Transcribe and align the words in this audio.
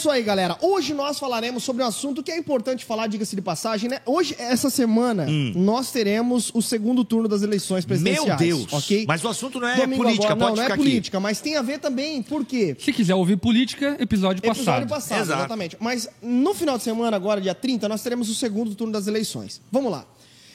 isso 0.00 0.10
aí, 0.10 0.22
galera. 0.22 0.56
Hoje 0.62 0.94
nós 0.94 1.18
falaremos 1.18 1.62
sobre 1.62 1.82
um 1.82 1.86
assunto 1.86 2.22
que 2.22 2.30
é 2.30 2.38
importante 2.38 2.86
falar, 2.86 3.06
diga-se 3.06 3.36
de 3.36 3.42
passagem, 3.42 3.90
né? 3.90 4.00
Hoje, 4.06 4.34
essa 4.38 4.70
semana, 4.70 5.26
nós 5.54 5.92
teremos 5.92 6.50
o 6.54 6.62
segundo 6.62 7.04
turno 7.04 7.28
das 7.28 7.42
eleições 7.42 7.84
presidenciais. 7.84 8.24
Hum. 8.40 8.44
Meu 8.44 8.56
Deus! 8.56 8.72
ok? 8.72 9.04
Mas 9.06 9.22
o 9.22 9.28
assunto 9.28 9.60
não 9.60 9.68
é 9.68 9.76
Domingo 9.76 10.02
política, 10.02 10.32
agora, 10.32 10.38
pode 10.38 10.56
não, 10.56 10.62
ficar 10.64 10.68
não 10.68 10.70
é 10.70 10.74
aqui. 10.74 10.90
política, 10.90 11.20
mas 11.20 11.40
tem 11.40 11.56
a 11.56 11.62
ver 11.62 11.78
também, 11.78 12.22
por 12.22 12.46
quê? 12.46 12.74
Se 12.78 12.92
quiser 12.92 13.14
ouvir 13.14 13.36
política, 13.36 13.96
episódio 14.00 14.42
passado. 14.42 14.58
Episódio 14.58 14.88
passado, 14.88 15.20
Exato. 15.20 15.40
exatamente. 15.40 15.76
Mas 15.78 16.08
no 16.22 16.54
final 16.54 16.78
de 16.78 16.84
semana, 16.84 17.14
agora, 17.14 17.40
dia 17.40 17.54
30, 17.54 17.86
nós 17.86 18.02
teremos 18.02 18.30
o 18.30 18.34
segundo 18.34 18.74
turno 18.74 18.92
das 18.92 19.06
eleições. 19.06 19.60
Vamos 19.70 19.92
lá. 19.92 20.06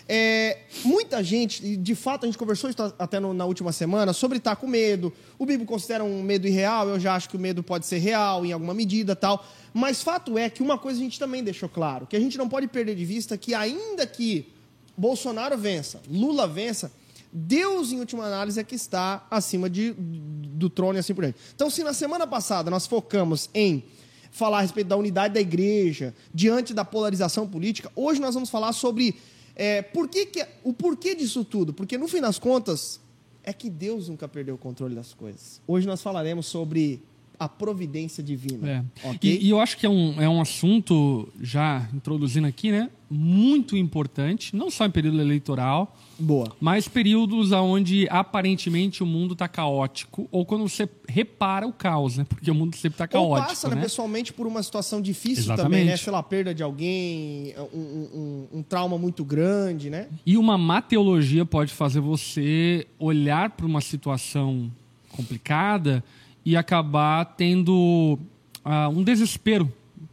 É, 0.08 0.60
muita 0.84 1.24
gente, 1.24 1.76
de 1.78 1.96
fato 1.96 2.24
a 2.24 2.28
gente 2.28 2.38
conversou 2.38 2.70
isso 2.70 2.80
até 3.00 3.20
no- 3.20 3.34
na 3.34 3.44
última 3.46 3.72
semana, 3.72 4.14
sobre 4.14 4.38
estar 4.38 4.56
com 4.56 4.68
medo. 4.68 5.12
O 5.40 5.46
Bibo 5.46 5.66
considera 5.66 6.04
um 6.04 6.22
medo 6.22 6.48
irreal, 6.48 6.88
eu 6.88 7.00
já 7.00 7.16
acho 7.16 7.28
que 7.28 7.36
o 7.36 7.40
medo 7.40 7.64
pode 7.64 7.86
ser 7.88 7.98
real 7.98 8.46
em 8.46 8.52
alguma 8.52 8.74
medida 8.74 9.16
tal. 9.16 9.44
Mas 9.74 10.04
fato 10.04 10.38
é 10.38 10.48
que 10.50 10.62
uma 10.62 10.78
coisa 10.78 11.00
a 11.00 11.04
gente 11.04 11.18
também 11.18 11.44
deixou 11.44 11.68
claro, 11.68 12.06
que 12.06 12.16
a 12.16 12.20
gente 12.20 12.38
não 12.38 12.48
pode 12.48 12.68
perder 12.68 12.96
de 12.96 13.04
vista 13.04 13.36
que 13.38 13.54
ainda 13.56 14.06
que 14.06 14.48
Bolsonaro 14.96 15.58
vença, 15.58 16.02
Lula 16.10 16.48
vença, 16.48 16.92
Deus, 17.34 17.92
em 17.92 18.00
última 18.00 18.26
análise, 18.26 18.58
é 18.60 18.64
que 18.64 18.76
está 18.76 19.26
acima 19.30 19.70
de, 19.70 19.94
do 19.98 20.70
trono 20.70 20.98
e 20.98 21.00
assim 21.00 21.14
por 21.14 21.24
diante. 21.24 21.38
Então, 21.54 21.70
se 21.70 21.84
na 21.84 21.94
semana 21.94 22.26
passada 22.26 22.72
nós 22.72 22.88
focamos 22.88 23.50
em 23.54 23.84
falar 24.32 24.60
a 24.60 24.62
respeito 24.62 24.88
da 24.88 24.96
unidade 24.96 25.34
da 25.34 25.42
igreja 25.42 26.14
diante 26.34 26.74
da 26.74 26.86
polarização 26.86 27.46
política, 27.48 27.92
hoje 27.96 28.22
nós 28.22 28.36
vamos 28.36 28.50
falar 28.50 28.72
sobre 28.72 29.16
é, 29.56 29.82
por 29.82 30.08
que 30.08 30.26
que- 30.26 30.46
o 30.64 30.74
porquê 30.74 31.16
disso 31.16 31.44
tudo. 31.46 31.74
Porque, 31.74 31.98
no 31.98 32.08
fim 32.08 32.22
das 32.22 32.38
contas, 32.38 33.00
é 33.44 33.54
que 33.54 33.70
Deus 33.70 34.10
nunca 34.10 34.28
perdeu 34.28 34.56
o 34.56 34.58
controle 34.58 34.96
das 34.96 35.14
coisas. 35.14 35.62
Hoje 35.68 35.86
nós 35.88 36.02
falaremos 36.02 36.46
sobre 36.48 37.02
a 37.40 37.48
providência 37.50 38.24
divina. 38.24 38.86
É. 39.04 39.10
ok? 39.10 39.20
E, 39.30 39.46
e 39.46 39.50
eu 39.50 39.60
acho 39.60 39.78
que 39.78 39.86
é 39.86 39.90
um, 39.90 40.22
é 40.22 40.28
um 40.30 40.42
assunto, 40.42 41.28
já 41.42 41.88
introduzindo 41.94 42.48
aqui, 42.48 42.72
né? 42.72 42.90
Muito 43.10 43.78
importante, 43.78 44.56
não 44.56 44.72
só 44.72 44.84
em 44.86 44.90
período 44.90 45.22
eleitoral, 45.22 45.96
Boa. 46.18 46.52
mas 46.60 46.88
períodos 46.88 47.52
onde 47.52 48.08
aparentemente 48.10 49.04
o 49.04 49.06
mundo 49.06 49.34
está 49.34 49.48
caótico, 49.48 50.28
ou 50.32 50.44
quando 50.44 50.68
você 50.68 50.90
repara 51.08 51.68
o 51.68 51.72
caos, 51.72 52.18
né? 52.18 52.26
Porque 52.28 52.50
o 52.50 52.56
mundo 52.56 52.76
sempre 52.76 53.04
está 53.04 53.20
Ou 53.20 53.30
caótico. 53.30 53.50
passa, 53.50 53.70
né, 53.70 53.76
né? 53.76 53.82
pessoalmente, 53.84 54.34
por 54.34 54.48
uma 54.48 54.64
situação 54.64 55.00
difícil 55.02 55.44
Exatamente. 55.44 55.64
também, 55.64 55.86
né? 55.86 55.98
Sei 55.98 56.12
lá, 56.12 56.24
perda 56.24 56.54
de 56.54 56.64
alguém, 56.64 57.54
um, 57.72 57.78
um- 57.78 58.10
um- 58.54 58.60
um 58.60 58.64
trauma 58.64 58.98
muito 58.98 59.24
grande, 59.24 59.90
né? 59.92 60.08
E 60.26 60.36
uma 60.36 60.58
má 60.58 60.82
teologia 60.82 61.46
pode 61.46 61.72
fazer 61.74 62.00
você 62.00 62.88
olhar 62.98 63.52
para 63.52 63.66
uma 63.68 63.82
situação 63.82 64.72
complicada 65.10 66.04
e 66.46 66.56
acabar 66.56 67.26
tendo 67.26 68.20
ah, 68.64 68.88
um 68.90 69.04
desespero 69.04 69.72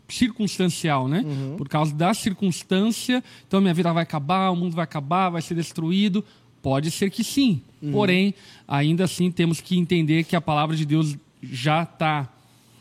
circunstancial, 0.08 1.08
né? 1.08 1.24
Por 1.56 1.68
causa 1.68 1.94
da 1.94 2.12
circunstância, 2.12 3.22
então 3.46 3.60
minha 3.60 3.72
vida 3.74 3.92
vai 3.92 4.02
acabar, 4.02 4.50
o 4.50 4.56
mundo 4.56 4.74
vai 4.74 4.84
acabar, 4.84 5.30
vai 5.30 5.42
ser 5.42 5.54
destruído. 5.54 6.24
Pode 6.60 6.90
ser 6.90 7.10
que 7.10 7.24
sim. 7.24 7.60
Porém, 7.90 8.34
ainda 8.68 9.04
assim 9.04 9.30
temos 9.30 9.60
que 9.60 9.76
entender 9.76 10.24
que 10.24 10.36
a 10.36 10.40
palavra 10.40 10.76
de 10.76 10.86
Deus 10.86 11.16
já 11.42 11.82
está 11.82 12.28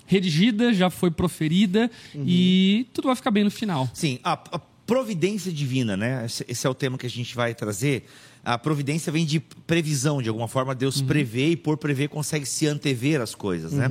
redigida, 0.05 0.73
já 0.73 0.89
foi 0.89 1.09
proferida 1.09 1.89
e 2.13 2.85
tudo 2.93 3.05
vai 3.05 3.15
ficar 3.15 3.31
bem 3.31 3.43
no 3.43 3.51
final. 3.51 3.89
Sim, 3.93 4.19
a, 4.23 4.33
a 4.33 4.59
providência 4.85 5.51
divina, 5.51 5.95
né? 5.95 6.25
Esse, 6.25 6.45
esse 6.47 6.67
é 6.67 6.69
o 6.69 6.75
tema 6.75 6.97
que 6.97 7.05
a 7.05 7.09
gente 7.09 7.33
vai 7.33 7.55
trazer. 7.55 8.05
A 8.43 8.57
providência 8.57 9.11
vem 9.11 9.25
de 9.25 9.39
previsão, 9.39 10.21
de 10.21 10.27
alguma 10.27 10.47
forma 10.47 10.73
Deus 10.73 10.99
prevê 11.01 11.51
e 11.51 11.55
por 11.55 11.77
prever 11.77 12.09
consegue 12.09 12.45
se 12.45 12.65
antever 12.65 13.21
as 13.21 13.35
coisas, 13.35 13.71
né? 13.71 13.87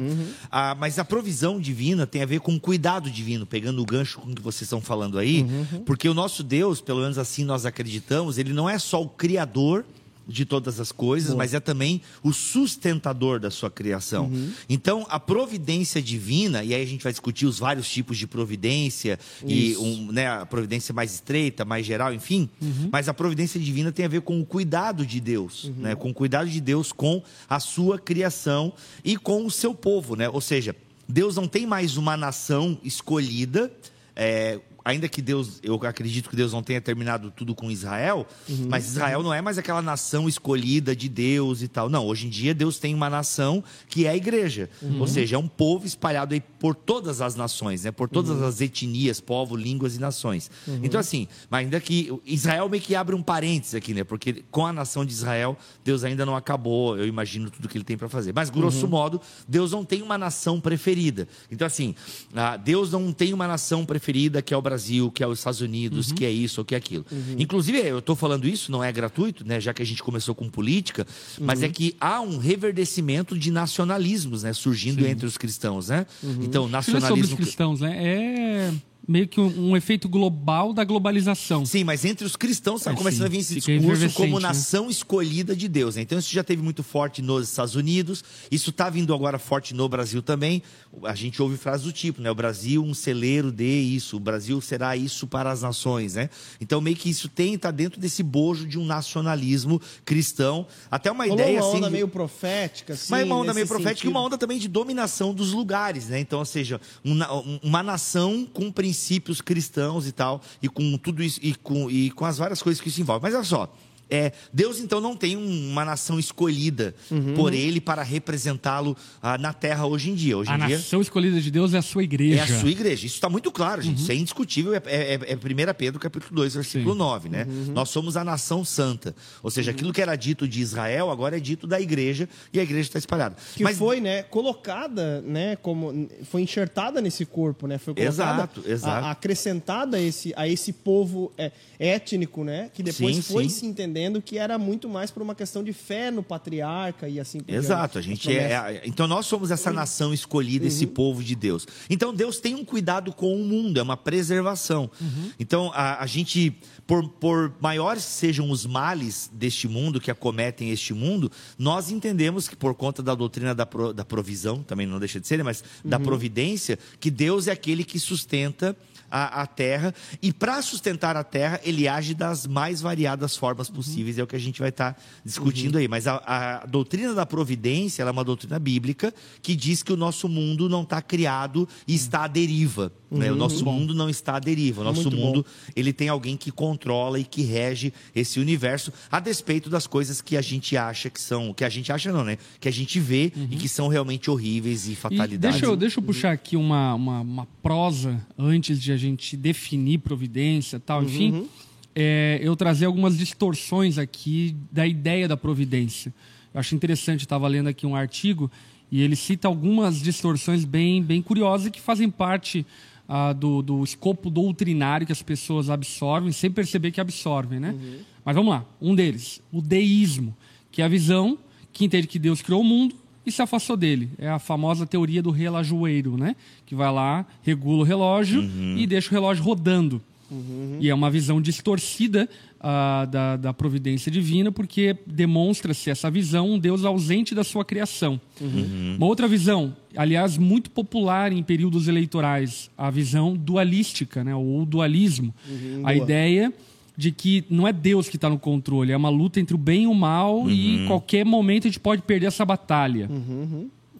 Ah, 0.51 0.75
mas 0.79 0.99
a 0.99 1.05
provisão 1.05 1.61
divina 1.61 2.07
tem 2.07 2.23
a 2.23 2.27
ver 2.27 2.41
com 2.41 2.59
cuidado 2.59 3.09
divino, 3.11 3.47
pegando 3.47 3.81
o 3.81 3.87
gancho 3.87 4.19
com 4.19 4.31
o 4.31 4.35
que 4.35 4.43
vocês 4.43 4.63
estão 4.63 4.81
falando 4.81 5.19
aí, 5.19 5.47
porque 5.87 6.09
o 6.09 6.15
nosso 6.15 6.43
Deus, 6.43 6.81
pelo 6.81 7.01
menos 7.01 7.17
assim 7.17 7.45
nós 7.45 7.65
acreditamos, 7.65 8.39
ele 8.39 8.53
não 8.53 8.69
é 8.69 8.79
só 8.79 9.01
o 9.01 9.09
criador 9.09 9.85
de 10.31 10.45
todas 10.45 10.79
as 10.79 10.93
coisas, 10.93 11.35
mas 11.35 11.53
é 11.53 11.61
também 11.61 12.01
o 12.23 12.33
sustentador 12.33 13.41
da 13.41 13.51
sua 13.51 13.71
criação. 13.71 14.31
Então, 14.69 15.07
a 15.11 15.19
providência 15.19 16.01
divina, 16.01 16.63
e 16.63 16.75
aí 16.75 16.83
a 16.83 16.87
gente 16.87 17.03
vai 17.03 17.13
discutir 17.13 17.47
os 17.47 17.59
vários 17.59 17.89
tipos 17.89 18.17
de 18.17 18.27
providência, 18.27 19.19
e 19.45 19.73
Isso. 19.73 19.83
um, 19.83 20.13
né, 20.13 20.29
a 20.29 20.47
providência 20.47 20.95
mais 20.95 21.13
estreita, 21.15 21.65
mais 21.65 21.85
geral, 21.85 22.15
enfim, 22.15 22.49
mas 22.93 23.09
a 23.09 23.15
providência 23.15 23.59
divina 23.61 23.91
tem 23.91 24.05
a 24.05 24.09
ver 24.09 24.21
com 24.21 24.41
o 24.41 24.47
cuidado 24.47 25.05
de 25.05 25.21
Deus, 25.21 25.71
né, 25.77 25.95
com 25.95 26.11
o 26.11 26.15
cuidado 26.15 26.49
de 26.49 26.61
Deus 26.61 26.93
com 26.93 27.23
a 27.49 27.59
sua 27.59 27.99
criação 27.99 28.73
e 29.05 29.17
com 29.17 29.45
o 29.45 29.51
seu 29.51 29.75
povo, 29.75 30.15
né? 30.15 30.29
Ou 30.29 30.41
seja, 30.41 30.75
Deus 31.09 31.35
não 31.35 31.49
tem 31.49 31.67
mais 31.67 31.97
uma 31.97 32.17
nação 32.17 32.79
escolhida, 32.85 33.73
é, 34.15 34.61
ainda 34.85 35.09
que 35.09 35.21
Deus, 35.21 35.61
eu 35.63 35.75
acredito 35.83 36.31
que 36.31 36.37
Deus 36.37 36.53
não 36.53 36.63
tenha 36.63 36.81
terminado 36.81 37.31
tudo 37.31 37.55
com 37.55 37.71
Israel, 37.71 38.27
mas 38.69 38.87
Israel 38.89 39.23
não 39.23 39.33
é 39.33 39.41
mais 39.41 39.59
aquela 39.59 39.83
nação 39.83 40.29
escolhida 40.29 40.95
de 40.95 41.09
Deus 41.09 41.63
e 41.63 41.69
tal. 41.69 41.89
Não, 41.89 42.07
hoje 42.07 42.27
em 42.27 42.31
dia 42.31 42.55
Deus 42.55 42.79
tem 42.79 42.95
uma 42.95 43.11
nação 43.11 43.63
que 43.89 44.07
é 44.07 44.11
a 44.11 44.17
igreja. 44.17 44.71
Ou 44.99 45.07
seja, 45.07 45.37
é 45.37 45.39
um 45.39 45.49
povo 45.49 45.87
espalhado 45.87 46.35
aí 46.35 46.41
por 46.41 46.75
todas 46.75 47.21
as 47.21 47.35
nações, 47.35 47.85
né? 47.85 47.91
Por 47.91 48.09
todas 48.09 48.43
as 48.43 48.61
etnias, 48.61 49.21
povos, 49.21 49.61
línguas 49.61 49.97
e 49.97 50.01
nações. 50.01 50.51
Então 50.83 51.01
assim, 51.01 51.29
mas 51.49 51.61
ainda 51.61 51.81
que 51.81 52.13
Israel 52.25 52.69
meio 52.69 52.83
que 52.83 52.95
abre 52.95 53.15
um 53.15 53.23
parênteses 53.23 53.75
aqui, 53.75 53.95
né? 53.95 54.05
Porque 54.05 54.45
com 54.51 54.67
a 54.67 54.73
nação 54.73 55.05
de 55.05 55.13
Israel, 55.13 55.57
Deus 55.85 56.05
ainda 56.05 56.25
não 56.25 56.37
acabou, 56.37 56.97
eu 56.99 57.07
imagino 57.07 57.51
tudo 57.51 57.69
que 57.69 57.77
ele 57.77 57.85
tem 57.85 57.97
para 57.97 58.09
fazer. 58.09 58.33
Mas 58.35 58.51
grosso 58.51 58.89
modo, 58.89 59.21
Deus 59.49 59.73
não 59.73 59.85
tem 59.85 60.03
uma 60.03 60.17
nação 60.17 60.61
preferida. 60.61 61.29
Então 61.51 61.67
assim, 61.67 61.95
ah, 62.35 62.57
Deus 62.57 62.91
não 62.91 63.13
tem 63.13 63.33
uma 63.33 63.47
nação 63.47 63.85
preferida 63.85 64.41
que 64.43 64.55
é 64.55 64.57
o 64.57 64.63
Brasil, 64.71 65.11
que 65.11 65.23
é 65.23 65.27
os 65.27 65.39
Estados 65.41 65.61
Unidos, 65.61 66.13
que 66.13 66.25
é 66.25 66.31
isso 66.31 66.61
ou 66.61 66.65
que 66.65 66.75
é 66.75 66.79
aquilo. 66.79 67.05
Inclusive, 67.39 67.79
eu 67.79 67.99
estou 67.99 68.15
falando 68.15 68.47
isso, 68.47 68.71
não 68.71 68.83
é 68.85 68.93
gratuito, 68.93 69.45
né? 69.47 69.61
Já 69.61 69.75
que 69.75 69.83
a 69.83 69.87
gente 69.87 70.03
começou 70.03 70.35
com 70.35 70.49
política, 70.49 71.07
mas 71.41 71.63
é 71.63 71.69
que 71.69 71.97
há 72.01 72.21
um 72.21 72.39
reverdecimento 72.39 73.37
de 73.39 73.51
nacionalismos, 73.51 74.43
né? 74.45 74.53
Surgindo 74.53 75.05
entre 75.07 75.27
os 75.27 75.37
cristãos, 75.37 75.89
né? 75.89 76.07
Então, 76.41 76.69
Não 76.69 76.79
é 76.79 76.83
sobre 76.83 76.99
os 76.99 77.03
nacionalismo. 77.03 77.37
cristãos, 77.37 77.81
né? 77.81 77.97
É 78.01 78.73
meio 79.07 79.27
que 79.27 79.41
um, 79.41 79.71
um 79.71 79.77
efeito 79.77 80.09
global 80.09 80.73
da 80.73 80.85
globalização. 80.85 81.65
Sim, 81.67 81.85
mas 81.85 82.05
entre 82.05 82.25
os 82.25 82.37
cristãos 82.37 82.81
está 82.83 82.93
É, 82.93 82.95
começando 82.95 83.21
sim. 83.21 83.27
a 83.27 83.29
vir 83.29 83.39
esse 83.39 83.55
discurso 83.55 84.11
como 84.15 84.39
né? 84.39 84.49
nação 84.49 84.89
escolhida 84.89 85.55
de 85.57 85.69
Deus. 85.69 85.97
né? 85.97 86.03
Então 86.03 86.19
isso 86.19 86.33
já 86.33 86.45
teve 86.45 86.63
muito 86.63 86.83
forte 86.83 87.21
nos 87.23 87.49
Estados 87.49 87.75
Unidos, 87.75 88.23
isso 88.51 88.71
está 88.71 88.89
vindo 88.89 89.13
agora 89.15 89.39
forte 89.39 89.75
no 89.75 89.89
Brasil 89.89 90.23
também. 90.23 90.63
A 91.05 91.15
gente 91.15 91.41
ouve 91.43 91.57
frases 91.57 91.87
do 91.87 91.93
tipo, 91.93 92.21
né? 92.21 92.31
O 92.31 92.35
Brasil 92.35 92.83
um 92.85 92.95
celeiro 92.95 93.51
de 93.51 93.65
isso, 93.65 94.17
o 94.17 94.21
Brasil 94.21 94.61
será 94.61 94.97
isso 94.97 95.27
para 95.27 95.51
as 95.51 95.63
nações, 95.63 96.15
né? 96.15 96.29
Então 96.61 96.81
meio 96.81 96.97
que 96.97 97.09
isso 97.11 97.29
tem 97.29 97.57
tá 97.59 97.71
dentro 97.71 98.01
desse 98.01 98.23
bojo 98.23 98.67
de 98.67 98.79
um 98.79 98.85
nacionalismo 98.85 99.81
cristão, 100.05 100.67
até 100.91 101.11
uma 101.11 101.25
Rolou 101.25 101.41
ideia 101.41 101.61
uma 101.61 101.69
assim. 101.69 101.77
onda 101.79 101.91
meio 101.91 102.09
profética, 102.09 102.93
assim. 102.95 103.11
mas 103.11 103.25
uma 103.27 103.37
onda 103.37 103.55
meio 103.55 103.67
profética 103.67 104.07
e 104.07 104.09
uma 104.11 104.21
sentido. 104.21 104.27
onda 104.27 104.39
também 104.39 104.59
de 104.59 104.69
dominação 104.69 105.35
dos 105.35 105.53
lugares, 105.53 106.09
né? 106.09 106.21
Então, 106.21 106.39
ou 106.39 106.45
seja, 106.45 106.81
uma, 107.05 107.29
uma 107.63 107.83
nação 107.83 108.47
com 108.53 108.71
princípios 108.91 109.41
cristãos 109.41 110.07
e 110.09 110.13
tal, 110.13 110.43
e 110.61 110.69
com 110.69 110.99
tudo 110.99 111.23
isso, 111.23 111.39
e 111.43 111.55
com, 111.55 111.89
e 111.89 112.11
com 112.11 112.25
as 112.25 112.39
várias 112.39 112.61
coisas 112.61 112.81
que 112.81 112.89
isso 112.89 113.01
envolve. 113.01 113.23
Mas 113.23 113.35
olha 113.35 113.45
só. 113.45 113.73
É, 114.11 114.33
Deus 114.53 114.81
então 114.81 115.01
não 115.01 115.17
tem 115.17 115.37
um- 115.37 115.71
uma 115.71 115.85
nação 115.85 116.19
escolhida 116.19 116.95
Uhum. 117.11 117.35
por 117.35 117.55
ele 117.55 117.81
para 117.81 118.03
representá-lo 118.03 118.97
ah, 119.23 119.39
na 119.39 119.53
terra 119.53 119.87
hoje 119.87 120.11
em 120.11 120.15
dia. 120.15 120.37
Hoje 120.37 120.51
A 120.51 120.57
em 120.57 120.67
dia 120.67 120.77
nação 120.79 121.01
escolhida 121.01 121.41
de 121.41 121.51
Deus 121.51 121.75
é 121.75 121.79
a 121.79 121.83
sua 121.83 122.03
igreja. 122.03 122.41
é 122.41 122.43
a 122.43 122.61
sua 122.61 122.71
igreja. 122.71 123.07
Isso 123.07 123.15
está 123.15 123.29
muito 123.29 123.51
claro, 123.53 123.81
Uhum. 123.81 123.89
gente. 123.89 124.01
Isso 124.03 124.11
é 124.13 124.15
indiscutível. 124.15 124.75
É, 124.75 124.81
é, 124.87 125.15
é 125.33 125.37
1 125.37 125.75
Pedro, 125.75 126.01
capítulo 126.01 126.35
2, 126.35 126.55
versículo 126.55 126.93
Sim. 126.93 126.99
9, 126.99 127.29
né? 127.29 127.47
Uhum. 127.49 127.73
Nós 127.73 127.89
somos 127.91 128.17
a 128.17 128.25
nação 128.25 128.65
santa. 128.65 129.15
Ou 129.43 129.51
seja, 129.51 129.71
aquilo 129.71 129.93
que 129.93 130.03
era 130.03 130.17
dito 130.17 130.49
de 130.49 130.61
Israel, 130.61 131.11
agora 131.11 131.37
é 131.37 131.41
dito 131.41 131.67
da 131.67 131.81
igreja, 131.81 132.29
e 132.53 132.59
a 132.59 132.63
igreja 132.63 132.89
está 132.89 132.99
espalhada. 132.99 133.37
Que 133.55 133.65
foi, 133.75 134.01
né, 134.01 134.23
colocada, 134.25 135.21
né, 135.23 135.57
como 135.57 136.09
foi 136.25 136.43
enxertada 136.43 137.01
nesse 137.01 137.25
corpo, 137.25 137.67
né, 137.67 137.79
foi 137.79 137.95
colocada, 137.95 138.13
Exato, 138.13 138.63
exato. 138.67 139.05
a- 139.07 139.11
acrescentada 139.13 139.97
a 139.97 140.01
esse, 140.01 140.33
a 140.37 140.49
esse 140.49 140.73
povo 140.73 141.33
é, 141.39 141.53
étnico, 141.79 142.43
né, 142.45 142.71
que 142.75 142.83
depois 142.83 143.17
Sim, 143.17 143.23
foi 143.23 143.45
sim. 143.45 143.51
se 143.51 143.67
entendendo 143.67 144.00
que 144.23 144.39
era 144.39 144.57
muito 144.59 144.89
mais 144.89 145.11
por 145.11 145.23
uma 145.23 145.35
questão 145.35 145.63
de 145.65 145.73
fé 145.73 146.11
no 146.11 146.23
patriarca 146.23 147.09
e 147.09 147.19
assim 147.21 147.41
por 147.41 147.53
Exato, 147.53 147.99
a 147.99 148.03
gente 148.03 148.31
é, 148.35 148.53
é- 148.53 148.83
Então 148.87 149.07
nós 149.07 149.27
somos 149.27 149.51
essa 149.51 149.71
nação 149.73 150.15
escolhida, 150.15 150.67
esse 150.67 150.87
povo 150.87 151.23
de 151.23 151.35
Deus. 151.35 151.67
Então 151.91 152.15
Deus 152.15 152.39
tem 152.39 152.55
um 152.55 152.65
cuidado 152.65 153.13
com 153.13 153.35
o 153.35 153.45
mundo, 153.45 153.79
é 153.79 153.83
uma 153.83 153.97
preservação. 153.97 154.91
Então 155.39 155.71
a, 155.75 156.03
a 156.03 156.07
gente, 156.07 156.57
por, 156.87 157.09
por 157.09 157.53
maiores 157.61 158.05
que 158.05 158.11
sejam 158.13 158.51
os 158.51 158.65
males 158.65 159.31
deste 159.33 159.67
mundo, 159.69 160.01
que 160.01 160.11
acometem 160.11 160.71
este 160.71 160.95
mundo, 160.95 161.31
nós 161.59 161.91
entendemos 161.91 162.49
que 162.49 162.57
por 162.57 162.75
conta 162.75 163.03
da 163.03 163.15
doutrina 163.15 163.55
da, 163.55 163.67
pro- 163.67 163.93
da 163.93 164.05
provisão, 164.05 164.63
também 164.63 164.87
não 164.87 164.99
deixa 164.99 165.19
de 165.21 165.27
ser, 165.27 165.37
né, 165.39 165.43
mas 165.45 165.63
da 165.85 165.99
providência, 165.99 166.79
que 167.01 167.11
Deus 167.11 167.49
é 167.49 167.53
aquele 167.53 167.83
que 167.85 167.99
sustenta 167.99 168.77
a, 169.11 169.43
a 169.43 169.47
terra, 169.47 169.95
e 170.23 170.33
para 170.33 170.61
sustentar 170.63 171.17
a 171.17 171.25
terra, 171.25 171.61
ele 171.65 171.89
age 171.89 172.15
das 172.15 172.47
mais 172.47 172.81
variadas 172.81 173.37
formas 173.37 173.69
possíveis. 173.69 173.91
possíveis, 173.91 174.19
é 174.19 174.23
o 174.23 174.27
que 174.27 174.37
a 174.37 174.41
gente 174.41 174.61
vai 174.61 174.69
estar 174.69 174.95
tá 174.95 175.01
discutindo 175.25 175.79
aí. 175.79 175.89
Mas 175.89 176.07
a, 176.07 176.23
a, 176.25 176.67
doutrina 176.67 177.15
da 177.15 177.27
providência 177.27 178.03
é 178.03 178.11
uma 178.11 178.25
doutrina 178.25 178.59
bíblica 178.59 179.13
que 179.43 179.57
diz 179.57 179.83
que 179.83 179.93
o 179.93 179.97
nosso 179.97 180.29
mundo 180.29 180.69
não 180.69 180.83
está 180.83 181.03
criado 181.03 181.69
e 181.87 181.95
está 181.95 182.25
à 182.25 182.29
deriva. 182.29 182.93
Né? 183.11 183.33
O 183.33 183.35
nosso 183.35 183.65
mundo 183.65 183.93
não 183.93 184.09
está 184.09 184.37
à 184.37 184.39
deriva. 184.39 184.83
O 184.83 184.85
nosso 184.85 185.11
Muito 185.11 185.17
mundo 185.17 185.43
bom. 185.43 185.71
ele 185.75 185.93
tem 185.93 186.09
alguém 186.09 186.37
que 186.37 186.53
controla 186.53 187.19
e 187.19 187.25
que 187.25 187.43
rege 187.43 187.93
esse 188.15 188.39
universo, 188.39 188.93
a 189.11 189.19
despeito 189.19 189.69
das 189.69 189.87
coisas 189.87 190.21
que 190.21 190.37
a 190.37 190.43
gente 190.43 190.77
acha 190.77 191.11
que 191.11 191.21
são. 191.21 191.53
Que 191.53 191.65
a 191.65 191.69
gente 191.69 191.93
acha 191.93 192.13
não, 192.13 192.25
né? 192.25 192.39
Que 192.61 192.69
a 192.69 192.73
gente 192.73 193.01
vê 193.01 193.33
e 193.51 193.57
que 193.57 193.69
são 193.69 193.89
realmente 193.89 194.31
horríveis 194.31 194.89
e 194.89 194.95
fatalidades. 194.95 195.57
E 195.57 195.61
deixa, 195.61 195.67
eu, 195.67 195.77
deixa 195.77 195.99
eu 195.99 196.05
puxar 196.05 196.31
aqui 196.31 196.57
uma, 196.57 196.95
uma, 196.95 197.21
uma, 197.21 197.47
prosa 197.61 198.25
antes 198.39 198.81
de 198.81 198.93
a 198.93 198.97
gente 199.01 199.37
definir 199.37 199.99
providência 199.99 200.79
tal, 200.79 201.03
enfim. 201.03 201.33
Uhum. 201.33 201.49
É, 201.95 202.39
eu 202.43 202.55
trazer 202.55 202.87
algumas 202.87 203.19
distorções 203.19 203.99
aqui 203.99 204.55
da 204.71 204.87
ideia 204.87 205.27
da 205.27 205.37
providência. 205.37 206.15
Eu 206.55 206.61
acho 206.61 206.75
interessante, 206.75 207.23
estava 207.23 207.49
lendo 207.49 207.69
aqui 207.69 207.87
um 207.87 207.97
artigo 207.97 208.51
e 208.91 209.03
ele 209.03 209.17
cita 209.17 209.49
algumas 209.49 210.01
distorções 210.01 210.65
bem, 210.65 211.03
bem 211.03 211.23
curiosas 211.23 211.71
que 211.71 211.81
fazem 211.81 212.11
parte 212.11 212.67
ah, 213.09 213.33
do, 213.33 213.63
do 213.63 213.83
escopo 213.83 214.31
doutrinário 214.31 215.07
que 215.07 215.13
as 215.13 215.23
pessoas 215.23 215.71
absorvem, 215.71 216.33
sem 216.33 216.51
perceber 216.51 216.91
que 216.91 217.01
absorvem, 217.01 217.59
né? 217.59 217.71
Uhum. 217.71 217.99
Mas 218.25 218.37
vamos 218.37 218.51
lá, 218.51 218.65
um 218.81 218.95
deles, 218.95 219.41
o 219.53 219.61
deísmo, 219.61 220.37
que 220.71 220.83
é 220.83 220.85
a 220.85 220.89
visão 220.89 221.39
que 221.73 221.85
entende 221.85 222.07
que 222.07 222.19
Deus 222.19 222.43
criou 222.43 222.61
o 222.61 222.65
mundo 222.65 222.95
e 223.25 223.31
se 223.31 223.43
afastou 223.43 223.77
dele. 223.77 224.11
É 224.19 224.29
a 224.29 224.39
famosa 224.39 224.87
teoria 224.87 225.23
do 225.23 225.31
relojoeiro, 225.31 226.17
né? 226.17 226.35
Que 226.67 226.75
vai 226.75 226.93
lá, 226.93 227.27
regula 227.43 227.81
o 227.81 227.85
relógio 227.85 228.41
uhum. 228.41 228.77
e 228.79 228.87
deixa 228.87 229.09
o 229.09 229.13
relógio 229.13 229.45
rodando. 229.45 230.01
Uhum. 230.31 230.79
E 230.81 230.89
é 230.89 230.95
uma 230.95 231.11
visão 231.11 231.41
distorcida 231.43 232.29
uh, 232.61 233.07
da, 233.11 233.37
da, 233.37 233.53
providência 233.53 234.13
divina, 234.13 234.53
porque 234.53 234.97
demonstra-se 235.05 235.91
essa 235.91 236.09
visão 236.09 236.53
um 236.53 236.59
Deus 236.59 236.85
ausente 236.85 237.35
da 237.35 237.43
sua 237.43 237.65
criação. 237.65 238.21
Uhum. 238.41 238.95
Uma 238.97 239.07
outra 239.07 239.27
visão, 239.27 239.75
aliás, 239.97 240.39
muito 240.39 240.71
popular 240.71 241.33
em 241.33 241.43
períodos 241.43 241.89
eleitorais, 241.89 242.71
a 242.79 242.91
visão 242.91 243.37
dualística, 243.37 244.23
né? 244.23 244.35
ou 244.35 244.65
dualismo. 244.65 245.35
Uhum. 245.49 245.83
A 245.85 245.95
ideia 245.95 246.53
de 247.01 247.11
que 247.11 247.47
não 247.49 247.67
é 247.67 247.73
Deus 247.73 248.11
que 248.11 248.17
está 248.17 248.29
no 248.29 248.39
controle, 248.39 248.93
é 248.93 248.97
uma 248.97 249.09
luta 249.09 249.41
entre 249.41 249.55
o 249.55 249.59
bem 249.59 249.85
e 249.85 249.87
o 249.87 249.95
mal 249.95 250.51
e 250.51 250.77
em 250.77 250.87
qualquer 250.87 251.25
momento 251.25 251.67
a 251.67 251.71
gente 251.71 251.81
pode 251.81 252.03
perder 252.03 252.27
essa 252.27 252.45
batalha. 252.45 253.09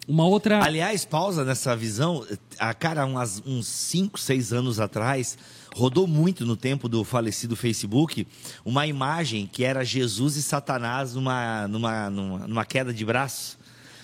Uma 0.07 0.25
outra. 0.25 0.63
Aliás, 0.63 1.03
pausa 1.03 1.43
nessa 1.43 1.75
visão. 1.75 2.23
A 2.59 2.73
cara, 2.75 3.05
uns 3.05 3.67
5, 3.67 4.19
6 4.19 4.53
anos 4.53 4.79
atrás, 4.79 5.35
rodou 5.75 6.05
muito 6.05 6.45
no 6.45 6.55
tempo 6.55 6.87
do 6.87 7.03
falecido 7.03 7.55
Facebook 7.55 8.27
uma 8.63 8.85
imagem 8.85 9.49
que 9.51 9.63
era 9.63 9.83
Jesus 9.83 10.35
e 10.35 10.43
Satanás 10.43 11.15
numa, 11.15 11.67
numa, 11.67 12.09
numa, 12.09 12.47
numa 12.47 12.65
queda 12.65 12.93
de 12.93 13.03
braço. 13.03 13.57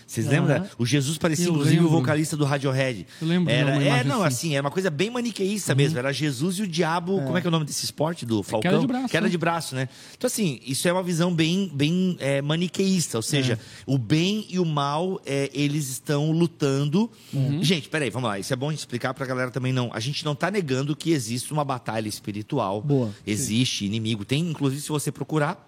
Vocês 0.08 0.26
lembram? 0.26 0.66
O 0.78 0.86
Jesus 0.86 1.18
parecia, 1.18 1.48
eu 1.48 1.52
inclusive, 1.52 1.76
lembro. 1.76 1.90
o 1.90 2.00
vocalista 2.00 2.38
do 2.38 2.46
Radiohead. 2.46 3.06
Eu 3.22 3.28
lembro. 3.28 3.52
Era, 3.52 3.84
é, 3.84 4.04
não, 4.06 4.24
assim. 4.24 4.48
assim, 4.48 4.56
era 4.56 4.66
uma 4.66 4.72
coisa 4.72 4.90
bem 4.90 5.12
maniqueísta 5.12 5.74
uhum. 5.74 5.78
mesmo. 5.78 6.00
Era 6.00 6.14
Jesus 6.14 6.60
e 6.60 6.62
o 6.62 6.68
diabo. 6.68 7.20
É. 7.20 7.24
Como 7.26 7.38
é 7.38 7.42
que 7.42 7.48
é 7.48 7.50
o 7.50 7.52
nome 7.52 7.66
desse 7.66 7.84
esporte 7.84 8.26
do 8.26 8.42
Falcão? 8.42 8.72
Queda 8.72 8.80
de 8.80 8.88
braço. 8.88 9.08
Queda 9.10 9.26
né? 9.26 9.30
de 9.30 9.38
braço, 9.38 9.76
né? 9.76 9.90
Então, 10.18 10.28
assim, 10.28 10.62
isso 10.66 10.88
é 10.88 10.94
uma 10.94 11.04
visão 11.04 11.34
bem, 11.34 11.70
bem 11.74 12.16
é, 12.20 12.42
maniqueísta. 12.42 13.18
Ou 13.18 13.22
seja, 13.22 13.54
é. 13.54 13.60
o 13.86 13.98
bem 13.98 14.48
e 14.50 14.58
o 14.60 14.66
mal, 14.66 15.20
é, 15.26 15.50
eles 15.54 15.90
estão 15.90 16.32
lutando. 16.32 17.12
Uhum. 17.34 17.62
Gente, 17.62 17.90
peraí, 17.90 18.10
vamos 18.10 18.30
lá. 18.30 18.40
Isso 18.40 18.54
é 18.54 18.56
bom 18.56 18.72
explicar 18.72 19.14
pra 19.14 19.26
galera 19.26 19.52
também 19.52 19.74
não. 19.74 19.92
A 19.94 20.00
gente 20.00 20.24
não 20.24 20.36
tá 20.36 20.50
negando 20.50 20.96
que 20.96 21.12
existe 21.12 21.52
uma 21.52 21.66
batalha 21.66 22.08
espiritual. 22.08 22.82
Boa. 22.82 23.14
Existe 23.26 23.80
Sim. 23.80 23.86
inimigo. 23.88 24.24
Tem, 24.24 24.40
inclusive, 24.40 24.82
se 24.82 24.90
você 24.90 25.12
procurar, 25.12 25.68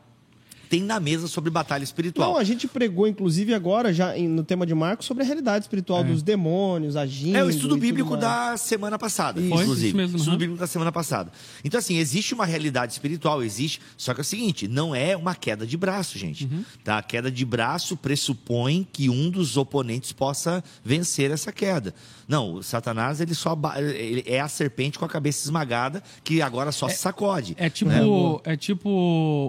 tem 0.70 0.84
na 0.84 1.00
mesa 1.00 1.28
sobre 1.28 1.50
batalha 1.50 1.84
espiritual. 1.84 2.34
Não, 2.34 2.38
a 2.38 2.44
gente 2.44 2.68
pregou, 2.68 3.08
inclusive, 3.08 3.56
agora, 3.56 3.92
já 3.92 4.16
no 4.16 4.44
tema 4.44 4.66
de 4.68 4.76
Marcos, 4.76 5.08
sobre 5.08 5.24
a 5.24 5.26
realidade 5.26 5.66
espiritual 5.66 6.02
é. 6.02 6.04
dos 6.04 6.22
demônios, 6.22 6.96
agindo. 6.96 7.36
É 7.36 7.44
o 7.44 7.50
estudo 7.50 7.76
bíblico 7.76 8.16
da 8.16 8.56
semana 8.56 9.00
passada, 9.00 9.42
isso. 9.42 9.52
inclusive. 9.52 9.88
Isso 9.88 9.98
mesmo, 9.98 10.18
estudo 10.18 10.34
uhum. 10.34 10.38
bíblico 10.38 10.60
da 10.60 10.68
semana 10.68 10.92
passada. 10.92 11.32
Então, 11.64 11.80
assim, 11.80 11.98
existe 11.98 12.36
uma 12.36 12.46
realidade 12.46 12.94
espiritual, 12.94 13.42
existe. 13.44 13.82
Só 13.98 14.14
que 14.14 14.22
é 14.22 14.24
o 14.24 14.26
seguinte: 14.26 14.68
não 14.68 14.94
é 14.94 15.18
uma 15.18 15.34
queda 15.34 15.66
de 15.66 15.76
braço, 15.76 16.20
gente. 16.20 16.46
Uhum. 16.46 16.64
Tá? 16.84 17.00
A 17.00 17.04
queda 17.04 17.32
de 17.32 17.44
braço 17.44 17.98
pressupõe 17.98 18.88
que 18.94 19.10
um 19.10 19.32
dos 19.32 19.58
oponentes 19.58 20.12
possa 20.12 20.64
vencer 20.84 21.32
essa 21.32 21.52
queda. 21.52 21.96
Não, 22.28 22.54
o 22.54 22.64
Satanás 22.64 23.20
ele 23.20 23.34
só 23.34 23.58
ele 23.76 24.24
é 24.28 24.40
a 24.40 24.48
serpente 24.48 25.00
com 25.00 25.06
a 25.06 25.10
cabeça 25.10 25.44
esmagada 25.44 26.04
que 26.24 26.44
agora 26.44 26.72
só 26.72 26.88
é, 26.88 26.92
se 26.92 27.00
sacode. 27.00 27.56
É 27.58 27.72
tipo, 27.72 27.90
né? 27.90 28.02
é 28.44 28.56
tipo 28.56 28.88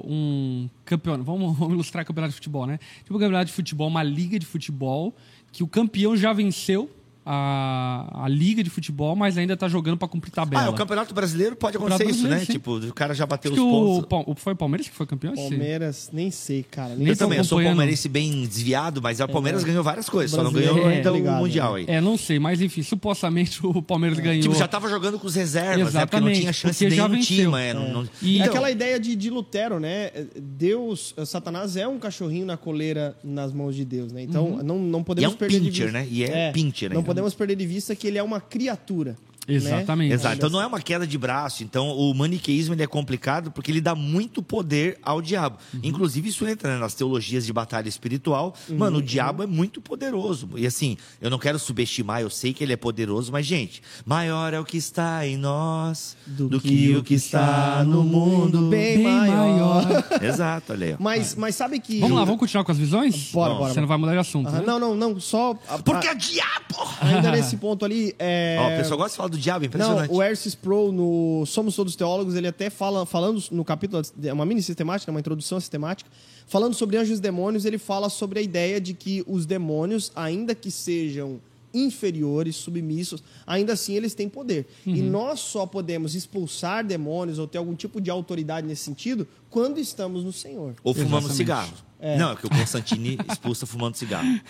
um 0.07 0.67
campeonato. 0.87 1.10
Vamos, 1.19 1.57
vamos 1.59 1.75
ilustrar 1.75 2.05
campeonato 2.05 2.31
de 2.31 2.37
futebol, 2.37 2.67
né? 2.67 2.79
Tipo 3.03 3.17
um 3.17 3.19
campeonato 3.19 3.47
de 3.47 3.53
futebol, 3.53 3.89
uma 3.89 4.03
liga 4.03 4.39
de 4.39 4.47
futebol 4.47 5.15
que 5.53 5.63
o 5.63 5.69
campeão 5.69 6.17
já 6.17 6.33
venceu 6.33 6.91
a, 7.25 8.25
a 8.25 8.29
liga 8.29 8.63
de 8.63 8.71
futebol, 8.71 9.15
mas 9.15 9.37
ainda 9.37 9.57
tá 9.57 9.69
jogando 9.69 9.97
para 9.97 10.09
cumprir 10.09 10.31
tabela. 10.31 10.65
Ah, 10.65 10.71
o 10.71 10.75
Campeonato 10.75 11.15
Brasileiro 11.15 11.55
pode 11.55 11.77
acontecer 11.77 12.09
isso, 12.09 12.27
né? 12.27 12.41
Sim. 12.41 12.53
Tipo, 12.53 12.77
o 12.77 12.95
cara 12.95 13.15
já 13.15 13.27
bateu 13.27 13.53
Acho 13.53 13.63
os 13.63 14.07
pontos. 14.07 14.33
O, 14.33 14.35
foi 14.35 14.55
o 14.55 14.57
Palmeiras 14.57 14.89
que 14.89 14.95
foi 14.95 15.07
campeão? 15.07 15.35
Palmeiras, 15.35 16.11
nem 16.13 16.31
sei, 16.31 16.63
cara. 16.63 16.95
Nem 16.95 17.09
eu 17.09 17.17
também, 17.17 17.39
eu 17.39 17.45
sou 17.45 17.63
palmeirense 17.63 18.09
bem 18.09 18.47
desviado, 18.47 19.03
mas 19.03 19.21
o 19.21 19.29
Palmeiras 19.29 19.63
é, 19.63 19.67
ganhou 19.67 19.85
várias 19.85 20.09
coisas, 20.09 20.31
só 20.31 20.43
não 20.43 20.53
ganhou 20.53 20.79
é, 20.89 20.97
ainda 20.97 21.13
o 21.13 21.21
Mundial 21.39 21.75
aí. 21.75 21.85
É, 21.87 22.01
não 22.01 22.17
sei, 22.17 22.39
mas 22.39 22.61
enfim, 22.61 22.83
supostamente 22.83 23.61
o 23.67 23.83
Palmeiras 23.83 24.19
é. 24.19 24.23
ganhou. 24.23 24.43
Tipo, 24.43 24.55
já 24.55 24.69
tava 24.69 24.89
jogando 24.89 25.19
com 25.19 25.27
os 25.27 25.35
reservas, 25.35 25.89
Exatamente, 25.89 25.95
né? 25.95 26.07
Porque 26.07 26.25
não 26.25 26.33
tinha 26.33 26.53
chance 26.53 26.89
de 26.89 26.97
nenhum 26.97 27.21
time. 27.21 27.61
É, 27.61 27.75
não, 27.75 27.93
não... 27.93 28.09
E 28.23 28.37
então, 28.37 28.47
aquela 28.47 28.71
ideia 28.71 28.99
de, 28.99 29.15
de 29.15 29.31
Lutero, 29.31 29.79
né? 29.79 30.11
Deus, 30.37 31.15
Satanás 31.27 31.77
é 31.77 31.87
um 31.87 31.99
cachorrinho 31.99 32.47
na 32.47 32.57
coleira 32.57 33.17
nas 33.23 33.53
mãos 33.53 33.75
de 33.75 33.85
Deus, 33.85 34.13
né? 34.13 34.23
Então, 34.23 34.47
uhum. 34.47 34.63
não, 34.63 34.79
não 34.79 35.05
podemos 35.05 35.31
e 35.31 35.33
é 35.33 35.35
um 35.35 35.39
perder 35.39 35.61
pincher, 35.61 35.73
de 35.73 35.83
vista. 35.83 35.99
né? 35.99 36.07
E 36.11 36.25
é, 36.25 36.49
é 36.49 36.53
pincher, 36.53 36.93
Não 36.93 37.03
podemos 37.11 37.35
perder 37.35 37.57
de 37.57 37.67
vista 37.67 37.97
que 37.97 38.07
ele 38.07 38.19
é 38.19 38.23
uma 38.23 38.41
criatura. 38.41 39.17
Exatamente. 39.55 40.09
Né? 40.09 40.15
Exato. 40.15 40.37
Então 40.37 40.51
não 40.51 40.61
é 40.61 40.67
uma 40.67 40.81
queda 40.81 41.07
de 41.07 41.19
braço. 41.19 41.63
Então 41.63 41.89
o 41.91 42.15
maniqueísmo 42.15 42.75
ele 42.75 42.83
é 42.83 42.87
complicado 42.87 43.51
porque 43.51 43.71
ele 43.71 43.81
dá 43.81 43.95
muito 43.95 44.43
poder 44.43 44.99
ao 45.03 45.21
diabo. 45.21 45.59
Uhum. 45.73 45.81
Inclusive 45.83 46.29
isso 46.29 46.47
entra 46.47 46.75
né, 46.75 46.79
nas 46.79 46.95
teologias 46.95 47.45
de 47.47 47.53
batalha 47.53 47.89
espiritual. 47.89 48.55
Uhum. 48.69 48.79
Mano, 48.79 48.99
o 48.99 49.03
diabo 49.03 49.43
é 49.43 49.47
muito 49.47 49.81
poderoso. 49.81 50.49
E 50.57 50.67
assim, 50.67 50.97
eu 51.21 51.31
não 51.31 51.39
quero 51.39 51.59
subestimar, 51.59 52.21
eu 52.21 52.31
sei 52.31 52.53
que 52.53 52.63
ele 52.63 52.73
é 52.73 52.77
poderoso, 52.77 53.33
mas 53.33 53.47
gente, 53.47 53.83
maior 54.05 54.55
é 54.55 54.61
o 54.61 54.65
que 54.65 54.77
está 54.77 55.27
em 55.27 55.37
nós 55.37 56.17
do, 56.27 56.49
do 56.49 56.61
que, 56.61 56.69
que, 56.69 56.97
o 56.97 57.03
que 57.03 57.15
está 57.15 57.85
no 57.85 58.03
mundo. 58.03 58.69
Bem, 58.69 58.97
bem 58.97 59.05
maior. 59.05 59.85
maior. 59.85 60.05
Exato, 60.23 60.73
olha 60.73 60.87
aí. 60.89 60.97
Mas, 60.99 61.35
mas 61.35 61.55
sabe 61.55 61.79
que. 61.81 62.01
Vamos 62.01 62.17
lá, 62.17 62.25
vamos 62.25 62.41
continuar 62.41 62.65
com 62.65 62.73
as 62.73 62.79
visões? 62.79 63.31
Bora, 63.33 63.55
bora. 63.55 63.73
Você 63.73 63.81
não 63.81 63.89
vai 63.89 63.99
mudar 63.99 64.13
de 64.13 64.19
assunto. 64.19 64.51
Né? 64.51 64.63
Não, 64.65 64.79
não, 64.79 64.95
não. 64.95 65.21
Só. 65.21 65.55
Porque 65.85 66.09
é 66.09 66.15
diabo! 66.15 66.89
Ainda 67.01 67.31
nesse 67.31 67.57
ponto 67.57 67.85
ali. 67.85 68.15
É... 68.19 68.57
Ó, 68.61 68.75
o 68.75 68.77
pessoal 68.79 68.99
gosta 68.99 69.13
de 69.13 69.17
falar 69.17 69.29
do 69.29 69.39
diabo, 69.41 69.65
impressionante. 69.65 70.09
Não, 70.09 70.17
o 70.17 70.23
Ercis 70.23 70.55
Pro, 70.55 70.93
no 70.93 71.45
Somos 71.47 71.75
Todos 71.75 71.97
Teólogos, 71.97 72.35
ele 72.35 72.49
até 72.49 72.71
fala, 72.71 73.05
falando 73.07 73.43
no 73.51 73.65
capítulo, 73.65 74.03
é 74.23 74.33
uma 74.33 74.47
mini 74.47 74.63
sistemática, 74.63 75.11
uma 75.11 75.21
introdução 75.21 75.59
sistemática, 75.59 76.11
falando 76.47 76.75
sobre 76.75 76.97
anjos 76.97 77.19
e 77.19 77.23
demônios, 77.23 77.65
ele 77.65 77.79
fala 77.79 78.09
sobre 78.09 78.39
a 78.39 78.43
ideia 78.43 78.81
de 78.81 78.95
que 78.95 79.25
os 79.27 79.47
demônios, 79.47 80.13
ainda 80.15 80.55
que 80.55 80.71
sejam 80.71 81.41
inferiores, 81.73 82.57
submissos, 82.57 83.23
ainda 83.47 83.73
assim 83.73 83.95
eles 83.95 84.15
têm 84.15 84.29
poder. 84.29 84.67
Uhum. 84.87 84.95
E 84.95 85.03
nós 85.03 85.41
só 85.41 85.67
podemos 85.67 86.15
expulsar 86.15 86.85
demônios 86.85 87.39
ou 87.39 87.47
ter 87.47 87.59
algum 87.59 87.75
tipo 87.75 88.01
de 88.01 88.11
autoridade 88.11 88.67
nesse 88.67 88.83
sentido 88.83 89.27
quando 89.49 89.79
estamos 89.79 90.25
no 90.25 90.33
Senhor. 90.33 90.75
Ou 90.83 90.93
fumando 90.95 91.27
Exatamente. 91.27 91.37
cigarro. 91.37 91.73
É. 91.99 92.17
Não, 92.17 92.33
é 92.33 92.37
que 92.37 92.47
o 92.47 92.51
Constantine 92.51 93.19
expulsa 93.31 93.67
fumando 93.67 93.95
cigarro. 93.97 94.41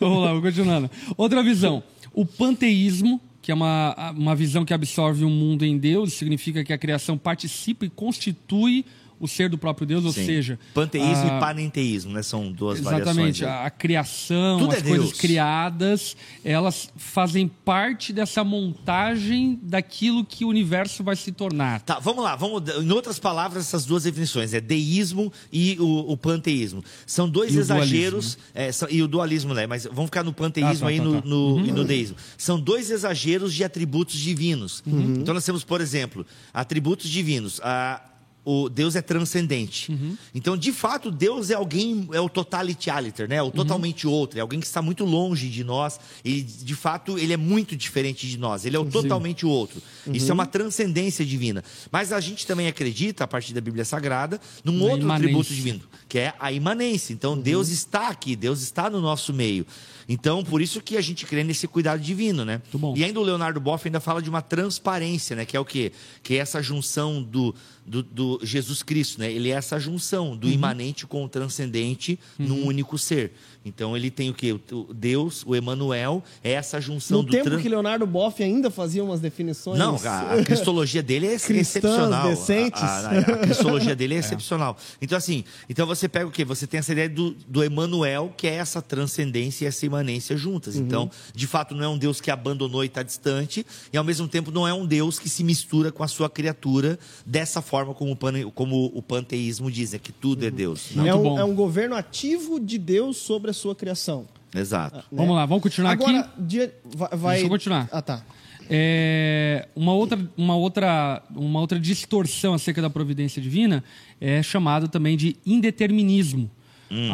Vamos 0.00 0.18
lá, 0.18 0.28
vamos 0.28 0.42
continuando. 0.42 0.90
Outra 1.16 1.42
visão. 1.42 1.82
O 2.12 2.26
panteísmo, 2.26 3.20
que 3.42 3.50
é 3.50 3.54
uma, 3.54 4.12
uma 4.16 4.36
visão 4.36 4.64
que 4.64 4.72
absorve 4.72 5.24
o 5.24 5.28
um 5.28 5.30
mundo 5.30 5.64
em 5.64 5.76
Deus, 5.76 6.14
significa 6.14 6.62
que 6.62 6.72
a 6.72 6.78
criação 6.78 7.18
participa 7.18 7.84
e 7.84 7.90
constitui 7.90 8.84
o 9.22 9.28
ser 9.28 9.48
do 9.48 9.56
próprio 9.56 9.86
Deus, 9.86 10.04
ou 10.04 10.12
seja... 10.12 10.58
Panteísmo 10.74 11.30
a... 11.30 11.36
e 11.36 11.40
panenteísmo, 11.40 12.12
né? 12.12 12.22
São 12.22 12.50
duas 12.50 12.80
exatamente, 12.80 13.04
variações. 13.04 13.36
Exatamente. 13.36 13.62
A, 13.62 13.66
a 13.66 13.70
criação, 13.70 14.58
Tudo 14.58 14.72
as 14.72 14.78
é 14.78 14.82
coisas 14.82 15.06
Deus. 15.06 15.18
criadas, 15.18 16.16
elas 16.44 16.90
fazem 16.96 17.46
parte 17.46 18.12
dessa 18.12 18.42
montagem 18.42 19.60
daquilo 19.62 20.24
que 20.24 20.44
o 20.44 20.48
universo 20.48 21.04
vai 21.04 21.14
se 21.14 21.30
tornar. 21.30 21.80
Tá, 21.82 21.98
vamos 21.98 22.24
lá. 22.24 22.34
Vamos, 22.34 22.62
em 22.82 22.90
outras 22.90 23.18
palavras, 23.18 23.64
essas 23.64 23.86
duas 23.86 24.02
definições. 24.02 24.52
É 24.52 24.60
deísmo 24.60 25.32
e 25.52 25.76
o, 25.78 26.12
o 26.12 26.16
panteísmo. 26.16 26.82
São 27.06 27.28
dois 27.28 27.54
e 27.54 27.58
exageros... 27.58 28.34
O 28.34 28.36
dualismo, 28.36 28.52
né? 28.54 28.66
é, 28.66 28.72
são, 28.72 28.88
e 28.90 29.02
o 29.02 29.08
dualismo, 29.08 29.54
né? 29.54 29.66
Mas 29.66 29.84
vamos 29.86 30.06
ficar 30.06 30.24
no 30.24 30.32
panteísmo 30.32 30.86
ah, 30.86 30.88
tá, 30.88 30.88
aí 30.88 30.98
tá, 30.98 31.04
no, 31.04 31.22
tá. 31.22 31.28
no, 31.28 31.54
uhum. 31.54 31.66
e 31.66 31.72
no 31.72 31.84
deísmo. 31.84 32.16
São 32.36 32.58
dois 32.58 32.90
exageros 32.90 33.54
de 33.54 33.62
atributos 33.62 34.18
divinos. 34.18 34.82
Uhum. 34.84 35.18
Então 35.20 35.32
nós 35.32 35.44
temos, 35.44 35.62
por 35.62 35.80
exemplo, 35.80 36.26
atributos 36.52 37.08
divinos. 37.08 37.60
A 37.62 38.00
o 38.44 38.68
Deus 38.68 38.96
é 38.96 39.02
transcendente. 39.02 39.92
Então, 40.34 40.56
de 40.56 40.72
fato, 40.72 41.10
Deus 41.10 41.50
é 41.50 41.54
alguém, 41.54 42.08
é 42.12 42.20
o 42.20 42.28
totality 42.28 42.90
né? 43.28 43.42
O 43.42 43.50
totalmente 43.50 44.06
outro, 44.06 44.38
é 44.38 44.42
alguém 44.42 44.58
que 44.60 44.66
está 44.66 44.82
muito 44.82 45.04
longe 45.04 45.48
de 45.48 45.62
nós 45.62 46.00
e, 46.24 46.42
de 46.42 46.74
fato, 46.74 47.18
ele 47.18 47.32
é 47.32 47.36
muito 47.36 47.76
diferente 47.76 48.28
de 48.28 48.36
nós. 48.36 48.64
Ele 48.64 48.76
é 48.76 48.78
o 48.78 48.84
totalmente 48.84 49.46
outro. 49.46 49.80
Isso 50.12 50.30
é 50.30 50.34
uma 50.34 50.46
transcendência 50.46 51.24
divina. 51.24 51.62
Mas 51.90 52.12
a 52.12 52.20
gente 52.20 52.46
também 52.46 52.66
acredita, 52.66 53.24
a 53.24 53.26
partir 53.26 53.52
da 53.54 53.60
Bíblia 53.60 53.84
Sagrada, 53.84 54.40
num 54.64 54.72
Na 54.78 54.84
outro 54.84 55.00
imanência. 55.00 55.26
atributo 55.26 55.54
divino, 55.54 55.80
que 56.08 56.18
é 56.18 56.34
a 56.38 56.52
imanência. 56.52 57.12
Então, 57.12 57.38
Deus 57.38 57.68
está 57.68 58.08
aqui, 58.08 58.34
Deus 58.34 58.62
está 58.62 58.90
no 58.90 59.00
nosso 59.00 59.32
meio. 59.32 59.66
Então, 60.08 60.42
por 60.42 60.60
isso 60.60 60.80
que 60.80 60.96
a 60.96 61.00
gente 61.00 61.24
crê 61.24 61.44
nesse 61.44 61.68
cuidado 61.68 62.00
divino, 62.00 62.44
né? 62.44 62.60
E 62.96 63.04
ainda 63.04 63.20
o 63.20 63.22
Leonardo 63.22 63.60
Boff 63.60 63.86
ainda 63.86 64.00
fala 64.00 64.20
de 64.20 64.28
uma 64.28 64.42
transparência, 64.42 65.36
né? 65.36 65.44
Que 65.44 65.56
é 65.56 65.60
o 65.60 65.64
quê? 65.64 65.92
Que 66.22 66.34
é 66.34 66.38
essa 66.38 66.60
junção 66.60 67.22
do, 67.22 67.54
do, 67.84 68.02
do 68.02 68.40
Jesus 68.42 68.82
Cristo, 68.82 69.20
né? 69.20 69.30
Ele 69.30 69.50
é 69.50 69.54
essa 69.54 69.78
junção 69.78 70.36
do 70.36 70.48
imanente 70.48 71.06
com 71.06 71.24
o 71.24 71.28
transcendente 71.28 72.18
num 72.38 72.66
único 72.66 72.96
ser. 72.96 73.32
Então 73.64 73.96
ele 73.96 74.10
tem 74.10 74.28
o 74.30 74.34
quê? 74.34 74.52
O- 74.52 74.88
Deus, 74.92 75.44
o 75.46 75.54
Emanuel, 75.54 76.22
é 76.42 76.52
essa 76.52 76.80
junção 76.80 77.18
No 77.18 77.24
do 77.24 77.30
tempo 77.30 77.44
tran- 77.44 77.60
que 77.60 77.68
Leonardo 77.68 78.06
Boff 78.06 78.42
ainda 78.42 78.70
fazia 78.70 79.04
umas 79.04 79.20
definições. 79.20 79.78
não, 79.78 79.96
a, 80.04 80.34
a 80.34 80.42
cristologia 80.44 81.02
dele 81.02 81.26
é 81.26 81.38
Cristãs 81.38 81.58
excepcional. 81.60 82.28
decentes. 82.28 82.82
A, 82.82 82.86
a- 82.86 83.18
a 83.18 83.38
cristologia 83.38 83.94
dele 83.94 84.14
é 84.14 84.18
excepcional. 84.18 84.76
Então, 85.00 85.16
assim, 85.16 85.44
então 85.68 85.86
você 85.86 86.08
pega 86.08 86.26
o 86.26 86.30
quê? 86.30 86.44
Você 86.44 86.66
tem 86.66 86.78
essa 86.78 86.90
ideia 86.92 87.08
do, 87.08 87.36
do 87.46 87.62
Emanuel, 87.62 88.32
que 88.36 88.46
é 88.46 88.54
essa 88.54 88.82
transcendência 88.82 89.64
e 89.64 89.68
essa 89.68 89.86
imanência 89.86 90.36
juntas. 90.36 90.74
Uhum. 90.76 90.82
Então, 90.82 91.10
de 91.34 91.46
fato, 91.46 91.74
não 91.74 91.84
é 91.84 91.88
um 91.88 91.96
Deus 91.98 92.20
que 92.20 92.30
abandonou 92.30 92.82
e 92.82 92.86
está 92.88 93.02
distante, 93.02 93.64
e 93.92 93.96
ao 93.96 94.02
mesmo 94.04 94.26
tempo 94.26 94.50
não 94.50 94.66
é 94.66 94.74
um 94.74 94.84
Deus 94.84 95.18
que 95.20 95.28
se 95.28 95.44
mistura 95.44 95.92
com 95.92 96.02
a 96.02 96.08
sua 96.08 96.28
criatura 96.28 96.98
dessa 97.24 97.62
forma 97.62 97.94
como 97.94 98.10
o, 98.12 98.16
pane- 98.16 98.50
como 98.52 98.86
o 98.94 99.00
panteísmo 99.02 99.70
diz, 99.70 99.94
é 99.94 99.98
que 99.98 100.10
tudo 100.10 100.44
é 100.44 100.50
Deus. 100.50 100.88
Muito 100.94 101.08
é, 101.08 101.14
um, 101.14 101.22
bom. 101.22 101.38
é 101.38 101.44
um 101.44 101.54
governo 101.54 101.94
ativo 101.94 102.58
de 102.58 102.76
Deus 102.78 103.18
sobre 103.18 103.51
a 103.52 103.54
sua 103.54 103.74
criação. 103.74 104.26
Exato. 104.54 105.04
Vamos 105.10 105.34
lá, 105.36 105.46
vamos 105.46 105.62
continuar 105.62 105.92
Agora, 105.92 106.20
aqui. 106.20 106.42
dia- 106.42 106.74
vai, 106.84 107.08
vai- 107.12 107.32
Deixa 107.36 107.46
eu 107.46 107.50
continuar. 107.50 107.88
Ah, 107.92 108.02
tá. 108.02 108.22
É, 108.68 109.68
uma, 109.74 109.92
outra, 109.92 110.18
uma, 110.36 110.56
outra, 110.56 111.22
uma 111.34 111.60
outra 111.60 111.78
distorção 111.78 112.54
acerca 112.54 112.80
da 112.82 112.88
providência 112.90 113.40
divina 113.42 113.82
é 114.20 114.42
chamada 114.42 114.88
também 114.88 115.16
de 115.16 115.36
indeterminismo. 115.44 116.50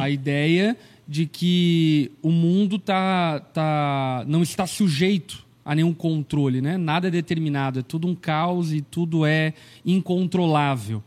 A 0.01 0.11
ideia 0.11 0.77
de 1.07 1.25
que 1.27 2.11
o 2.21 2.31
mundo 2.33 2.79
tá, 2.81 3.39
tá, 3.55 4.25
não 4.27 4.43
está 4.43 4.67
sujeito 4.67 5.47
a 5.65 5.73
nenhum 5.75 5.95
controle, 5.95 6.61
né? 6.61 6.77
Nada 6.77 7.07
é 7.09 7.11
determinado, 7.11 7.79
é 7.79 7.83
tudo 7.83 8.09
um 8.09 8.15
caos 8.15 8.73
e 8.73 8.81
tudo 8.81 9.25
é 9.25 9.53
incontrolável. 9.87 11.03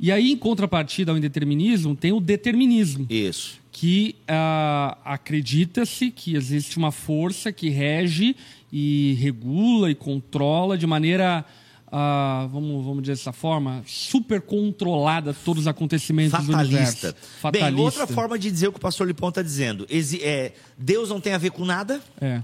E 0.00 0.10
aí, 0.10 0.32
em 0.32 0.36
contrapartida 0.36 1.12
ao 1.12 1.18
indeterminismo, 1.18 1.94
tem 1.94 2.10
o 2.12 2.18
determinismo 2.20 3.06
Isso. 3.08 3.60
Que 3.78 4.16
ah, 4.26 4.96
acredita-se 5.04 6.10
que 6.10 6.34
existe 6.34 6.78
uma 6.78 6.90
força 6.90 7.52
que 7.52 7.68
rege 7.68 8.34
e 8.72 9.18
regula 9.20 9.90
e 9.90 9.94
controla 9.94 10.78
de 10.78 10.86
maneira, 10.86 11.44
ah, 11.92 12.48
vamos, 12.50 12.82
vamos 12.82 13.02
dizer 13.02 13.12
dessa 13.12 13.34
forma, 13.34 13.84
super 13.86 14.40
controlada 14.40 15.34
todos 15.44 15.64
os 15.64 15.68
acontecimentos 15.68 16.42
do 16.46 16.54
universo. 16.54 16.94
Fatalista. 16.94 17.16
Fatalista. 17.38 17.70
Bem, 17.70 17.84
outra 17.84 18.06
forma 18.06 18.38
de 18.38 18.50
dizer 18.50 18.68
o 18.68 18.72
que 18.72 18.78
o 18.78 18.80
pastor 18.80 19.06
Lipão 19.06 19.28
está 19.28 19.42
dizendo. 19.42 19.86
É, 20.22 20.52
Deus 20.78 21.10
não 21.10 21.20
tem 21.20 21.34
a 21.34 21.38
ver 21.38 21.50
com 21.50 21.66
nada, 21.66 22.00
É, 22.18 22.40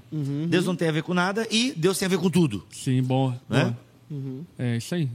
Deus 0.50 0.66
não 0.66 0.76
tem 0.76 0.88
a 0.90 0.92
ver 0.92 1.02
com 1.02 1.14
nada 1.14 1.48
e 1.50 1.72
Deus 1.74 1.96
tem 1.96 2.04
a 2.04 2.10
ver 2.10 2.18
com 2.18 2.28
tudo. 2.28 2.66
sim, 2.70 3.02
boa. 3.02 3.40
Né? 3.48 3.74
boa. 4.10 4.46
É 4.58 4.76
isso 4.76 4.94
aí. 4.94 5.08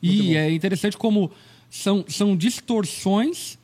E 0.00 0.36
é 0.36 0.52
interessante 0.52 0.96
como 0.96 1.32
são, 1.68 2.04
são 2.06 2.36
distorções 2.36 3.57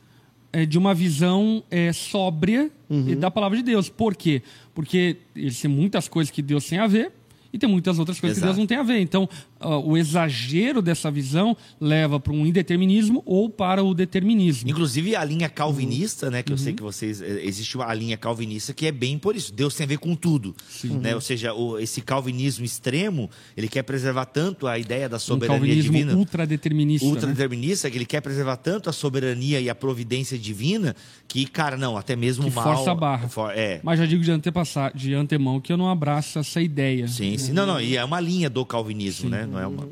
é, 0.55 0.65
de 0.65 0.77
uma 0.77 0.93
visão 0.93 1.61
é, 1.69 1.91
sóbria 1.91 2.71
e 2.89 3.13
da 3.13 3.29
palavra 3.29 3.57
de 3.57 3.63
Deus. 3.63 3.89
Por 3.89 4.15
quê? 4.15 4.41
Porque 4.73 5.17
existem 5.35 5.69
muitas 5.69 6.07
coisas 6.07 6.31
que 6.31 6.41
Deus 6.41 6.65
tem 6.65 6.79
a 6.79 6.87
ver 6.87 7.11
e 7.51 7.57
tem 7.57 7.67
muitas 7.69 7.99
outras 7.99 8.21
coisas 8.21 8.37
que 8.37 8.39
Exato. 8.39 8.53
Deus 8.53 8.57
não 8.57 8.65
tem 8.65 8.77
a 8.77 8.83
ver. 8.83 9.01
Então, 9.01 9.27
ah, 9.59 9.77
o 9.77 9.95
exagero 9.97 10.81
dessa 10.81 11.09
visão 11.09 11.55
leva 11.79 12.19
para 12.19 12.33
um 12.33 12.45
indeterminismo 12.45 13.23
ou 13.25 13.49
para 13.49 13.83
o 13.83 13.93
determinismo. 13.93 14.69
Inclusive 14.69 15.15
a 15.15 15.23
linha 15.23 15.49
calvinista, 15.49 16.29
né? 16.29 16.43
Que 16.43 16.51
eu 16.53 16.57
sei 16.57 16.73
que 16.73 16.83
vocês. 16.83 17.21
eh, 17.21 17.41
Existe 17.45 17.77
a 17.81 17.93
linha 17.93 18.17
calvinista 18.17 18.73
que 18.73 18.85
é 18.87 18.91
bem 18.91 19.17
por 19.17 19.35
isso. 19.35 19.53
Deus 19.53 19.73
tem 19.75 19.85
a 19.85 19.87
ver 19.87 19.97
com 19.97 20.15
tudo. 20.15 20.55
Né? 20.83 21.15
Ou 21.15 21.21
seja, 21.21 21.53
o- 21.53 21.77
esse 21.79 22.01
calvinismo 22.01 22.65
extremo, 22.65 23.29
ele 23.55 23.67
quer 23.67 23.83
preservar 23.83 24.25
tanto 24.25 24.67
a 24.67 24.77
ideia 24.77 25.07
da 25.09 25.17
Um 25.17 25.19
soberania 25.19 25.59
calvinismo 25.59 25.91
divina. 25.93 26.15
ultradeterminista. 26.15 27.05
né? 27.05 27.11
ultradeterminista, 27.13 27.89
que 27.89 27.97
ele 27.97 28.05
quer 28.05 28.21
preservar 28.21 28.57
tanto 28.57 28.89
a 28.89 28.93
soberania 28.93 29.59
e 29.61 29.69
a 29.69 29.75
providência 29.75 30.37
divina, 30.37 30.95
que, 31.27 31.45
cara, 31.45 31.77
não, 31.77 31.97
até 31.97 32.15
mesmo 32.15 32.43
Que 32.45 32.49
o 32.49 32.53
mal. 32.53 32.75
força 32.75 32.91
a 32.91 32.95
barra. 32.95 33.27
for- 33.29 33.51
é. 33.55 33.79
Mas 33.83 33.99
já 33.99 34.05
digo 34.05 34.23
de, 34.23 34.31
antepassa- 34.31 34.91
de 34.93 35.13
antemão 35.13 35.59
que 35.59 35.71
eu 35.71 35.77
não 35.77 35.89
abraço 35.89 36.39
essa 36.39 36.61
ideia. 36.61 37.07
Sim, 37.07 37.37
sim. 37.37 37.51
Não, 37.53 37.65
não, 37.65 37.79
e 37.79 37.95
é 37.97 38.03
uma 38.03 38.19
linha 38.19 38.49
do 38.49 38.65
calvinismo, 38.65 39.29
né? 39.29 39.44
Não 39.45 39.59
é 39.59 39.67
uma. 39.67 39.87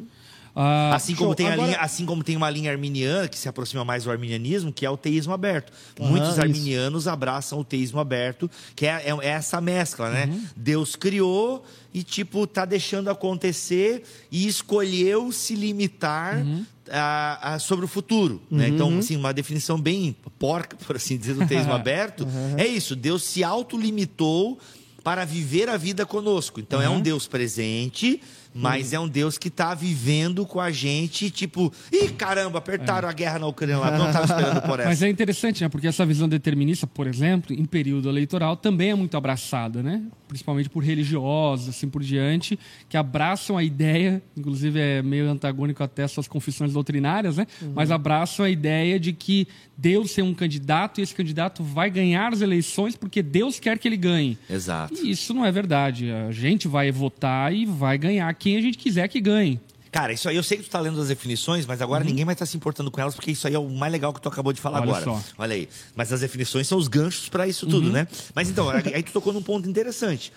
Ah, 0.55 0.93
Assim 0.93 1.15
como, 1.15 1.29
show. 1.29 1.35
tem 1.35 1.47
a 1.47 1.53
Agora- 1.53 1.67
linha, 1.67 1.79
assim 1.79 2.05
como 2.05 2.23
tem 2.23 2.37
uma 2.37 2.47
linha 2.47 2.69
arminiana 2.69 3.27
que 3.27 3.35
se 3.39 3.49
aproxima 3.49 3.83
mais 3.83 4.03
do 4.03 4.11
arminianismo, 4.11 4.71
que 4.71 4.85
é 4.85 4.89
o 4.89 4.95
teísmo 4.95 5.33
aberto. 5.33 5.73
Muitos 5.99 6.29
isso. 6.33 6.41
arminianos 6.41 7.07
abraçam 7.07 7.59
o 7.59 7.63
teísmo 7.63 7.99
aberto, 7.99 8.47
que 8.75 8.85
é, 8.85 9.01
é- 9.09 9.17
é 9.25 9.29
essa 9.29 9.59
mescla, 9.59 10.11
né? 10.11 10.27
Uhum. 10.27 10.43
Deus 10.55 10.95
criou 10.95 11.65
e, 11.91 12.03
tipo, 12.03 12.45
tá 12.45 12.65
deixando 12.65 13.09
acontecer 13.09 14.03
e 14.31 14.45
escolheu 14.47 15.31
se 15.31 15.55
limitar 15.55 16.37
Uhum. 16.37 16.63
a- 16.91 17.53
a- 17.55 17.59
sobre 17.59 17.85
o 17.85 17.87
futuro. 17.87 18.39
Né? 18.51 18.67
Então, 18.67 18.95
assim, 18.99 19.15
uma 19.15 19.33
definição 19.33 19.81
bem 19.81 20.15
porca, 20.37 20.77
por 20.77 20.97
assim 20.97 21.17
dizer, 21.17 21.33
do 21.33 21.47
teísmo 21.47 21.73
aberto, 21.73 22.25
Uhum. 22.25 22.53
é 22.59 22.67
isso. 22.67 22.95
Deus 22.95 23.23
se 23.23 23.43
autolimitou 23.43 24.59
para 25.03 25.25
viver 25.25 25.67
a 25.67 25.77
vida 25.77 26.05
conosco. 26.05 26.59
Então, 26.59 26.79
é 26.79 26.87
um 26.87 27.01
Deus 27.01 27.27
presente, 27.27 28.21
mas 28.53 28.93
é 28.93 28.99
um 28.99 29.07
Deus 29.07 29.37
que 29.37 29.47
está 29.47 29.73
vivendo 29.73 30.45
com 30.45 30.59
a 30.59 30.71
gente, 30.71 31.29
tipo, 31.31 31.73
ih, 31.91 32.09
caramba, 32.09 32.59
apertaram 32.59 33.09
a 33.09 33.13
guerra 33.13 33.39
na 33.39 33.47
Ucrânia 33.47 33.77
lá, 33.77 33.97
não 33.97 34.07
estava 34.07 34.25
esperando 34.25 34.61
por 34.61 34.79
essa. 34.79 34.89
Mas 34.89 35.01
é 35.01 35.09
interessante, 35.09 35.63
né? 35.63 35.69
Porque 35.69 35.87
essa 35.87 36.05
visão 36.05 36.27
determinista, 36.29 36.85
por 36.85 37.07
exemplo, 37.07 37.55
em 37.55 37.65
período 37.65 38.09
eleitoral, 38.09 38.55
também 38.55 38.91
é 38.91 38.95
muito 38.95 39.17
abraçada, 39.17 39.81
né? 39.81 40.03
Principalmente 40.33 40.67
por 40.67 40.83
religiosos, 40.83 41.69
assim 41.69 41.87
por 41.87 42.01
diante, 42.01 42.57
que 42.89 42.97
abraçam 42.97 43.55
a 43.55 43.63
ideia, 43.63 44.19
inclusive 44.35 44.79
é 44.79 45.03
meio 45.03 45.29
antagônico 45.29 45.83
até 45.83 46.01
às 46.03 46.11
suas 46.11 46.27
confissões 46.27 46.73
doutrinárias, 46.73 47.37
né? 47.37 47.45
Mas 47.75 47.91
abraçam 47.91 48.43
a 48.43 48.49
ideia 48.49 48.99
de 48.99 49.13
que 49.13 49.47
Deus 49.77 50.11
tem 50.11 50.23
um 50.23 50.33
candidato 50.33 50.99
e 50.99 51.03
esse 51.03 51.13
candidato 51.13 51.63
vai 51.63 51.91
ganhar 51.91 52.33
as 52.33 52.41
eleições 52.41 52.95
porque 52.95 53.21
Deus 53.21 53.59
quer 53.59 53.77
que 53.77 53.87
ele 53.87 53.95
ganhe. 53.95 54.35
Exato. 54.49 54.95
E 54.95 55.11
isso 55.11 55.35
não 55.35 55.45
é 55.45 55.51
verdade. 55.51 56.09
A 56.09 56.31
gente 56.31 56.67
vai 56.67 56.91
votar 56.91 57.53
e 57.53 57.63
vai 57.63 57.95
ganhar 57.99 58.33
quem 58.33 58.57
a 58.57 58.61
gente 58.61 58.79
quiser 58.79 59.07
que 59.07 59.21
ganhe. 59.21 59.61
Cara, 59.93 60.11
isso 60.11 60.27
aí 60.27 60.35
eu 60.35 60.41
sei 60.41 60.57
que 60.57 60.63
tu 60.63 60.71
tá 60.71 60.79
lendo 60.79 60.99
as 60.99 61.09
definições, 61.09 61.67
mas 61.67 61.79
agora 61.79 62.03
ninguém 62.03 62.25
vai 62.25 62.33
estar 62.33 62.47
se 62.47 62.57
importando 62.57 62.89
com 62.89 62.99
elas, 62.99 63.13
porque 63.13 63.29
isso 63.29 63.47
aí 63.47 63.53
é 63.53 63.59
o 63.59 63.69
mais 63.69 63.91
legal 63.91 64.11
que 64.11 64.19
tu 64.19 64.27
acabou 64.27 64.51
de 64.51 64.59
falar 64.59 64.81
Olha 64.81 64.89
agora. 64.89 65.03
só. 65.05 65.23
Olha 65.37 65.53
aí. 65.53 65.69
Mas 65.95 66.11
as 66.11 66.21
definições 66.21 66.67
são 66.67 66.79
os 66.79 66.87
ganchos 66.87 67.29
para 67.29 67.47
isso 67.47 67.67
tudo, 67.67 67.91
né? 67.91 68.07
Mas 68.33 68.49
então, 68.49 68.71
aí 68.71 69.03
tu 69.03 69.11
tocou 69.11 69.31
num 69.31 69.43
ponto 69.43 69.69
interessante. 69.69 70.33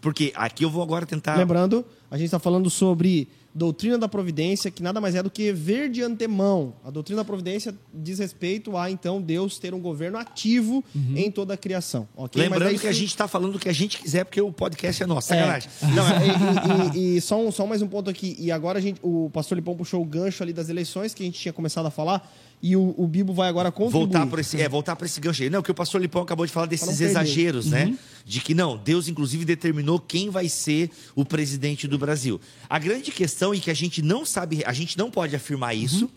Porque 0.00 0.32
aqui 0.36 0.64
eu 0.64 0.70
vou 0.70 0.84
agora 0.84 1.04
tentar. 1.04 1.34
Lembrando, 1.36 1.84
a 2.08 2.16
gente 2.16 2.26
está 2.26 2.38
falando 2.38 2.70
sobre 2.70 3.28
doutrina 3.54 3.98
da 3.98 4.08
providência, 4.08 4.70
que 4.70 4.82
nada 4.82 5.00
mais 5.00 5.14
é 5.14 5.22
do 5.22 5.30
que 5.30 5.52
ver 5.52 5.90
de 5.90 6.02
antemão. 6.02 6.74
A 6.84 6.90
doutrina 6.90 7.20
da 7.20 7.24
providência 7.24 7.74
diz 7.92 8.18
respeito 8.18 8.76
a, 8.76 8.90
então, 8.90 9.20
Deus 9.20 9.58
ter 9.58 9.74
um 9.74 9.80
governo 9.80 10.16
ativo 10.18 10.82
em 11.14 11.30
toda 11.30 11.54
a 11.54 11.56
criação. 11.56 12.08
ok? 12.16 12.40
Lembrando 12.42 12.78
que 12.78 12.86
a 12.86 12.92
gente 12.92 13.08
está 13.08 13.28
falando 13.28 13.56
o 13.56 13.58
que 13.58 13.68
a 13.68 13.72
gente 13.72 13.98
quiser, 13.98 14.24
porque 14.24 14.40
o 14.40 14.52
podcast 14.52 15.02
é 15.02 15.06
nosso. 15.06 15.32
É. 15.34 15.38
Sacanagem. 15.38 15.70
Não, 15.94 16.08
é, 16.08 16.96
e, 16.96 16.98
e- 16.98 17.16
e 17.16 17.20
só, 17.20 17.38
um- 17.38 17.52
só 17.52 17.66
mais 17.66 17.82
um 17.82 17.88
ponto 17.88 18.08
aqui. 18.08 18.36
E 18.38 18.50
agora 18.50 18.78
a 18.78 18.82
gente, 18.82 18.98
o 19.02 19.28
pastor 19.32 19.56
Lipão 19.56 19.76
puxou 19.76 20.00
o 20.00 20.04
gancho 20.04 20.42
ali 20.42 20.52
das 20.52 20.68
eleições 20.68 21.12
que 21.12 21.22
a 21.22 21.26
gente 21.26 21.38
tinha 21.38 21.52
começado 21.52 21.86
a 21.86 21.90
falar. 21.90 22.32
E 22.62 22.76
o, 22.76 22.94
o 22.96 23.08
Bibo 23.08 23.34
vai 23.34 23.48
agora 23.48 23.72
contribuir. 23.72 24.12
Voltar 24.12 24.26
para 24.26 24.40
esse, 24.40 24.60
é, 24.60 24.68
voltar 24.68 24.94
para 24.94 25.06
esse 25.06 25.20
gancho 25.20 25.42
aí. 25.42 25.50
Não, 25.50 25.62
que 25.62 25.70
o 25.70 25.74
pastor 25.74 26.00
Lipão 26.00 26.22
acabou 26.22 26.46
de 26.46 26.52
falar 26.52 26.66
desses 26.66 26.86
não 26.86 26.96
perder. 26.96 27.10
exageros, 27.10 27.66
né? 27.66 27.98
De 28.24 28.40
que 28.40 28.54
não, 28.54 28.76
Deus 28.76 29.08
inclusive 29.08 29.44
determinou 29.44 29.98
quem 29.98 30.30
vai 30.30 30.48
ser 30.48 30.88
o 31.16 31.24
presidente 31.24 31.88
do 31.88 31.98
Brasil. 31.98 32.40
A 32.70 32.78
grande 32.78 33.10
questão 33.10 33.52
e 33.52 33.58
que 33.58 33.70
a 33.70 33.74
gente 33.74 34.00
não 34.00 34.24
sabe, 34.24 34.62
a 34.64 34.72
gente 34.72 34.96
não 34.96 35.10
pode 35.10 35.34
afirmar 35.34 35.74
isso. 35.74 36.08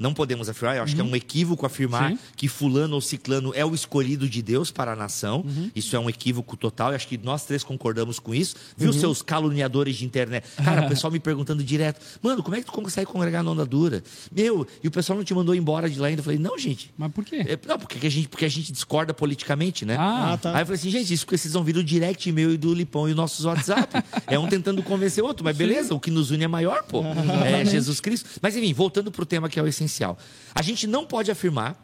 Não 0.00 0.12
podemos 0.14 0.48
afirmar, 0.48 0.76
eu 0.78 0.82
acho 0.82 0.94
que 0.94 1.00
é 1.00 1.04
um 1.04 1.14
equívoco 1.14 1.66
afirmar 1.66 2.10
Sim. 2.12 2.18
que 2.34 2.48
fulano 2.48 2.94
ou 2.94 3.00
ciclano 3.00 3.52
é 3.54 3.64
o 3.64 3.74
escolhido 3.74 4.28
de 4.28 4.40
Deus 4.42 4.70
para 4.70 4.92
a 4.92 4.96
nação. 4.96 5.44
Isso 5.76 5.94
é 5.94 5.98
um 5.98 6.08
equívoco 6.08 6.56
total, 6.56 6.92
e 6.92 6.94
acho 6.96 7.06
que 7.06 7.18
nós 7.18 7.44
três 7.44 7.62
concordamos 7.62 8.18
com 8.18 8.34
isso. 8.34 8.56
Viu 8.76 8.92
seus 8.92 9.20
caluniadores 9.22 9.96
de 9.96 10.04
internet? 10.06 10.46
Cara, 10.56 10.86
o 10.86 10.88
pessoal 10.90 11.12
me 11.12 11.20
perguntando 11.20 11.62
direto, 11.62 12.00
mano, 12.22 12.42
como 12.42 12.56
é 12.56 12.60
que 12.60 12.66
tu 12.66 12.72
consegue 12.72 13.06
congregar 13.06 13.44
na 13.44 13.50
onda 13.50 13.66
dura? 13.66 14.02
Meu, 14.34 14.66
e 14.82 14.88
o 14.88 14.90
pessoal 14.90 15.16
não 15.16 15.24
te 15.24 15.34
mandou 15.34 15.54
embora 15.54 15.88
de 15.88 15.98
lá 15.98 16.08
ainda? 16.08 16.20
Eu 16.20 16.24
falei, 16.24 16.38
não, 16.38 16.58
gente, 16.58 16.90
Mas 16.96 17.12
por 17.12 17.24
quê? 17.24 17.44
é, 17.46 17.58
não, 17.68 17.78
porque 17.78 18.06
a, 18.06 18.10
gente, 18.10 18.28
porque 18.28 18.46
a 18.46 18.48
gente 18.48 18.72
discorda 18.72 19.12
politicamente, 19.12 19.84
né? 19.84 19.96
Ah, 19.98 20.32
Ah, 20.32 20.36
tá. 20.38 20.54
Aí 20.54 20.62
eu 20.62 20.66
falei 20.66 20.78
assim, 20.80 20.90
gente, 20.90 21.12
isso 21.12 21.24
porque 21.26 21.36
vocês 21.36 21.52
vão 21.52 21.62
vir 21.62 21.76
o 21.76 21.84
direct 21.84 22.30
meu 22.32 22.52
e 22.52 22.56
do 22.56 22.72
Lipão 22.72 23.08
e 23.08 23.12
o 23.12 23.14
nossos 23.14 23.44
WhatsApp. 23.44 24.02
é 24.26 24.38
um 24.38 24.48
tentando 24.48 24.82
convencer 24.82 25.22
o 25.22 25.26
outro, 25.26 25.44
mas 25.44 25.56
beleza, 25.56 25.94
o 25.94 26.00
que 26.00 26.10
nos 26.10 26.30
une 26.30 26.44
é 26.44 26.48
maior, 26.48 26.82
pô. 26.84 27.02
É 27.44 27.64
Jesus 27.64 28.00
Cristo. 28.00 28.28
Mas 28.40 28.56
enfim, 28.56 28.72
voltando 28.72 29.10
pro 29.10 29.26
tema 29.26 29.48
que 29.48 29.58
é 29.58 29.62
o 29.62 29.66
essencial. 29.66 29.89
Essencial. 29.90 30.16
A 30.54 30.62
gente 30.62 30.86
não 30.86 31.04
pode 31.04 31.30
afirmar, 31.30 31.76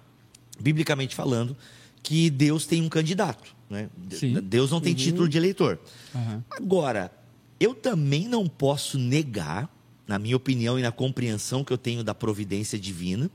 biblicamente 0.59 1.15
falando, 1.15 1.57
que 2.03 2.31
Deus 2.31 2.65
tem 2.65 2.81
um 2.81 2.89
candidato. 2.89 3.55
Né? 3.69 3.91
Sim. 4.11 4.41
Deus 4.41 4.71
não 4.71 4.81
tem 4.81 4.95
título 4.95 5.29
de 5.29 5.37
eleitor. 5.37 5.79
Aham. 6.15 6.45
Agora, 6.51 7.13
eu 7.59 7.75
também 7.75 8.29
não 8.29 8.47
posso 8.47 8.99
negar, 8.99 9.69
na 10.07 10.19
minha 10.19 10.37
opinião 10.37 10.79
e 10.79 10.83
na 10.83 10.93
compreensão 10.93 11.65
que 11.65 11.73
eu 11.73 11.79
tenho 11.79 12.05
da 12.05 12.15
providência 12.15 12.79
divina, 12.79 13.31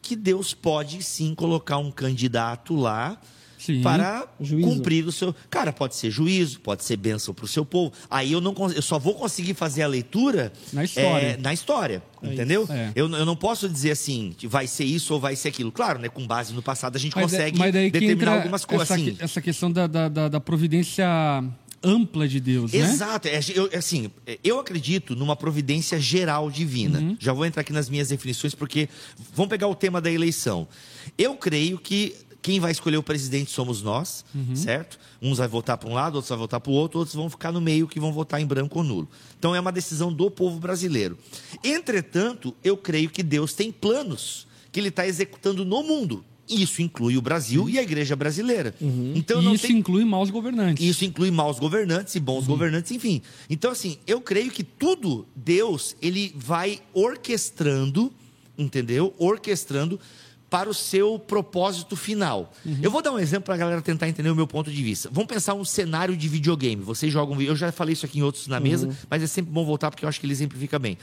que 0.00 0.14
Deus 0.14 0.54
pode 0.54 1.02
sim 1.02 1.34
colocar 1.34 1.78
um 1.78 1.90
candidato 1.90 2.74
lá 2.76 3.20
Sim. 3.58 3.82
para 3.82 4.26
Juízo. 4.40 4.68
cumprir 4.68 5.04
o 5.06 5.12
seu. 5.12 5.34
Cara, 5.50 5.72
pode 5.72 5.96
ser 5.96 6.10
juízo, 6.10 6.60
pode 6.60 6.84
ser 6.84 6.96
bênção 6.96 7.34
para 7.34 7.44
o 7.44 7.48
seu 7.48 7.64
povo. 7.64 7.92
Aí 8.08 8.32
eu 8.32 8.40
não 8.40 8.54
eu 8.74 8.80
só 8.82 8.98
vou 8.98 9.14
conseguir 9.14 9.54
fazer 9.54 9.82
a 9.82 9.86
leitura 9.88 10.52
Na 10.72 10.84
história. 10.84 11.26
é, 11.26 11.36
na 11.36 11.52
história, 11.52 12.02
entendeu? 12.22 12.62
isso. 12.64 12.72
É. 12.72 12.92
Eu, 12.94 13.10
eu 13.10 13.24
não 13.26 13.36
posso 13.36 13.68
dizer 13.68 13.90
assim, 13.90 14.34
que 14.38 14.46
vai 14.46 14.66
ser 14.66 14.84
isso 14.84 15.12
ou 15.14 15.20
vai 15.20 15.34
ser 15.36 15.48
aquilo. 15.48 15.72
Claro, 15.72 15.98
né? 15.98 16.08
Com 16.08 16.26
base 16.26 16.52
no 16.54 16.62
passado 16.62 16.96
a 16.96 16.98
gente 16.98 17.14
Mas, 17.16 17.32
é- 17.34 17.36
consegue 17.38 17.58
mas 17.58 17.72
daí 17.72 17.90
que 17.90 17.98
determinar 18.00 18.36
algumas 18.36 18.64
coisas. 18.64 18.90
essa, 18.90 18.94
Assim, 18.94 19.14
que- 19.14 19.22
essa 19.24 19.40
questão 19.40 19.70
da, 19.72 19.86
da, 19.86 20.08
da- 20.08 20.28
da 20.28 20.40
providência 20.40 21.06
ampla 21.82 22.26
de 22.26 22.40
Deus, 22.40 22.72
né? 22.72 22.80
Exato. 22.80 23.28
É, 23.28 23.38
eu, 23.54 23.70
assim, 23.72 24.10
eu 24.42 24.58
acredito 24.58 25.14
numa 25.14 25.36
providência 25.36 26.00
geral 26.00 26.50
divina. 26.50 26.98
Uhum. 26.98 27.16
Já 27.20 27.32
vou 27.32 27.46
entrar 27.46 27.60
aqui 27.60 27.72
nas 27.72 27.88
minhas 27.88 28.08
definições, 28.08 28.54
porque 28.54 28.88
vamos 29.32 29.48
pegar 29.48 29.68
o 29.68 29.74
tema 29.74 30.00
da 30.00 30.10
eleição. 30.10 30.66
Eu 31.16 31.36
creio 31.36 31.78
que 31.78 32.16
quem 32.40 32.60
vai 32.60 32.70
escolher 32.70 32.96
o 32.96 33.02
presidente 33.02 33.50
somos 33.50 33.82
nós, 33.82 34.24
Uhum. 34.34 34.54
certo? 34.56 34.98
Uns 35.20 35.38
vai 35.38 35.48
votar 35.48 35.76
para 35.76 35.88
um 35.88 35.92
lado, 35.94 36.14
outros 36.14 36.28
vai 36.28 36.38
votar 36.38 36.60
para 36.60 36.70
o 36.70 36.74
outro, 36.74 36.98
outros 37.00 37.14
vão 37.16 37.28
ficar 37.28 37.50
no 37.52 37.60
meio 37.60 37.88
que 37.88 37.98
vão 38.00 38.12
votar 38.12 38.40
em 38.40 38.46
branco 38.46 38.78
ou 38.78 38.84
nulo. 38.84 39.08
Então 39.38 39.54
é 39.54 39.60
uma 39.60 39.72
decisão 39.72 40.12
do 40.12 40.30
povo 40.30 40.58
brasileiro. 40.58 41.18
Entretanto, 41.64 42.54
eu 42.62 42.76
creio 42.76 43.10
que 43.10 43.22
Deus 43.22 43.52
tem 43.52 43.70
planos 43.72 44.46
que 44.72 44.78
ele 44.80 44.88
está 44.88 45.06
executando 45.06 45.64
no 45.64 45.82
mundo. 45.82 46.24
Isso 46.48 46.80
inclui 46.80 47.14
o 47.18 47.20
Brasil 47.20 47.68
e 47.68 47.78
a 47.78 47.82
igreja 47.82 48.16
brasileira. 48.16 48.74
Então 49.14 49.42
e 49.42 49.44
não 49.44 49.54
isso 49.54 49.66
tem 49.66 49.76
inclui 49.76 50.02
maus 50.06 50.30
governantes. 50.30 50.82
isso 50.82 51.04
inclui 51.04 51.30
maus 51.30 51.58
governantes 51.58 52.14
e 52.14 52.20
bons 52.20 52.46
governantes, 52.46 52.90
enfim. 52.90 53.20
Então, 53.50 53.70
assim, 53.70 53.98
eu 54.06 54.18
creio 54.18 54.50
que 54.50 54.64
tudo, 54.64 55.26
Deus, 55.36 55.94
ele 56.00 56.32
vai 56.34 56.80
orquestrando, 56.94 58.10
entendeu? 58.56 59.12
Orquestrando 59.18 60.00
para 60.50 60.68
o 60.68 60.74
seu 60.74 61.18
propósito 61.18 61.94
final. 61.96 62.52
Eu 62.82 62.90
vou 62.90 63.02
dar 63.02 63.12
um 63.12 63.18
exemplo 63.18 63.44
para 63.44 63.54
a 63.54 63.58
galera 63.58 63.82
tentar 63.82 64.08
entender 64.08 64.30
o 64.30 64.36
meu 64.36 64.46
ponto 64.46 64.70
de 64.70 64.82
vista. 64.82 65.08
Vamos 65.12 65.28
pensar 65.28 65.54
um 65.54 65.64
cenário 65.64 66.16
de 66.16 66.28
videogame. 66.28 66.82
Vocês 66.82 67.12
jogam. 67.12 67.40
Eu 67.40 67.56
já 67.56 67.70
falei 67.70 67.92
isso 67.92 68.06
aqui 68.06 68.18
em 68.18 68.22
outros 68.22 68.46
na 68.46 68.58
mesa, 68.58 68.88
mas 69.10 69.22
é 69.22 69.26
sempre 69.26 69.52
bom 69.52 69.64
voltar 69.64 69.90
porque 69.90 70.04
eu 70.04 70.08
acho 70.08 70.18
que 70.18 70.26
ele 70.26 70.32
exemplifica 70.32 70.78
bem. 70.78 70.96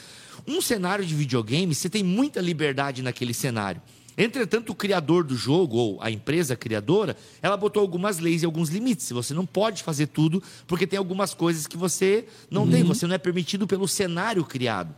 Um 0.48 0.62
cenário 0.62 1.06
de 1.06 1.14
videogame, 1.14 1.74
você 1.74 1.90
tem 1.90 2.04
muita 2.04 2.42
liberdade 2.42 3.02
naquele 3.02 3.34
cenário. 3.34 3.82
Entretanto, 4.18 4.72
o 4.72 4.75
criador 4.75 5.25
do 5.25 5.36
jogo, 5.36 5.75
ou 5.75 6.02
a 6.02 6.10
empresa 6.10 6.56
criadora, 6.56 7.18
ela 7.42 7.58
botou 7.58 7.82
algumas 7.82 8.18
leis 8.18 8.44
e 8.44 8.46
alguns 8.46 8.70
limites. 8.70 9.12
Você 9.12 9.34
não 9.34 9.46
pode 9.46 9.84
fazer 9.84 10.08
tudo, 10.08 10.42
porque 10.66 10.88
tem 10.88 10.98
algumas 10.98 11.34
coisas 11.34 11.68
que 11.68 11.75
você 11.75 12.25
não 12.50 12.70
tem, 12.70 12.84
você 12.84 13.06
não 13.06 13.16
é 13.16 13.18
permitido 13.18 13.68
pelo 13.68 13.88
cenário 13.88 14.44
criado. 14.46 14.96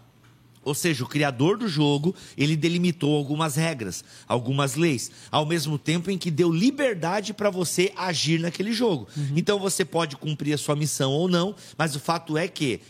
Ou 0.68 0.74
seja, 0.74 1.06
o 1.06 1.08
criador 1.08 1.58
do 1.58 1.66
jogo, 1.66 2.14
ele 2.38 2.58
delimitou 2.58 3.16
algumas 3.16 3.56
regras, 3.56 4.04
algumas 4.28 4.76
leis, 4.76 5.10
ao 5.32 5.46
mesmo 5.46 5.78
tempo 5.78 6.12
em 6.12 6.18
que 6.18 6.30
deu 6.30 6.52
liberdade 6.52 7.34
para 7.34 7.50
você 7.50 7.94
agir 7.96 8.38
naquele 8.38 8.74
jogo. 8.74 9.08
Então 9.34 9.58
você 9.60 9.86
pode 9.86 10.18
cumprir 10.18 10.54
a 10.54 10.58
sua 10.58 10.76
missão 10.76 11.14
ou 11.14 11.30
não, 11.30 11.56
mas 11.78 11.96
o 11.96 12.02
fato 12.02 12.38
é 12.38 12.50
que 12.50 12.82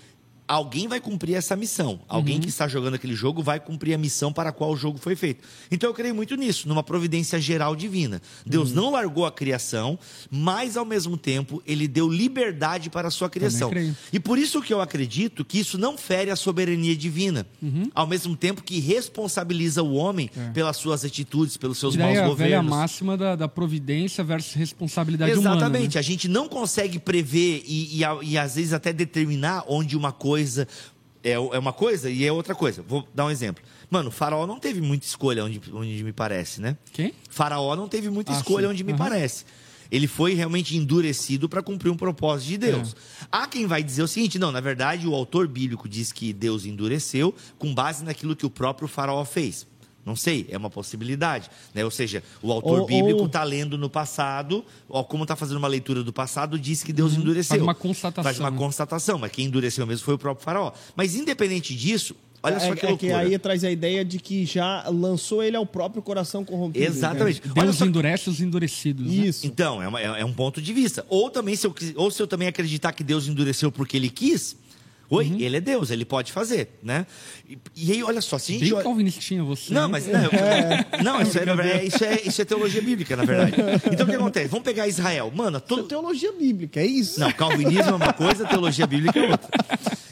alguém 0.48 0.88
vai 0.88 1.00
cumprir 1.02 1.36
essa 1.36 1.56
missão. 1.56 2.00
Alguém 2.08 2.40
que 2.40 2.48
está 2.50 2.68
jogando 2.68 2.94
aquele 2.96 3.14
jogo 3.16 3.44
vai 3.44 3.60
cumprir 3.60 3.94
a 3.94 3.98
missão 3.98 4.32
para 4.32 4.50
a 4.50 4.54
qual 4.54 4.72
o 4.72 4.78
jogo 4.78 4.98
foi 4.98 5.16
feito. 5.16 5.44
Então 5.70 5.90
eu 5.90 5.94
creio 5.94 6.16
muito 6.16 6.36
nisso, 6.36 6.68
numa 6.68 6.82
providência 6.84 7.40
geral 7.40 7.76
divina. 7.76 8.22
Deus 8.46 8.72
não 8.72 8.92
largou 8.92 9.26
a 9.26 9.32
criação, 9.32 10.00
mas 10.32 10.78
ao 10.78 10.86
mesmo 10.86 11.18
tempo 11.18 11.62
ele 11.66 11.88
deu 11.88 12.10
liberdade 12.10 12.90
para 12.90 13.10
a 13.10 13.12
sua 13.12 13.30
criação. 13.30 13.72
E 14.14 14.20
por 14.20 14.38
isso 14.38 14.62
que 14.62 14.74
eu 14.74 14.80
acredito 14.80 15.44
que 15.44 15.60
isso 15.60 15.78
não 15.78 15.98
fere 15.98 16.32
a 16.32 16.36
soberania 16.36 16.96
divina, 16.96 17.46
ao 17.94 18.08
mesmo 18.08 18.36
tempo 18.36 18.64
que 18.64 18.80
responsabiliza 18.80 19.84
o 19.84 19.94
homem 19.96 20.30
pelas 20.54 20.78
suas 20.78 21.04
atitudes, 21.04 21.58
pelos 21.58 21.78
seus 21.78 21.96
E 21.96 21.98
daí 21.98 22.08
maus 22.16 22.18
a 22.18 22.22
velha 22.22 22.30
governos. 22.58 22.70
máxima 22.70 23.18
da, 23.18 23.36
da 23.36 23.48
providência 23.48 24.24
versus 24.24 24.54
responsabilidade 24.54 25.32
Exatamente. 25.32 25.64
humana. 25.64 25.80
né? 25.80 26.00
A 26.00 26.02
gente 26.02 26.28
não 26.28 26.48
consegue 26.48 27.00
prever 27.00 27.64
e, 27.66 27.98
e, 27.98 28.06
a- 28.06 28.20
e 28.22 28.38
às 28.38 28.56
vezes 28.56 28.72
até 28.74 28.94
determinar 28.94 29.64
onde 29.68 29.98
uma 29.98 30.12
coisa 30.12 30.37
é, 31.24 31.32
é 31.32 31.40
uma 31.60 31.74
coisa 31.74 32.10
e 32.10 32.26
é 32.26 32.32
outra 32.32 32.54
coisa. 32.56 32.82
Vou 32.88 33.08
dar 33.14 33.26
um 33.26 33.32
exemplo. 33.32 33.64
Mano, 33.90 34.10
o 34.10 34.12
faraó 34.12 34.46
não 34.46 34.60
teve 34.60 34.82
muita 34.82 35.06
escolha 35.06 35.44
onde, 35.44 35.62
onde 35.74 36.04
me 36.04 36.12
parece, 36.14 36.60
né? 36.62 36.78
Quem? 36.92 37.14
Faraó 37.30 37.76
não 37.76 37.88
teve 37.88 38.10
muita 38.10 38.34
Ah, 38.34 38.38
escolha 38.38 38.68
sim. 38.68 38.72
onde 38.74 38.84
me 38.84 38.92
Aham. 38.94 39.00
parece. 39.00 39.46
Ele 39.90 40.06
foi 40.08 40.34
realmente 40.34 40.76
endurecido 40.76 41.48
para 41.48 41.64
cumprir 41.64 41.90
um 41.90 41.96
propósito 41.96 42.50
de 42.50 42.58
Deus. 42.58 42.94
É. 43.22 43.26
Há 43.32 43.48
quem 43.48 43.66
vai 43.66 43.82
dizer 43.82 44.04
o 44.04 44.08
seguinte: 44.08 44.38
não, 44.38 44.52
na 44.52 44.60
verdade, 44.60 45.08
o 45.08 45.16
autor 45.16 45.48
bíblico 45.48 45.88
diz 45.88 46.12
que 46.12 46.34
Deus 46.34 46.66
endureceu 46.66 47.34
com 47.58 47.74
base 47.74 48.04
naquilo 48.04 48.36
que 48.36 48.46
o 48.46 48.50
próprio 48.50 48.88
Faraó 48.88 49.24
fez. 49.24 49.66
Não 50.08 50.16
sei, 50.16 50.48
é 50.50 50.58
uma 50.58 50.70
possibilidade. 50.70 51.50
Né? 51.76 51.84
Ou 51.84 51.92
seja, 51.92 52.24
o 52.42 52.50
autor 52.52 52.80
Ou- 52.80 52.86
bíblico 52.88 53.20
ou- 53.20 53.26
está 53.26 53.44
lendo 53.44 53.78
no 53.78 53.90
passado, 53.90 54.64
ó, 54.90 55.04
como 55.04 55.26
está 55.26 55.36
fazendo 55.36 55.58
uma 55.58 55.68
leitura 55.68 56.02
do 56.02 56.14
passado, 56.14 56.58
diz 56.58 56.82
que 56.82 56.94
Deus 56.94 57.14
endureceu. 57.14 57.58
Uhum. 57.58 57.60
Faz 57.60 57.62
uma 57.64 57.76
constatação, 57.76 58.24
Faz 58.24 58.40
uma 58.40 58.50
né? 58.50 58.58
constatação, 58.58 59.20
mas 59.20 59.32
quem 59.34 59.46
endureceu 59.48 59.86
mesmo 59.86 60.06
foi 60.06 60.14
o 60.14 60.18
próprio 60.18 60.46
Faraó. 60.46 60.72
Mas 60.96 61.14
independente 61.14 61.76
disso, 61.76 62.16
olha 62.42 62.58
só 62.58 62.68
é, 62.72 62.76
que 62.78 62.86
é 62.86 62.90
loucura. 62.90 63.18
aí 63.18 63.38
traz 63.38 63.66
a 63.66 63.70
ideia 63.70 64.06
de 64.06 64.18
que 64.18 64.46
já 64.46 64.88
lançou 64.88 65.44
ele 65.44 65.58
ao 65.58 65.66
próprio 65.66 66.02
coração 66.02 66.46
corrompido. 66.46 66.86
Exatamente. 66.86 67.40
entende? 67.40 67.54
Olha 67.60 67.64
Deus 67.66 67.76
só- 67.76 67.86
endurece 67.86 68.30
os 68.30 68.40
endurecidos. 68.40 69.06
né? 69.06 69.28
Isso. 69.28 69.46
Então, 69.46 69.82
é, 69.84 69.88
uma- 69.90 70.00
é- 70.00 70.22
é 70.22 70.26
um 70.26 70.32
ponto 70.34 70.62
de 70.62 70.72
vista. 70.72 71.06
Ou 71.10 71.30
também, 71.30 71.56
se 71.58 71.68
eu, 71.68 71.76
ou 71.98 72.10
se 72.10 72.22
eu 72.24 72.28
também 72.28 72.48
acreditar 72.48 72.94
que 72.94 73.04
Deus 73.04 73.28
endureceu 73.28 73.70
porque 73.72 73.98
ele 73.98 74.10
quis, 74.10 74.56
oi, 75.10 75.26
Uhum. 75.28 75.40
ele 75.40 75.58
é 75.58 75.62
Deus, 75.62 75.90
ele 75.92 76.06
pode 76.06 76.32
fazer, 76.32 76.70
né? 76.84 77.06
E, 77.50 77.58
e 77.76 77.92
aí, 77.92 78.04
olha 78.04 78.22
só, 78.22 78.38
se 78.38 78.52
a 78.52 78.54
gente. 78.56 78.64
Bem 78.66 78.74
olha- 78.74 78.84
calvinistinha 78.84 79.44
você. 79.44 79.74
Não, 79.74 79.88
mas 79.90 80.06
não, 80.08 80.24
eu- 80.24 80.30
não 81.04 81.22
isso, 81.22 81.38
é, 81.40 81.46
verdade, 81.46 81.88
isso, 81.88 82.04
é, 82.04 82.22
isso 82.26 82.42
é 82.42 82.46
teologia 82.46 82.82
bíblica, 82.82 83.16
na 83.16 83.24
verdade. 83.26 83.54
Então 83.92 84.06
o 84.06 84.10
que 84.10 84.16
acontece? 84.16 84.48
Vamos 84.50 84.64
pegar 84.66 84.88
Israel. 84.88 85.32
Mano, 85.34 85.58
Isso 85.58 85.66
é 85.66 85.68
todo, 85.68 85.84
teologia 85.88 86.32
bíblica, 86.34 86.80
é 86.80 86.86
isso? 86.86 87.20
não, 87.20 87.32
calvinismo 87.32 87.92
é 87.92 87.96
uma 87.96 88.14
coisa, 88.14 88.46
teologia 88.46 88.86
bíblica 88.88 89.20
é 89.20 89.32
outra. 89.32 89.50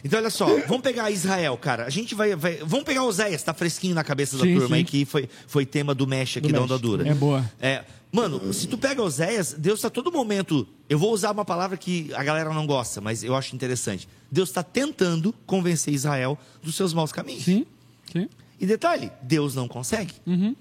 Então, 0.05 0.19
olha 0.19 0.29
só, 0.29 0.45
vamos 0.67 0.81
pegar 0.83 1.09
Israel, 1.09 1.57
cara. 1.57 1.83
A 1.85 1.89
gente 1.89 2.13
vai. 2.13 2.35
vai- 2.35 2.57
vamos 2.57 2.85
pegar 2.85 3.03
Oséias, 3.03 3.41
tá 3.41 3.55
fresquinho 3.55 3.95
na 3.95 4.03
cabeça 4.03 4.37
da 4.37 4.43
Sim, 4.43 4.53
turma 4.59 4.75
aí, 4.75 4.81
sim. 4.83 4.85
que 4.85 5.03
foi, 5.03 5.27
foi 5.47 5.65
tema 5.65 5.95
do 5.95 6.05
Mesh 6.05 6.37
aqui 6.37 6.47
Do 6.49 6.53
da. 6.53 6.61
Onda 6.61 6.77
Dura. 6.77 7.07
É 7.09 7.13
boa. 7.15 7.43
É, 7.59 7.83
mano, 8.11 8.53
se 8.53 8.67
tu 8.67 8.77
pega 8.77 9.01
Oséias, 9.01 9.53
Deus 9.57 9.79
está 9.79 9.89
todo 9.89 10.11
momento. 10.11 10.67
Eu 10.87 10.99
vou 10.99 11.11
usar 11.11 11.31
uma 11.31 11.43
palavra 11.43 11.75
que 11.75 12.11
a 12.13 12.23
galera 12.23 12.53
não 12.53 12.67
gosta, 12.67 13.01
mas 13.01 13.23
eu 13.23 13.35
acho 13.35 13.55
interessante. 13.55 14.07
Deus 14.31 14.49
está 14.49 14.61
tentando 14.61 15.33
convencer 15.47 15.91
Israel 15.91 16.37
dos 16.61 16.75
seus 16.75 16.93
maus 16.93 17.11
caminhos. 17.11 17.43
Sim, 17.45 17.65
sim. 18.13 18.29
E 18.59 18.65
detalhe, 18.67 19.11
Deus 19.23 19.55
não 19.55 19.67
consegue. 19.67 20.13
Uhum. 20.27 20.55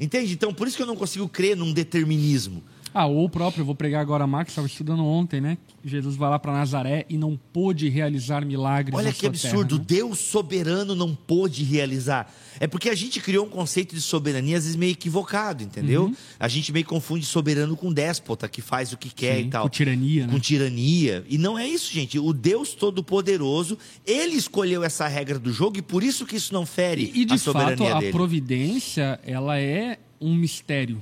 Entende? 0.00 0.32
Então, 0.32 0.54
por 0.54 0.66
isso 0.66 0.76
que 0.78 0.82
eu 0.82 0.86
não 0.86 0.96
consigo 0.96 1.28
crer 1.28 1.54
num 1.56 1.72
determinismo. 1.74 2.62
Ah, 2.94 3.06
ou 3.06 3.24
o 3.24 3.28
próprio, 3.28 3.62
eu 3.62 3.66
vou 3.66 3.74
pregar 3.74 4.00
agora 4.00 4.24
a 4.24 4.26
Marcos, 4.26 4.52
estava 4.52 4.66
estudando 4.66 5.04
ontem, 5.04 5.40
né? 5.40 5.58
Jesus 5.84 6.16
vai 6.16 6.30
lá 6.30 6.38
para 6.38 6.52
Nazaré 6.52 7.04
e 7.08 7.16
não 7.16 7.38
pôde 7.52 7.88
realizar 7.88 8.44
milagres 8.44 8.96
Olha 8.96 9.12
que 9.12 9.26
absurdo, 9.26 9.78
terra, 9.78 9.80
né? 9.80 9.86
Deus 9.88 10.18
soberano 10.18 10.94
não 10.94 11.14
pôde 11.14 11.62
realizar. 11.64 12.32
É 12.60 12.66
porque 12.66 12.88
a 12.88 12.94
gente 12.94 13.20
criou 13.20 13.46
um 13.46 13.48
conceito 13.48 13.94
de 13.94 14.00
soberania 14.00 14.56
às 14.56 14.64
vezes 14.64 14.76
meio 14.76 14.92
equivocado, 14.92 15.62
entendeu? 15.62 16.04
Uhum. 16.06 16.16
A 16.40 16.48
gente 16.48 16.72
meio 16.72 16.84
confunde 16.84 17.24
soberano 17.24 17.76
com 17.76 17.92
déspota, 17.92 18.48
que 18.48 18.60
faz 18.60 18.92
o 18.92 18.96
que 18.96 19.10
quer 19.10 19.36
Sim, 19.38 19.46
e 19.46 19.50
tal. 19.50 19.62
com 19.64 19.68
tirania, 19.68 20.26
né? 20.26 20.32
Com 20.32 20.40
tirania. 20.40 21.24
E 21.28 21.38
não 21.38 21.58
é 21.58 21.66
isso, 21.66 21.92
gente. 21.92 22.18
O 22.18 22.32
Deus 22.32 22.74
Todo-Poderoso, 22.74 23.78
ele 24.06 24.34
escolheu 24.34 24.82
essa 24.82 25.06
regra 25.06 25.38
do 25.38 25.52
jogo 25.52 25.78
e 25.78 25.82
por 25.82 26.02
isso 26.02 26.26
que 26.26 26.36
isso 26.36 26.52
não 26.52 26.66
fere 26.66 27.12
E, 27.14 27.20
e 27.20 27.22
a 27.24 27.26
de 27.26 27.38
soberania 27.38 27.76
fato, 27.76 27.96
a 27.96 28.00
dele. 28.00 28.12
providência, 28.12 29.20
ela 29.24 29.58
é 29.58 29.98
um 30.20 30.34
mistério, 30.34 31.00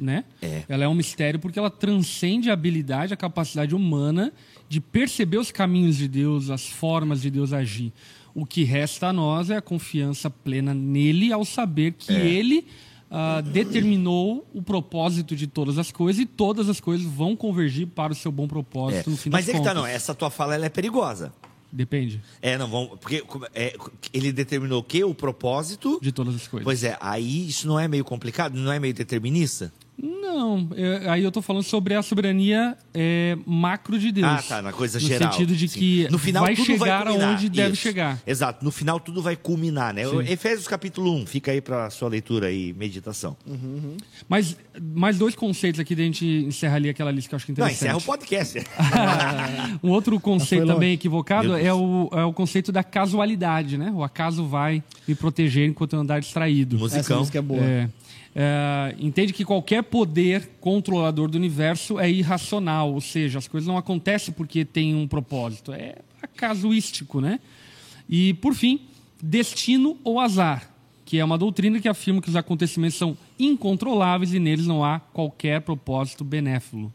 né? 0.00 0.24
É. 0.40 0.62
Ela 0.68 0.84
é 0.84 0.88
um 0.88 0.94
mistério 0.94 1.38
porque 1.38 1.58
ela 1.58 1.70
transcende 1.70 2.48
a 2.50 2.52
habilidade, 2.54 3.12
a 3.12 3.16
capacidade 3.16 3.74
humana 3.74 4.32
de 4.68 4.80
perceber 4.80 5.36
os 5.38 5.50
caminhos 5.52 5.96
de 5.96 6.08
Deus, 6.08 6.48
as 6.50 6.66
formas 6.66 7.20
de 7.20 7.30
Deus 7.30 7.52
agir. 7.52 7.92
O 8.34 8.46
que 8.46 8.62
resta 8.64 9.08
a 9.08 9.12
nós 9.12 9.50
é 9.50 9.56
a 9.56 9.60
confiança 9.62 10.30
plena 10.30 10.72
nele 10.72 11.32
ao 11.32 11.44
saber 11.44 11.92
que 11.92 12.12
É. 12.12 12.26
ele 12.26 12.64
ah, 13.10 13.40
determinou 13.40 14.46
o 14.54 14.62
propósito 14.62 15.34
de 15.34 15.48
todas 15.48 15.78
as 15.78 15.90
coisas 15.90 16.22
e 16.22 16.26
todas 16.26 16.68
as 16.68 16.78
coisas 16.78 17.04
vão 17.04 17.34
convergir 17.34 17.88
para 17.88 18.12
o 18.12 18.16
seu 18.16 18.30
bom 18.30 18.44
É. 18.44 18.48
propósito 18.48 19.10
no 19.10 19.16
fim 19.16 19.30
Mas 19.30 19.46
das 19.46 19.54
é 19.56 19.58
que 19.58 19.64
tá, 19.64 19.70
contas. 19.70 19.82
não. 19.82 19.86
Essa 19.96 20.14
tua 20.14 20.30
fala 20.30 20.54
ela 20.54 20.66
é 20.66 20.68
perigosa. 20.68 21.32
Depende 21.72 22.20
É, 22.42 22.58
não, 22.58 22.68
vamos. 22.68 22.98
Porque 23.00 23.22
é, 23.54 23.76
ele 24.12 24.32
determinou 24.32 24.80
o 24.80 24.82
quê? 24.84 25.02
O 25.04 25.14
propósito. 25.14 25.98
de 26.02 26.10
todas 26.12 26.34
as 26.34 26.46
coisas. 26.48 26.64
Pois 26.64 26.82
é, 26.84 26.96
aí 27.00 27.48
isso 27.48 27.66
não 27.68 27.78
é 27.78 27.86
meio 27.88 28.04
complicado? 28.04 28.54
Não 28.54 28.72
é 28.72 28.78
meio 28.80 28.94
determinista? 28.94 29.72
Não, 30.02 30.68
é, 30.74 31.10
aí 31.10 31.22
eu 31.22 31.30
tô 31.30 31.42
falando 31.42 31.62
sobre 31.62 31.94
a 31.94 32.02
soberania 32.02 32.76
é, 32.94 33.36
macro 33.46 33.98
de 33.98 34.10
Deus. 34.10 34.26
Ah, 34.26 34.42
tá, 34.42 34.62
na 34.62 34.72
coisa 34.72 34.98
no 34.98 35.06
geral. 35.06 35.28
No 35.28 35.32
sentido 35.34 35.54
de 35.54 35.68
sim. 35.68 35.78
que 35.78 36.08
no 36.10 36.18
final, 36.18 36.44
vai 36.44 36.54
tudo 36.54 36.64
chegar 36.64 37.04
vai 37.04 37.20
aonde 37.20 37.50
deve 37.50 37.74
Isso. 37.74 37.82
chegar. 37.82 38.18
Exato, 38.26 38.64
no 38.64 38.70
final 38.70 38.98
tudo 38.98 39.20
vai 39.20 39.36
culminar, 39.36 39.92
né? 39.92 40.06
Sim. 40.06 40.20
Efésios 40.20 40.66
capítulo 40.66 41.14
1, 41.16 41.26
fica 41.26 41.52
aí 41.52 41.60
para 41.60 41.90
sua 41.90 42.08
leitura 42.08 42.50
e 42.50 42.72
meditação. 42.72 43.36
Mas 44.28 44.56
mais 44.80 45.18
dois 45.18 45.34
conceitos 45.34 45.78
aqui, 45.80 45.94
da 45.94 46.02
gente 46.02 46.24
encerrar 46.24 46.76
ali 46.76 46.88
aquela 46.88 47.10
lista 47.10 47.28
que 47.28 47.34
eu 47.34 47.36
acho 47.36 47.46
que 47.46 47.52
é 47.52 47.54
Não, 47.56 47.66
interessante. 47.66 47.88
encerra 47.88 47.98
o 47.98 48.02
podcast. 48.02 48.58
um 49.82 49.90
outro 49.90 50.18
conceito 50.18 50.66
também 50.66 50.94
equivocado 50.94 51.54
é 51.56 51.72
o, 51.74 52.08
é 52.12 52.24
o 52.24 52.32
conceito 52.32 52.72
da 52.72 52.82
casualidade, 52.82 53.76
né? 53.76 53.92
O 53.94 54.02
acaso 54.02 54.46
vai 54.46 54.82
me 55.06 55.14
proteger 55.14 55.68
enquanto 55.68 55.94
eu 55.94 56.00
andar 56.00 56.20
distraído. 56.20 56.76
Essa 56.76 56.96
Musicão. 56.96 57.18
música 57.18 57.38
é 57.38 57.42
boa. 57.42 57.62
É, 57.62 57.88
é, 58.34 58.94
entende 58.98 59.32
que 59.32 59.44
qualquer 59.44 59.82
poder 59.82 60.50
controlador 60.60 61.28
do 61.28 61.36
universo 61.36 61.98
é 61.98 62.10
irracional, 62.10 62.92
ou 62.92 63.00
seja, 63.00 63.38
as 63.38 63.48
coisas 63.48 63.66
não 63.66 63.76
acontecem 63.76 64.32
porque 64.32 64.64
tem 64.64 64.94
um 64.94 65.08
propósito, 65.08 65.72
é 65.72 65.96
casuístico, 66.36 67.20
né? 67.20 67.40
E 68.08 68.34
por 68.34 68.54
fim, 68.54 68.80
destino 69.22 69.98
ou 70.02 70.20
azar, 70.20 70.70
que 71.04 71.18
é 71.18 71.24
uma 71.24 71.36
doutrina 71.36 71.80
que 71.80 71.88
afirma 71.88 72.22
que 72.22 72.28
os 72.28 72.36
acontecimentos 72.36 72.96
são 72.96 73.16
incontroláveis 73.38 74.32
e 74.32 74.38
neles 74.38 74.66
não 74.66 74.84
há 74.84 75.00
qualquer 75.00 75.60
propósito 75.60 76.24
benéfilo. 76.24 76.92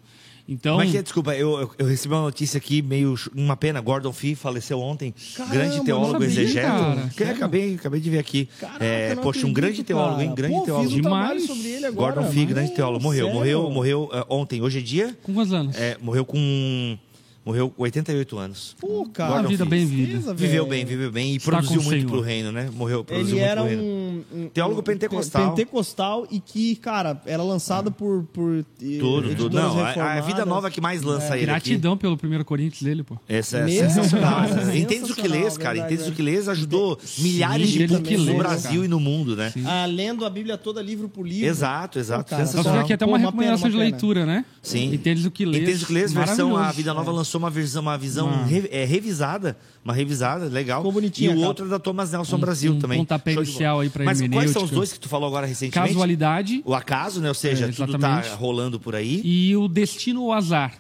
Então, 0.48 0.74
Como 0.78 0.88
é 0.88 0.92
que 0.92 0.98
é? 0.98 1.02
Desculpa, 1.02 1.34
eu, 1.36 1.60
eu- 1.60 1.72
eu 1.80 1.86
recebi 1.88 2.14
uma 2.14 2.22
notícia 2.22 2.58
aqui, 2.60 2.80
meio 2.82 3.16
uma 3.36 3.58
pena. 3.58 3.82
Gordon 3.82 4.14
Fee 4.14 4.36
faleceu 4.36 4.80
ontem. 4.80 5.12
Caramba, 5.36 5.56
grande 5.56 5.84
teólogo 5.84 6.24
sabia, 6.30 6.54
cara. 6.62 7.10
Que 7.18 7.24
acabei, 7.24 7.74
acabei 7.76 8.00
de 8.00 8.10
ver 8.12 8.20
aqui. 8.20 8.48
Caraca, 8.60 8.86
É, 8.86 9.16
poxa, 9.16 9.40
um 9.40 9.50
acredito, 9.50 9.54
grande 9.56 9.84
teólogo, 9.84 10.22
hein? 10.22 10.34
Grande 10.36 10.54
Pô, 10.56 10.62
teólogo. 10.62 10.92
Um 10.92 11.02
Demais. 11.02 11.44
sobre 11.48 11.68
ele 11.68 11.86
agora. 11.88 12.14
Gordon 12.14 12.32
Fee, 12.32 12.46
mas- 12.46 12.50
grande 12.54 12.72
teólogo. 12.76 13.04
Morreu, 13.04 13.26
Sério? 13.26 13.40
morreu, 13.40 13.70
morreu 13.72 14.10
é, 14.14 14.24
ontem. 14.30 14.62
Hoje 14.62 14.78
é 14.78 14.82
dia? 14.82 15.18
com 15.24 15.34
quantos 15.34 15.52
anos? 15.52 15.76
É, 15.78 15.98
morreu 16.00 16.24
com. 16.24 16.98
Morreu 17.44 17.70
com 17.70 17.84
88 17.84 18.38
anos. 18.40 18.76
Pô, 18.80 19.08
cara. 19.14 19.34
Uma 19.42 19.48
vida 19.48 19.66
Fee. 19.66 19.70
bem. 19.86 19.88
Tristeza, 19.88 20.34
Viveu 20.34 20.66
bem, 20.66 20.84
viveu 20.84 21.12
bem 21.12 21.34
e 21.34 21.38
Está 21.38 21.52
produziu 21.52 21.82
muito 21.84 22.08
pro 22.08 22.20
reino, 22.20 22.52
né? 22.52 22.70
Morreu, 22.74 23.04
produziu 23.04 23.38
Ele 23.38 23.46
muito 23.46 23.56
pro 23.56 23.66
reino. 23.68 23.84
um, 23.84 24.05
um- 24.34 24.48
Teólogo 24.50 24.82
um- 24.82 24.84
pentecostal. 24.84 25.50
pentecostal 25.50 26.28
e 26.32 26.40
que, 26.40 26.76
cara, 26.78 27.22
era 27.26 27.42
lançado 27.44 27.92
por. 27.92 28.24
por 28.34 28.64
Tudo, 29.00 29.36
tudo. 29.36 29.56
Não, 29.56 29.80
a, 29.80 30.14
a 30.14 30.22
vida 30.22 30.46
nova 30.46 30.70
que 30.70 30.80
mais 30.82 31.02
lança 31.02 31.34
ele 31.38 31.44
aqui. 31.44 31.46
Gratidão 31.46 31.98
pelo 31.98 32.18
primeiro 32.18 32.44
Corinthians 32.46 32.82
dele, 32.84 33.04
pô. 33.04 33.18
Essa 33.28 33.60
é 33.60 33.68
sensacional. 33.68 34.44
Sensacional, 34.48 34.76
Entendes 34.76 35.10
o 35.10 35.16
que 35.16 35.28
lês, 35.28 35.58
cara. 35.58 35.74
verdade, 35.74 35.94
Entendes 35.94 36.10
é. 36.10 36.14
o 36.14 36.16
que 36.16 36.22
lês 36.22 36.48
ajudou 36.50 37.00
milhares 37.20 37.70
de 37.70 37.84
ele 37.84 37.96
públicos 37.96 38.26
no 38.26 38.38
Brasil 38.38 38.72
cara. 38.72 38.86
e 38.86 38.88
no 38.88 39.00
mundo, 39.00 39.36
né? 39.36 39.54
Ah, 39.66 39.86
lendo 39.86 40.26
a 40.26 40.30
Bíblia 40.30 40.58
toda, 40.58 40.82
livro 40.82 41.10
por 41.10 41.28
livro. 41.28 41.48
Exato, 41.48 42.00
exato. 42.00 42.24
Pô, 42.26 42.30
cara, 42.32 42.44
Nós 42.44 42.68
aqui 42.68 42.94
até 42.94 43.06
Pô, 43.06 43.12
uma 43.12 43.18
recomendação 43.18 43.70
de 43.70 43.78
leitura, 43.78 44.26
né? 44.26 44.46
Sim. 44.62 44.94
Entendes 44.94 45.26
o 45.26 45.32
que 45.32 45.46
lês. 45.46 45.64
Entendes 45.64 45.84
o 45.84 45.88
que 45.88 45.94
lês? 45.94 46.14
Versão 46.14 46.56
A. 46.58 46.72
Vida 46.72 46.94
Nova 46.94 47.12
lançou 47.12 47.40
uma 47.40 47.50
versão, 47.50 47.82
uma 47.82 47.98
visão 47.98 48.30
é, 48.72 48.86
revisada. 48.86 49.58
Uma 49.84 49.94
revisada, 49.94 50.46
legal. 50.46 50.80
Ficou 50.80 50.92
bonitinha 50.92 51.32
e 51.32 51.36
o 51.36 51.42
outro 51.42 51.66
é 51.68 51.70
da 51.70 51.78
Thomas 51.78 52.12
Nelson 52.12 52.38
Um- 52.38 52.40
Brasil 52.40 52.74
um 52.74 52.80
também. 52.80 52.98
pontapé 53.00 53.34
Show 53.34 53.44
de 53.44 53.50
inicial 53.50 53.80
aí 53.82 53.90
pra 53.90 54.05
Mas 54.06 54.22
quais 54.22 54.52
são 54.52 54.64
os 54.64 54.70
dois 54.72 54.94
que 54.94 55.00
tu 55.00 55.10
falou 55.10 55.28
agora 55.28 55.46
recentemente? 55.48 55.90
Casualidade 55.90 56.62
O 56.66 56.74
acaso, 56.74 57.20
né? 57.22 57.28
Ou 57.28 57.34
seja, 57.34 57.66
É, 57.66 57.72
tudo 57.72 57.98
tá 57.98 58.22
rolando 58.36 58.80
por 58.80 58.96
aí. 58.96 59.22
e 59.24 59.56
o 59.56 59.68
destino 59.68 60.22
ou 60.24 60.32
azar, 60.34 60.74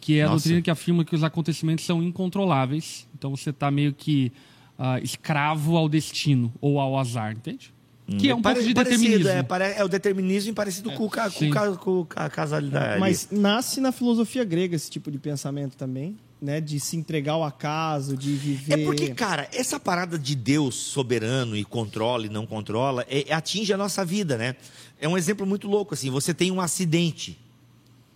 que 0.00 0.18
é 0.18 0.22
a 0.22 0.26
Nossa. 0.26 0.36
doutrina 0.44 0.62
que 0.62 0.70
afirma 0.70 1.04
que 1.04 1.14
os 1.14 1.24
acontecimentos 1.24 1.84
são 1.84 2.02
incontroláveis. 2.02 3.06
Então 3.18 3.34
você 3.34 3.50
está 3.50 3.70
meio 3.70 3.92
que 3.92 4.30
ah, 4.78 5.00
escravo 5.00 5.76
ao 5.76 5.88
destino 5.88 6.52
ou 6.60 6.78
ao 6.78 6.98
azar, 6.98 7.32
entende? 7.32 7.74
Que 8.18 8.30
é 8.30 8.34
um 8.34 8.40
Pare- 8.40 8.56
pouco 8.60 8.68
de 8.68 8.74
determinismo. 8.74 9.28
É, 9.28 9.78
é 9.78 9.84
o 9.84 9.88
determinismo 9.88 10.54
parecido 10.54 10.92
com, 10.92 11.06
o 11.06 11.10
ca- 11.10 11.28
com, 11.28 11.50
ca- 11.50 11.72
com 11.76 12.06
a 12.14 12.30
casualidade. 12.30 13.00
Mas 13.00 13.28
nasce 13.32 13.80
na 13.80 13.90
filosofia 13.90 14.44
grega 14.44 14.76
esse 14.76 14.88
tipo 14.88 15.10
de 15.10 15.18
pensamento 15.18 15.76
também, 15.76 16.16
né? 16.40 16.60
De 16.60 16.78
se 16.78 16.96
entregar 16.96 17.32
ao 17.32 17.44
acaso, 17.44 18.16
de 18.16 18.32
viver. 18.34 18.80
É 18.80 18.84
porque, 18.84 19.14
cara, 19.14 19.48
essa 19.52 19.80
parada 19.80 20.18
de 20.18 20.34
Deus 20.34 20.74
soberano 20.74 21.56
e 21.56 21.64
controla 21.64 22.26
e 22.26 22.28
não 22.28 22.46
controla 22.46 23.04
é- 23.08 23.32
atinge 23.32 23.72
a 23.72 23.76
nossa 23.76 24.04
vida, 24.04 24.36
né? 24.36 24.56
É 25.00 25.08
um 25.08 25.16
exemplo 25.16 25.46
muito 25.46 25.68
louco, 25.68 25.94
assim. 25.94 26.10
Você 26.10 26.32
tem 26.32 26.50
um 26.50 26.60
acidente. 26.60 27.38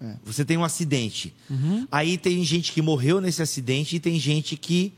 É. 0.00 0.14
Você 0.24 0.44
tem 0.44 0.56
um 0.56 0.64
acidente. 0.64 1.34
Uhum. 1.48 1.86
Aí 1.90 2.16
tem 2.16 2.42
gente 2.42 2.72
que 2.72 2.80
morreu 2.80 3.20
nesse 3.20 3.42
acidente 3.42 3.96
e 3.96 4.00
tem 4.00 4.18
gente 4.18 4.56
que 4.56 4.92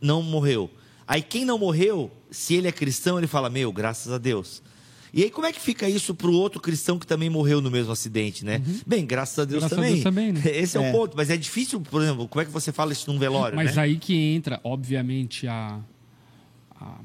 não 0.00 0.22
morreu. 0.22 0.70
Aí 1.06 1.22
quem 1.22 1.44
não 1.44 1.58
morreu, 1.58 2.10
se 2.30 2.54
ele 2.54 2.68
é 2.68 2.72
cristão, 2.72 3.18
ele 3.18 3.26
fala, 3.26 3.48
meu, 3.48 3.72
graças 3.72 4.12
a 4.12 4.18
Deus. 4.18 4.62
E 5.14 5.22
aí 5.24 5.30
como 5.30 5.46
é 5.46 5.52
que 5.52 5.60
fica 5.60 5.88
isso 5.88 6.14
pro 6.14 6.32
outro 6.32 6.60
cristão 6.60 6.98
que 6.98 7.06
também 7.06 7.28
morreu 7.28 7.60
no 7.60 7.70
mesmo 7.70 7.92
acidente, 7.92 8.44
né? 8.44 8.62
Bem, 8.86 9.04
graças 9.04 9.38
a 9.38 9.44
Deus 9.44 9.62
Uhum. 9.64 9.68
Graças 9.68 9.72
a 9.72 9.76
também. 9.76 9.92
Deus 9.92 10.02
também, 10.04 10.32
né? 10.32 10.40
Esse 10.58 10.78
é, 10.78 10.82
É. 10.82 10.88
o 10.88 10.92
ponto. 10.92 11.14
Mas 11.16 11.28
é 11.28 11.36
difícil, 11.36 11.80
por 11.80 12.00
exemplo, 12.02 12.26
como 12.28 12.40
é 12.40 12.44
que 12.46 12.50
você 12.50 12.72
fala 12.72 12.92
isso 12.92 13.12
num 13.12 13.18
velório, 13.18 13.54
Mas 13.56 13.76
né? 13.76 13.82
aí 13.82 13.96
que 13.98 14.14
entra, 14.14 14.58
obviamente, 14.64 15.46
a, 15.46 15.78
a- 16.80 16.98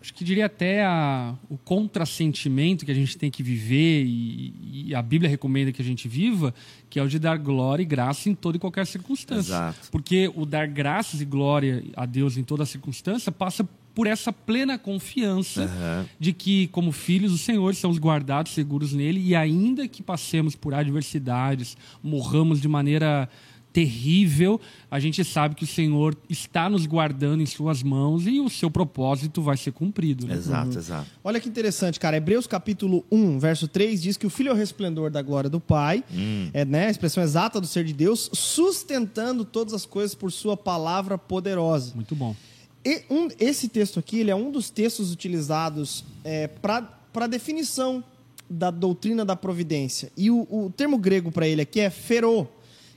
acho 0.00 0.14
que 0.14 0.24
diria 0.24 0.46
até 0.46 0.84
a, 0.84 1.34
o 1.50 1.56
contrassentimento 1.58 2.84
que 2.86 2.90
a 2.90 2.94
gente 2.94 3.16
tem 3.18 3.30
que 3.30 3.42
viver 3.42 4.04
e, 4.04 4.84
e 4.88 4.94
a 4.94 5.00
Bíblia 5.02 5.28
recomenda 5.30 5.72
que 5.72 5.80
a 5.82 5.84
gente 5.84 6.08
viva, 6.08 6.54
que 6.90 6.98
é 6.98 7.02
o 7.02 7.08
de 7.08 7.18
dar 7.18 7.36
glória 7.38 7.82
e 7.82 7.86
graça 7.86 8.28
em 8.30 8.34
toda 8.34 8.56
e 8.56 8.60
qualquer 8.60 8.86
circunstância. 8.86 9.50
Exato. 9.50 9.90
Porque 9.90 10.30
o 10.34 10.44
dar 10.46 10.66
graças 10.66 11.20
e 11.20 11.24
glória 11.24 11.82
a 11.96 12.06
Deus 12.06 12.36
em 12.36 12.42
toda 12.44 12.64
circunstância 12.66 13.30
passa 13.32 13.62
por 13.64 13.72
essa 14.06 14.32
plena 14.32 14.76
confiança 14.78 15.62
Aham. 15.62 16.06
de 16.18 16.32
que, 16.32 16.66
como 16.68 16.90
filhos 16.90 17.32
do 17.32 17.38
Senhor, 17.38 17.70
estamos 17.72 17.98
guardados, 17.98 18.52
seguros 18.52 18.92
nele, 18.92 19.20
e 19.20 19.34
ainda 19.36 19.86
que 19.86 20.02
passemos 20.02 20.56
por 20.56 20.74
adversidades, 20.74 21.76
morramos 22.02 22.60
de 22.60 22.66
maneira 22.68 23.28
terrível, 23.72 24.60
a 24.88 25.00
gente 25.00 25.24
sabe 25.24 25.56
que 25.56 25.64
o 25.64 25.66
Senhor 25.66 26.16
está 26.30 26.70
nos 26.70 26.86
guardando 26.86 27.42
em 27.42 27.46
suas 27.46 27.82
mãos 27.82 28.24
e 28.24 28.38
o 28.40 28.48
seu 28.48 28.70
propósito 28.70 29.42
vai 29.42 29.56
ser 29.56 29.72
cumprido. 29.72 30.28
Né? 30.28 30.34
Exato, 30.34 30.78
exato. 30.78 31.10
Olha 31.24 31.40
que 31.40 31.48
interessante, 31.48 31.98
cara. 31.98 32.16
Hebreus 32.16 32.46
capítulo 32.46 33.04
1, 33.10 33.40
verso 33.40 33.66
3 33.66 34.00
diz 34.00 34.16
que 34.16 34.26
o 34.28 34.30
Filho 34.30 34.50
é 34.50 34.52
o 34.52 34.56
resplendor 34.56 35.10
da 35.10 35.20
glória 35.20 35.50
do 35.50 35.58
Pai, 35.58 36.04
Hum. 36.12 36.50
é 36.54 36.64
né, 36.64 36.86
a 36.86 36.90
expressão 36.90 37.20
exata 37.20 37.60
do 37.60 37.66
ser 37.66 37.84
de 37.84 37.92
Deus, 37.92 38.30
sustentando 38.32 39.44
todas 39.44 39.74
as 39.74 39.84
coisas 39.84 40.14
por 40.14 40.30
sua 40.30 40.56
palavra 40.56 41.18
poderosa. 41.18 41.96
Muito 41.96 42.14
bom. 42.14 42.36
E 42.84 43.02
um- 43.10 43.28
esse 43.40 43.68
texto 43.68 43.98
aqui 43.98 44.20
ele 44.20 44.30
é 44.30 44.34
um 44.36 44.50
dos 44.50 44.68
textos 44.70 45.10
utilizados 45.12 46.04
é, 46.22 46.46
para 46.48 47.26
definição 47.26 48.02
da 48.48 48.70
doutrina 48.70 49.24
da 49.24 49.34
providência. 49.34 50.12
E 50.16 50.30
o, 50.30 50.46
o 50.50 50.72
termo 50.76 50.98
grego 50.98 51.32
para 51.32 51.46
ele 51.48 51.62
aqui 51.62 51.80
é 51.80 51.88
ferô, 51.88 52.46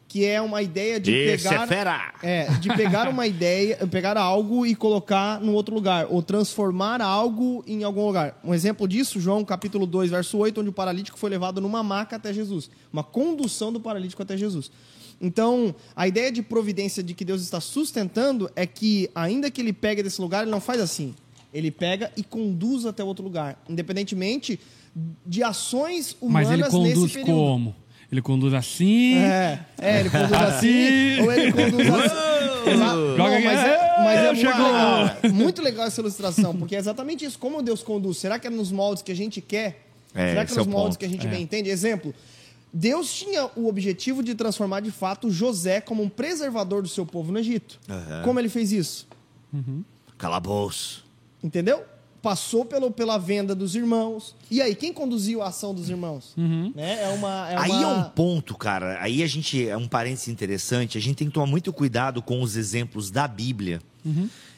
que 0.10 0.26
é 0.26 0.42
uma 0.42 0.62
ideia 0.62 1.00
de 1.00 1.12
Esse 1.14 1.44
pegar 1.50 1.64
é 1.64 1.68
fera! 1.68 2.14
é, 2.24 2.46
de 2.60 2.70
pegar 2.76 3.08
uma 3.10 3.26
ideia, 3.28 3.78
pegar 3.88 4.18
algo 4.18 4.66
e 4.66 4.76
colocar 4.76 5.40
num 5.42 5.54
outro 5.54 5.74
lugar, 5.76 6.08
ou 6.10 6.22
transformar 6.22 7.02
algo 7.02 7.64
em 7.68 7.84
algum 7.84 8.06
lugar. 8.08 8.40
Um 8.44 8.54
exemplo 8.54 8.88
disso, 8.88 9.20
João 9.22 9.44
capítulo 9.46 9.86
2, 9.86 10.10
verso 10.12 10.38
8, 10.38 10.60
onde 10.62 10.70
o 10.70 10.74
paralítico 10.74 11.18
foi 11.18 11.30
levado 11.30 11.60
numa 11.62 11.82
maca 11.84 12.16
até 12.18 12.34
Jesus. 12.34 12.70
Uma 12.92 13.04
condução 13.04 13.72
do 13.72 13.80
paralítico 13.80 14.22
até 14.22 14.36
Jesus. 14.38 14.70
Então, 15.20 15.74
a 15.96 16.08
ideia 16.08 16.32
de 16.32 16.42
providência 16.42 17.02
de 17.02 17.14
que 17.14 17.26
Deus 17.26 17.42
está 17.42 17.60
sustentando 17.60 18.50
é 18.56 18.66
que, 18.68 19.10
ainda 19.16 19.50
que 19.50 19.60
ele 19.62 19.74
pegue 19.74 20.04
desse 20.04 20.22
lugar, 20.22 20.44
ele 20.44 20.52
não 20.52 20.62
faz 20.62 20.80
assim. 20.80 21.16
Ele 21.54 21.72
pega 21.72 22.12
e 22.16 22.24
conduz 22.24 22.86
até 22.86 23.04
outro 23.04 23.24
lugar, 23.24 23.62
independentemente 23.68 24.60
de 25.26 25.44
ações 25.44 26.16
humanas 26.22 26.50
Mas 26.50 26.60
ele 26.60 26.70
conduz 26.70 27.00
nesse 27.02 27.14
período. 27.14 27.32
como? 27.32 27.76
Ele 28.12 28.22
conduz 28.22 28.54
assim. 28.54 29.18
É, 29.18 29.60
é, 29.80 30.00
ele 30.00 30.10
conduz 30.10 30.32
assim, 30.34 31.14
Assim. 31.14 31.22
ou 31.22 31.32
ele 31.34 31.52
conduz 31.52 31.88
assim. 31.90 32.70
Exato. 32.72 32.96
Não, 32.96 33.18
Joga 33.18 33.40
mas 33.40 33.60
é, 33.60 33.96
mas 34.04 34.20
é 34.20 34.36
Chegou. 34.36 34.66
uma- 34.70 35.18
muito 35.34 35.62
legal 35.62 35.86
essa 35.88 36.00
ilustração, 36.02 36.56
porque 36.56 36.76
é 36.76 36.80
exatamente 36.80 37.26
isso. 37.26 37.38
Como 37.40 37.62
Deus 37.62 37.82
conduz? 37.84 38.18
Será 38.18 38.38
que 38.40 38.48
é 38.48 38.50
nos 38.50 38.72
moldes 38.72 39.02
que 39.04 39.12
a 39.12 39.16
gente 39.16 39.40
quer? 39.42 39.86
É, 40.16 40.30
Será 40.30 40.46
que 40.46 40.54
é 40.54 40.56
nos 40.56 40.68
moldes 40.68 40.90
ponto. 40.96 41.00
que 41.00 41.06
a 41.06 41.10
gente 41.10 41.28
É. 41.28 41.30
bem 41.30 41.44
entende? 41.44 41.70
Exemplo, 41.70 42.14
Deus 42.74 43.12
tinha 43.14 43.50
o 43.56 43.68
objetivo 43.68 44.22
de 44.22 44.36
transformar 44.36 44.82
de 44.82 44.92
fato 44.92 45.32
José 45.32 45.82
como 45.82 46.04
um 46.04 46.10
preservador 46.10 46.82
do 46.82 46.88
seu 46.90 47.06
povo 47.06 47.32
no 47.32 47.40
Egito. 47.40 47.80
Aham. 47.90 48.22
Como 48.24 48.40
ele 48.40 48.50
fez 48.50 48.72
isso? 48.72 49.08
Calabouço. 50.18 51.06
Entendeu? 51.44 51.84
Passou 52.22 52.66
pelo, 52.66 52.92
pela 52.92 53.18
venda 53.18 53.56
dos 53.56 53.76
irmãos. 53.76 54.36
E 54.52 54.62
aí, 54.62 54.76
quem 54.76 54.92
conduziu 54.92 55.42
a 55.42 55.48
ação 55.48 55.74
dos 55.74 55.90
irmãos? 55.90 56.34
Né? 56.36 57.04
É 57.04 57.08
uma. 57.10 57.50
É 57.50 57.58
Aí 57.58 57.72
uma... 57.72 57.82
é 57.84 57.88
um 57.88 58.04
ponto, 58.10 58.56
cara. 58.58 59.02
Aí 59.02 59.24
a 59.24 59.28
gente 59.28 59.68
é 59.68 59.78
um 59.78 59.88
parênteses 59.88 60.28
interessante. 60.28 60.98
A 60.98 61.02
gente 61.02 61.16
tem 61.16 61.28
que 61.28 61.34
tomar 61.34 61.46
muito 61.46 61.72
cuidado 61.72 62.22
com 62.22 62.42
os 62.42 62.58
exemplos 62.58 63.10
da 63.12 63.28
Bíblia 63.28 63.80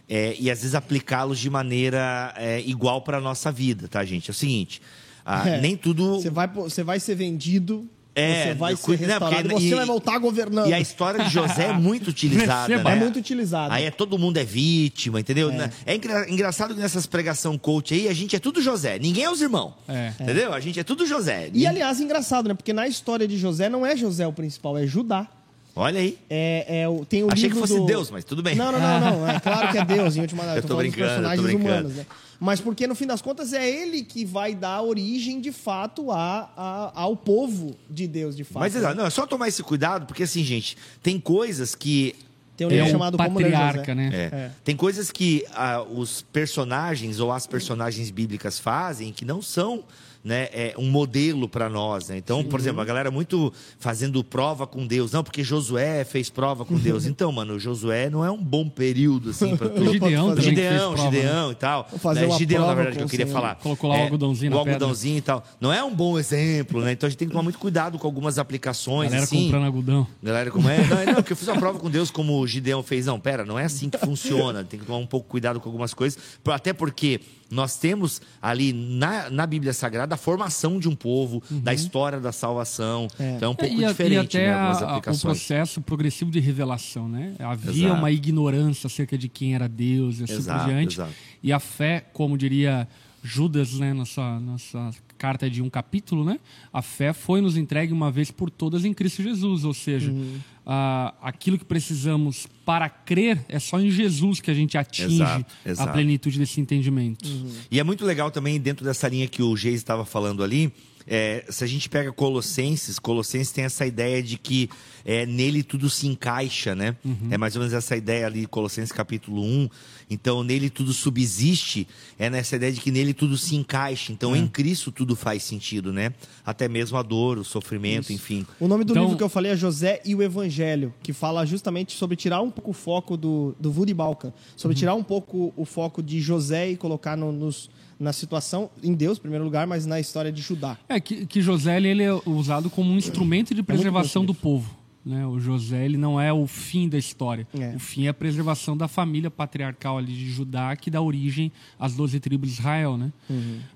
é, 0.07 0.35
e 0.39 0.49
às 0.49 0.59
vezes 0.59 0.73
aplicá-los 0.73 1.37
de 1.37 1.49
maneira 1.49 2.33
é, 2.37 2.61
igual 2.61 3.01
para 3.01 3.19
nossa 3.21 3.51
vida, 3.51 3.87
tá, 3.87 4.03
gente? 4.03 4.29
É 4.29 4.31
o 4.31 4.35
seguinte: 4.35 4.81
ah, 5.23 5.47
É. 5.47 5.61
nem 5.61 5.75
tudo 5.77 6.15
Você 6.15 6.29
vai, 6.29 6.47
você 6.47 6.83
vai 6.83 6.99
ser 6.99 7.15
vendido. 7.15 7.87
É, 8.19 8.43
você 8.47 8.53
vai 8.55 8.75
ser 8.75 8.81
cuido- 8.83 9.03
não, 9.03 9.09
restaurado, 9.09 9.49
porque- 9.49 9.63
você 9.67 9.73
e- 9.73 9.75
vai 9.75 9.85
voltar 9.85 10.17
governando. 10.19 10.69
E 10.69 10.73
a 10.73 10.79
história 10.79 11.23
de 11.25 11.29
José 11.31 11.65
é 11.67 11.73
muito 11.73 12.09
utilizada. 12.11 12.77
Né? 12.83 12.91
É 12.91 12.95
muito 12.95 13.19
utilizada. 13.19 13.73
Aí 13.73 13.85
é 13.85 13.91
todo 13.91 14.17
mundo 14.17 14.37
é 14.37 14.43
vítima, 14.43 15.19
entendeu? 15.19 15.49
É, 15.85 15.95
engra- 15.95 16.29
engraçado 16.29 16.73
que 16.75 16.79
nessas 16.81 17.05
pregação 17.05 17.57
coach 17.57 17.93
aí, 17.93 18.07
a 18.07 18.13
gente 18.13 18.35
é 18.35 18.39
tudo 18.39 18.61
José. 18.61 18.97
Ninguém 18.99 19.23
é 19.23 19.29
os 19.31 19.41
irmãos. 19.41 19.73
É. 19.87 20.13
Entendeu? 20.19 20.53
A 20.53 20.59
gente 20.59 20.79
é 20.79 20.83
tudo 20.83 21.05
José. 21.05 21.49
E 21.53 21.65
aliás, 21.67 21.99
engraçado, 21.99 22.47
né? 22.47 22.53
Porque 22.53 22.73
na 22.73 22.87
história 22.87 23.27
de 23.27 23.37
José 23.37 23.69
não 23.69 23.85
é 23.85 23.95
José 23.95 24.25
o 24.27 24.33
principal, 24.33 24.77
é 24.77 24.85
Judá. 24.85 25.27
Olha 25.75 25.99
aí. 26.01 26.17
É, 26.29 26.65
é 26.83 27.05
tem 27.07 27.23
o 27.23 27.31
Achei 27.31 27.49
que 27.49 27.55
fosse 27.55 27.75
do- 27.77 27.85
Deus, 27.85 28.09
mas 28.11 28.25
tudo 28.25 28.43
bem. 28.43 28.53
Não, 28.55 28.71
não, 28.71 28.79
não, 28.79 28.99
não. 29.19 29.29
É 29.29 29.39
claro 29.39 29.71
que 29.71 29.77
é 29.77 29.85
Deus, 29.85 30.17
em 30.17 30.21
última 30.21 30.43
análise. 30.43 30.65
Eu 30.65 30.67
tô 30.67 30.75
falando 30.75 30.85
dos 30.87 30.95
brincando, 30.95 31.11
eu 31.11 31.15
tô 31.15 31.21
personagens 31.29 31.45
brincando. 31.45 31.69
humanos, 31.87 31.95
né? 31.95 32.05
Mas 32.39 32.61
porque, 32.61 32.87
no 32.87 32.95
fim 32.95 33.05
das 33.05 33.21
contas, 33.21 33.51
é 33.51 33.69
ele 33.69 34.01
que 34.03 34.23
vai 34.23 34.55
dar 34.55 34.81
origem, 34.81 35.41
de 35.41 35.51
fato, 35.51 36.09
a, 36.11 36.49
a- 36.55 36.91
ao 36.93 37.15
povo 37.17 37.75
de 37.89 38.07
Deus, 38.07 38.35
de 38.35 38.43
fato. 38.45 38.59
Mas 38.61 38.73
né? 38.73 38.79
exato, 38.79 38.95
não, 38.95 39.05
é 39.05 39.09
só 39.09 39.25
tomar 39.27 39.47
esse 39.49 39.61
cuidado, 39.61 40.05
porque 40.05 40.23
assim, 40.23 40.43
gente, 40.43 40.77
tem 41.03 41.19
coisas 41.19 41.75
que. 41.75 42.15
Tem 42.55 42.65
um 42.67 42.71
É 42.71 42.73
livro 42.73 42.87
um 42.87 42.91
chamado 42.91 43.17
patriarca, 43.17 43.79
José. 43.81 43.95
né? 43.95 44.09
é, 44.13 44.17
É. 44.35 44.51
Tem 44.63 44.75
coisas 44.75 45.11
que 45.11 45.45
ah, 45.53 45.81
os 45.81 46.21
personagens 46.21 47.19
ou 47.19 47.31
as 47.31 47.45
personagens 47.47 48.09
bíblicas 48.09 48.57
fazem 48.59 49.11
que 49.13 49.23
não 49.25 49.41
são 49.41 49.83
né, 50.23 50.49
é, 50.51 50.73
um 50.77 50.89
modelo 50.89 51.47
para 51.47 51.69
nós. 51.69 52.09
Né? 52.09 52.17
Então, 52.17 52.43
por 52.43 52.59
exemplo, 52.59 52.81
a 52.81 52.85
galera 52.85 53.09
muito 53.09 53.53
fazendo 53.79 54.23
prova 54.23 54.67
com 54.67 54.85
Deus. 54.85 55.11
Não, 55.11 55.23
porque 55.23 55.43
Josué 55.43 56.03
fez 56.03 56.29
prova 56.29 56.65
com 56.65 56.75
Deus. 56.77 57.05
Então, 57.19 57.31
mano, 57.31 57.59
Josué 57.59 58.09
não 58.09 58.23
é 58.23 58.29
um 58.31 58.37
bom 58.41 58.69
período 58.69 59.31
assim 59.31 59.57
para 59.57 59.67
O 59.67 59.71
tu. 59.71 59.91
Gideão 59.91 60.33
fez 60.33 60.45
Gideão, 60.45 60.93
prova, 60.93 61.11
né? 61.11 61.17
Gideão 61.21 61.51
e 61.51 61.55
tal. 61.55 61.87
Vou 61.89 61.99
fazer 61.99 62.27
Né, 62.27 62.37
Gideão, 62.37 62.67
na 62.67 62.73
verdade, 62.75 62.97
que 62.97 63.01
eu 63.03 63.07
o 63.07 63.09
queria 63.09 63.25
Senhor. 63.25 63.39
falar. 63.41 63.55
Colocou 63.55 63.89
lá 63.89 63.97
o 63.97 64.01
algodãozinho 64.03 64.51
o 64.51 64.55
na 64.55 64.59
pedra. 64.61 64.73
algodãozinho 64.73 65.17
e 65.17 65.21
tal. 65.21 65.43
Não 65.59 65.73
é 65.73 65.83
um 65.83 65.93
bom 65.93 66.17
exemplo, 66.19 66.81
né? 66.81 66.91
Então 66.91 67.07
a 67.07 67.09
gente 67.09 67.17
tem 67.17 67.27
que 67.27 67.31
tomar 67.33 67.43
muito 67.43 67.57
cuidado 67.59 67.97
com 67.97 68.05
algumas 68.07 68.37
aplicações. 68.37 69.09
Galera 69.09 69.23
assim. 69.23 69.45
comprando 69.45 69.65
algodão. 69.65 70.07
Galera, 70.21 70.51
como 70.51 70.69
é? 70.69 70.77
Não, 70.87 71.05
não, 71.05 71.13
porque 71.15 71.33
eu 71.33 71.37
fiz 71.37 71.47
uma 71.47 71.57
prova 71.57 71.79
com 71.79 71.89
Deus 71.89 72.11
como 72.11 72.39
o 72.39 72.47
Gideão 72.47 72.83
fez. 72.83 73.05
Não, 73.05 73.19
pera, 73.19 73.43
não 73.45 73.57
é 73.57 73.65
assim 73.65 73.89
que 73.89 73.97
funciona. 73.97 74.63
Tem 74.63 74.79
que 74.79 74.85
tomar 74.85 74.99
um 74.99 75.07
pouco 75.07 75.27
cuidado 75.27 75.59
com 75.59 75.67
algumas 75.67 75.93
coisas. 75.93 76.19
Até 76.45 76.73
porque 76.73 77.19
nós 77.51 77.77
temos 77.77 78.21
ali 78.41 78.71
na, 78.73 79.29
na 79.29 79.45
Bíblia 79.47 79.73
Sagrada 79.73 80.15
a 80.15 80.17
formação 80.17 80.79
de 80.79 80.87
um 80.87 80.95
povo, 80.95 81.41
da 81.49 81.73
história 81.73 82.19
da 82.19 82.31
salvação. 82.31 83.07
É. 83.19 83.35
Então 83.37 83.49
é 83.49 83.51
um 83.51 83.55
pouco 83.55 83.73
e, 83.81 83.85
diferente, 83.87 84.35
e 84.35 84.37
até 84.39 84.47
né? 84.47 84.53
Algumas 84.53 84.77
a- 84.77 84.85
a- 84.85 84.87
o 84.87 84.89
aplicações. 84.91 85.21
processo 85.21 85.81
progressivo 85.81 86.29
de 86.31 86.39
revelação, 86.39 87.07
né? 87.09 87.35
Havia 87.39 87.85
Exato. 87.87 87.99
uma 87.99 88.11
ignorância 88.11 88.87
acerca 88.87 89.17
de 89.17 89.27
quem 89.27 89.55
era 89.55 89.67
Deus 89.67 90.19
e 90.19 90.23
assim 90.25 90.33
Exato, 90.33 90.63
por 90.65 90.69
diante. 90.73 90.95
exato. 90.95 91.13
E 91.41 91.51
a 91.51 91.59
fé, 91.59 92.05
como 92.13 92.37
diria 92.37 92.87
Judas, 93.23 93.73
né, 93.73 93.93
nossa, 93.93 94.39
nossa 94.39 94.91
carta 95.19 95.49
de 95.49 95.61
um 95.61 95.69
capítulo, 95.69 96.23
né? 96.23 96.39
A 96.71 96.81
fé 96.81 97.11
foi 97.13 97.41
nos 97.41 97.57
entregue 97.57 97.91
uma 97.91 98.09
vez 98.09 98.31
por 98.31 98.49
todas 98.49 98.85
em 98.85 98.93
Cristo 98.93 99.21
Jesus, 99.21 99.65
ou 99.65 99.73
seja, 99.73 100.09
Uhum. 100.11 100.37
ah, 100.65 101.13
aquilo 101.21 101.57
que 101.57 101.65
precisamos 101.65 102.47
para 102.65 102.87
crer 102.89 103.43
é 103.49 103.59
só 103.59 103.79
em 103.79 103.91
Jesus 103.91 104.39
que 104.39 104.49
a 104.49 104.53
gente 104.53 104.77
atinge 104.77 105.15
Exato, 105.15 105.45
a 105.65 105.69
exato. 105.69 105.91
plenitude 105.93 106.39
desse 106.39 106.61
entendimento. 106.61 107.27
E 107.69 107.79
é 107.79 107.83
muito 107.83 108.05
legal 108.05 108.31
também, 108.31 108.59
dentro 108.59 108.85
dessa 108.85 109.07
linha 109.09 109.27
que 109.27 109.43
o 109.43 109.55
Geis 109.57 109.75
estava 109.75 110.05
falando 110.05 110.41
ali, 110.43 110.71
é, 111.05 111.43
se 111.49 111.63
a 111.63 111.67
gente 111.67 111.89
pega 111.89 112.11
Colossenses, 112.13 112.99
Colossenses 112.99 113.51
tem 113.51 113.63
essa 113.65 113.85
ideia 113.85 114.21
de 114.21 114.37
que 114.37 114.69
é, 115.05 115.25
nele 115.25 115.63
tudo 115.63 115.89
se 115.89 116.07
encaixa, 116.07 116.75
né? 116.75 116.95
É 117.31 117.37
mais 117.37 117.55
ou 117.55 117.59
menos 117.61 117.73
essa 117.73 117.95
ideia 117.95 118.25
ali, 118.25 118.45
Colossenses 118.45 118.91
capítulo 118.91 119.43
1. 119.43 119.69
Então, 120.09 120.43
nele 120.43 120.69
tudo 120.69 120.91
subsiste, 120.93 121.87
é 122.17 122.29
nessa 122.29 122.55
ideia 122.55 122.71
de 122.71 122.81
que 122.81 122.91
nele 122.91 123.13
tudo 123.13 123.37
se 123.37 123.55
encaixa. 123.55 124.11
Então, 124.11 124.35
em 124.35 124.47
Cristo 124.47 124.91
tudo 124.91 125.15
faz 125.15 125.43
sentido, 125.43 125.93
né? 125.93 126.13
Até 126.45 126.67
mesmo 126.67 126.97
a 126.97 127.03
dor, 127.03 127.37
o 127.37 127.43
sofrimento, 127.43 128.11
enfim. 128.11 128.45
O 128.59 128.67
nome 128.67 128.83
do 128.83 128.91
Então- 128.93 129.03
livro 129.03 129.17
que 129.17 129.23
eu 129.23 129.29
falei 129.29 129.51
é 129.51 129.55
José 129.55 130.01
e 130.05 130.15
o 130.15 130.21
Evangelho, 130.23 130.93
que 131.03 131.13
fala 131.13 131.45
justamente 131.45 131.93
sobre 131.95 132.15
tirar 132.15 132.41
um 132.41 132.49
pouco 132.49 132.71
o 132.71 132.73
foco 132.73 133.15
do, 133.15 133.55
do 133.59 133.71
Woody 133.71 133.93
Balkan, 133.93 134.33
sobre 134.55 134.73
Uhum. 134.75 134.79
tirar 134.79 134.95
um 134.95 135.03
pouco 135.03 135.53
o 135.55 135.65
foco 135.65 136.01
de 136.01 136.19
José 136.19 136.71
e 136.71 136.75
colocar 136.77 137.15
no- 137.15 137.31
nos, 137.31 137.69
na 137.99 138.11
situação, 138.13 138.69
em 138.81 138.93
Deus, 138.93 139.17
em 139.17 139.21
primeiro 139.21 139.43
lugar, 139.45 139.67
mas 139.67 139.85
na 139.85 139.99
história 139.99 140.31
de 140.31 140.41
Judá. 140.41 140.77
É 140.87 140.99
que, 140.99 141.25
que 141.25 141.41
José 141.41 141.77
ele, 141.77 142.01
é 142.03 142.13
usado 142.25 142.69
como 142.69 142.91
um 142.91 142.97
instrumento 142.97 143.53
de 143.53 143.61
preservação 143.61 144.23
bom 144.23 144.27
do 144.27 144.33
povo. 144.33 144.79
Né? 145.09 145.25
O 145.25 145.39
José 145.39 145.83
ele 145.83 145.97
não 145.97 146.21
é 146.21 146.31
o 146.31 146.45
fim 146.45 146.87
da 146.87 146.97
história. 146.97 147.47
É. 147.59 147.75
O 147.75 147.79
fim 147.79 148.05
é 148.05 148.09
a 148.09 148.13
preservação 148.13 148.77
da 148.77 148.87
família 148.87 149.31
patriarcal 149.31 149.97
ali 149.97 150.13
de 150.13 150.29
Judá, 150.29 150.75
que 150.75 150.91
dá 150.91 151.01
origem 151.01 151.51
às 151.79 151.95
12 151.95 152.19
tribos 152.19 152.49
de 152.49 152.59
Israel. 152.59 152.95
Né? 152.95 153.11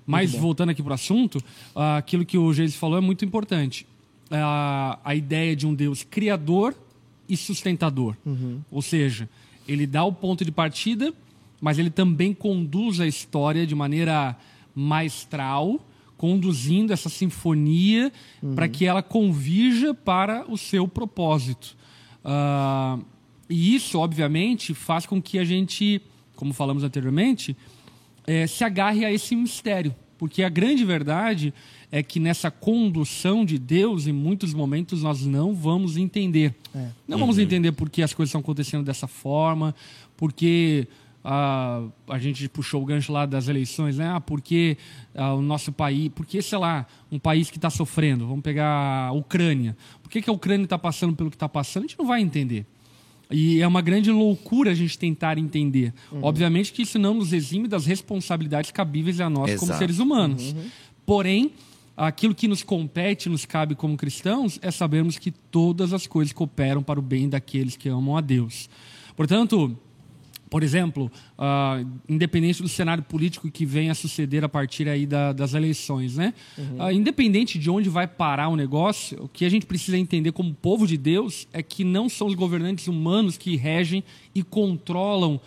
Mas 0.06 0.32
voltando 0.32 0.70
aqui 0.70 0.80
para 0.80 0.92
o 0.92 0.94
assunto, 0.94 1.42
ah, 1.74 1.96
aquilo 1.96 2.24
que 2.24 2.38
o 2.38 2.52
Geis 2.52 2.76
falou 2.76 2.96
é 2.96 3.00
muito 3.00 3.24
importante. 3.24 3.84
Ah, 4.30 5.00
a 5.04 5.12
ideia 5.16 5.56
de 5.56 5.66
um 5.66 5.74
Deus 5.74 6.04
criador 6.04 6.72
e 7.28 7.36
sustentador. 7.36 8.16
Ou 8.70 8.80
seja, 8.80 9.28
ele 9.66 9.88
dá 9.88 10.04
o 10.04 10.12
ponto 10.12 10.44
de 10.44 10.52
partida, 10.52 11.12
mas 11.60 11.80
ele 11.80 11.90
também 11.90 12.32
conduz 12.32 13.00
a 13.00 13.08
história 13.08 13.66
de 13.66 13.74
maneira 13.74 14.36
maestral, 14.72 15.84
conduzindo 16.24 16.90
essa 16.90 17.10
sinfonia 17.10 18.10
para 18.54 18.66
que 18.66 18.86
ela 18.86 19.02
convija 19.02 19.92
para 19.92 20.50
o 20.50 20.56
seu 20.56 20.88
propósito. 20.88 21.76
Ah, 22.24 22.98
e 23.46 23.74
isso, 23.74 23.98
obviamente, 23.98 24.72
faz 24.72 25.04
com 25.04 25.20
que 25.20 25.38
a 25.38 25.44
gente, 25.44 26.00
como 26.34 26.54
falamos 26.54 26.82
anteriormente, 26.82 27.54
eh, 28.26 28.46
se 28.46 28.64
agarre 28.64 29.04
a 29.04 29.12
esse 29.12 29.36
mistério. 29.36 29.94
Porque 30.16 30.42
a 30.42 30.48
grande 30.48 30.82
verdade 30.82 31.52
é 31.92 32.02
que 32.02 32.18
nessa 32.18 32.50
condução 32.50 33.44
de 33.44 33.58
Deus, 33.58 34.06
em 34.06 34.12
muitos 34.12 34.54
momentos, 34.54 35.02
nós 35.02 35.26
não 35.26 35.54
vamos 35.54 35.98
entender. 35.98 36.54
Não 37.06 37.18
vamos 37.18 37.36
entender 37.38 37.72
por 37.72 37.90
que 37.90 38.02
as 38.02 38.14
coisas 38.14 38.30
estão 38.30 38.40
acontecendo 38.40 38.82
dessa 38.82 39.06
forma, 39.06 39.74
porque 40.16 40.88
ah, 41.24 41.82
a 42.08 42.18
gente 42.18 42.46
puxou 42.50 42.82
o 42.82 42.84
gancho 42.84 43.10
lá 43.10 43.24
das 43.24 43.48
eleições, 43.48 43.96
né? 43.96 44.10
Ah, 44.10 44.20
porque 44.20 44.76
ah, 45.14 45.32
o 45.32 45.40
nosso 45.40 45.72
país, 45.72 46.10
porque, 46.14 46.42
sei 46.42 46.58
lá, 46.58 46.86
um 47.10 47.18
país 47.18 47.50
que 47.50 47.56
está 47.56 47.70
sofrendo, 47.70 48.26
vamos 48.26 48.42
pegar 48.42 49.08
a 49.08 49.12
Ucrânia. 49.12 49.74
Por 50.02 50.10
que, 50.10 50.20
que 50.20 50.28
a 50.28 50.32
Ucrânia 50.32 50.64
está 50.64 50.78
passando 50.78 51.16
pelo 51.16 51.30
que 51.30 51.36
está 51.36 51.48
passando? 51.48 51.84
A 51.84 51.86
gente 51.86 51.98
não 51.98 52.06
vai 52.06 52.20
entender. 52.20 52.66
E 53.30 53.62
é 53.62 53.66
uma 53.66 53.80
grande 53.80 54.10
loucura 54.10 54.72
a 54.72 54.74
gente 54.74 54.98
tentar 54.98 55.38
entender. 55.38 55.94
Obviamente 56.20 56.72
que 56.72 56.82
isso 56.82 56.98
não 56.98 57.14
nos 57.14 57.32
exime 57.32 57.66
das 57.66 57.86
responsabilidades 57.86 58.70
cabíveis 58.70 59.18
a 59.18 59.30
nós 59.30 59.54
como 59.54 59.70
Exato. 59.70 59.78
seres 59.78 59.98
humanos. 59.98 60.54
Porém, 61.06 61.52
aquilo 61.96 62.34
que 62.34 62.46
nos 62.46 62.62
compete, 62.62 63.30
nos 63.30 63.46
cabe 63.46 63.74
como 63.74 63.96
cristãos, 63.96 64.58
é 64.60 64.70
sabermos 64.70 65.18
que 65.18 65.30
todas 65.30 65.94
as 65.94 66.06
coisas 66.06 66.34
cooperam 66.34 66.82
para 66.82 67.00
o 67.00 67.02
bem 67.02 67.28
daqueles 67.28 67.76
que 67.76 67.88
amam 67.88 68.14
a 68.14 68.20
Deus. 68.20 68.68
Portanto, 69.16 69.76
por 70.54 70.62
exemplo, 70.62 71.10
ah, 71.36 71.82
independente 72.08 72.62
do 72.62 72.68
cenário 72.68 73.02
político 73.02 73.50
que 73.50 73.66
venha 73.66 73.90
a 73.90 73.94
suceder 73.94 74.44
a 74.44 74.48
partir 74.48 74.88
aí 74.88 75.04
da- 75.04 75.32
das 75.32 75.52
eleições, 75.52 76.16
né? 76.16 76.32
Ah, 76.78 76.92
independente 76.92 77.58
de 77.58 77.68
onde 77.68 77.88
vai 77.88 78.06
parar 78.06 78.46
o 78.48 78.54
negócio, 78.54 79.24
o 79.24 79.28
que 79.28 79.44
a 79.44 79.48
gente 79.48 79.66
precisa 79.66 79.98
entender 79.98 80.30
como 80.30 80.54
povo 80.54 80.86
de 80.86 80.96
Deus 80.96 81.48
é 81.52 81.60
que 81.60 81.82
não 81.82 82.08
são 82.08 82.28
os 82.28 82.36
governantes 82.36 82.86
humanos 82.86 83.36
que 83.36 83.56
regem 83.56 84.04
e 84.32 84.44
controlam 84.44 85.40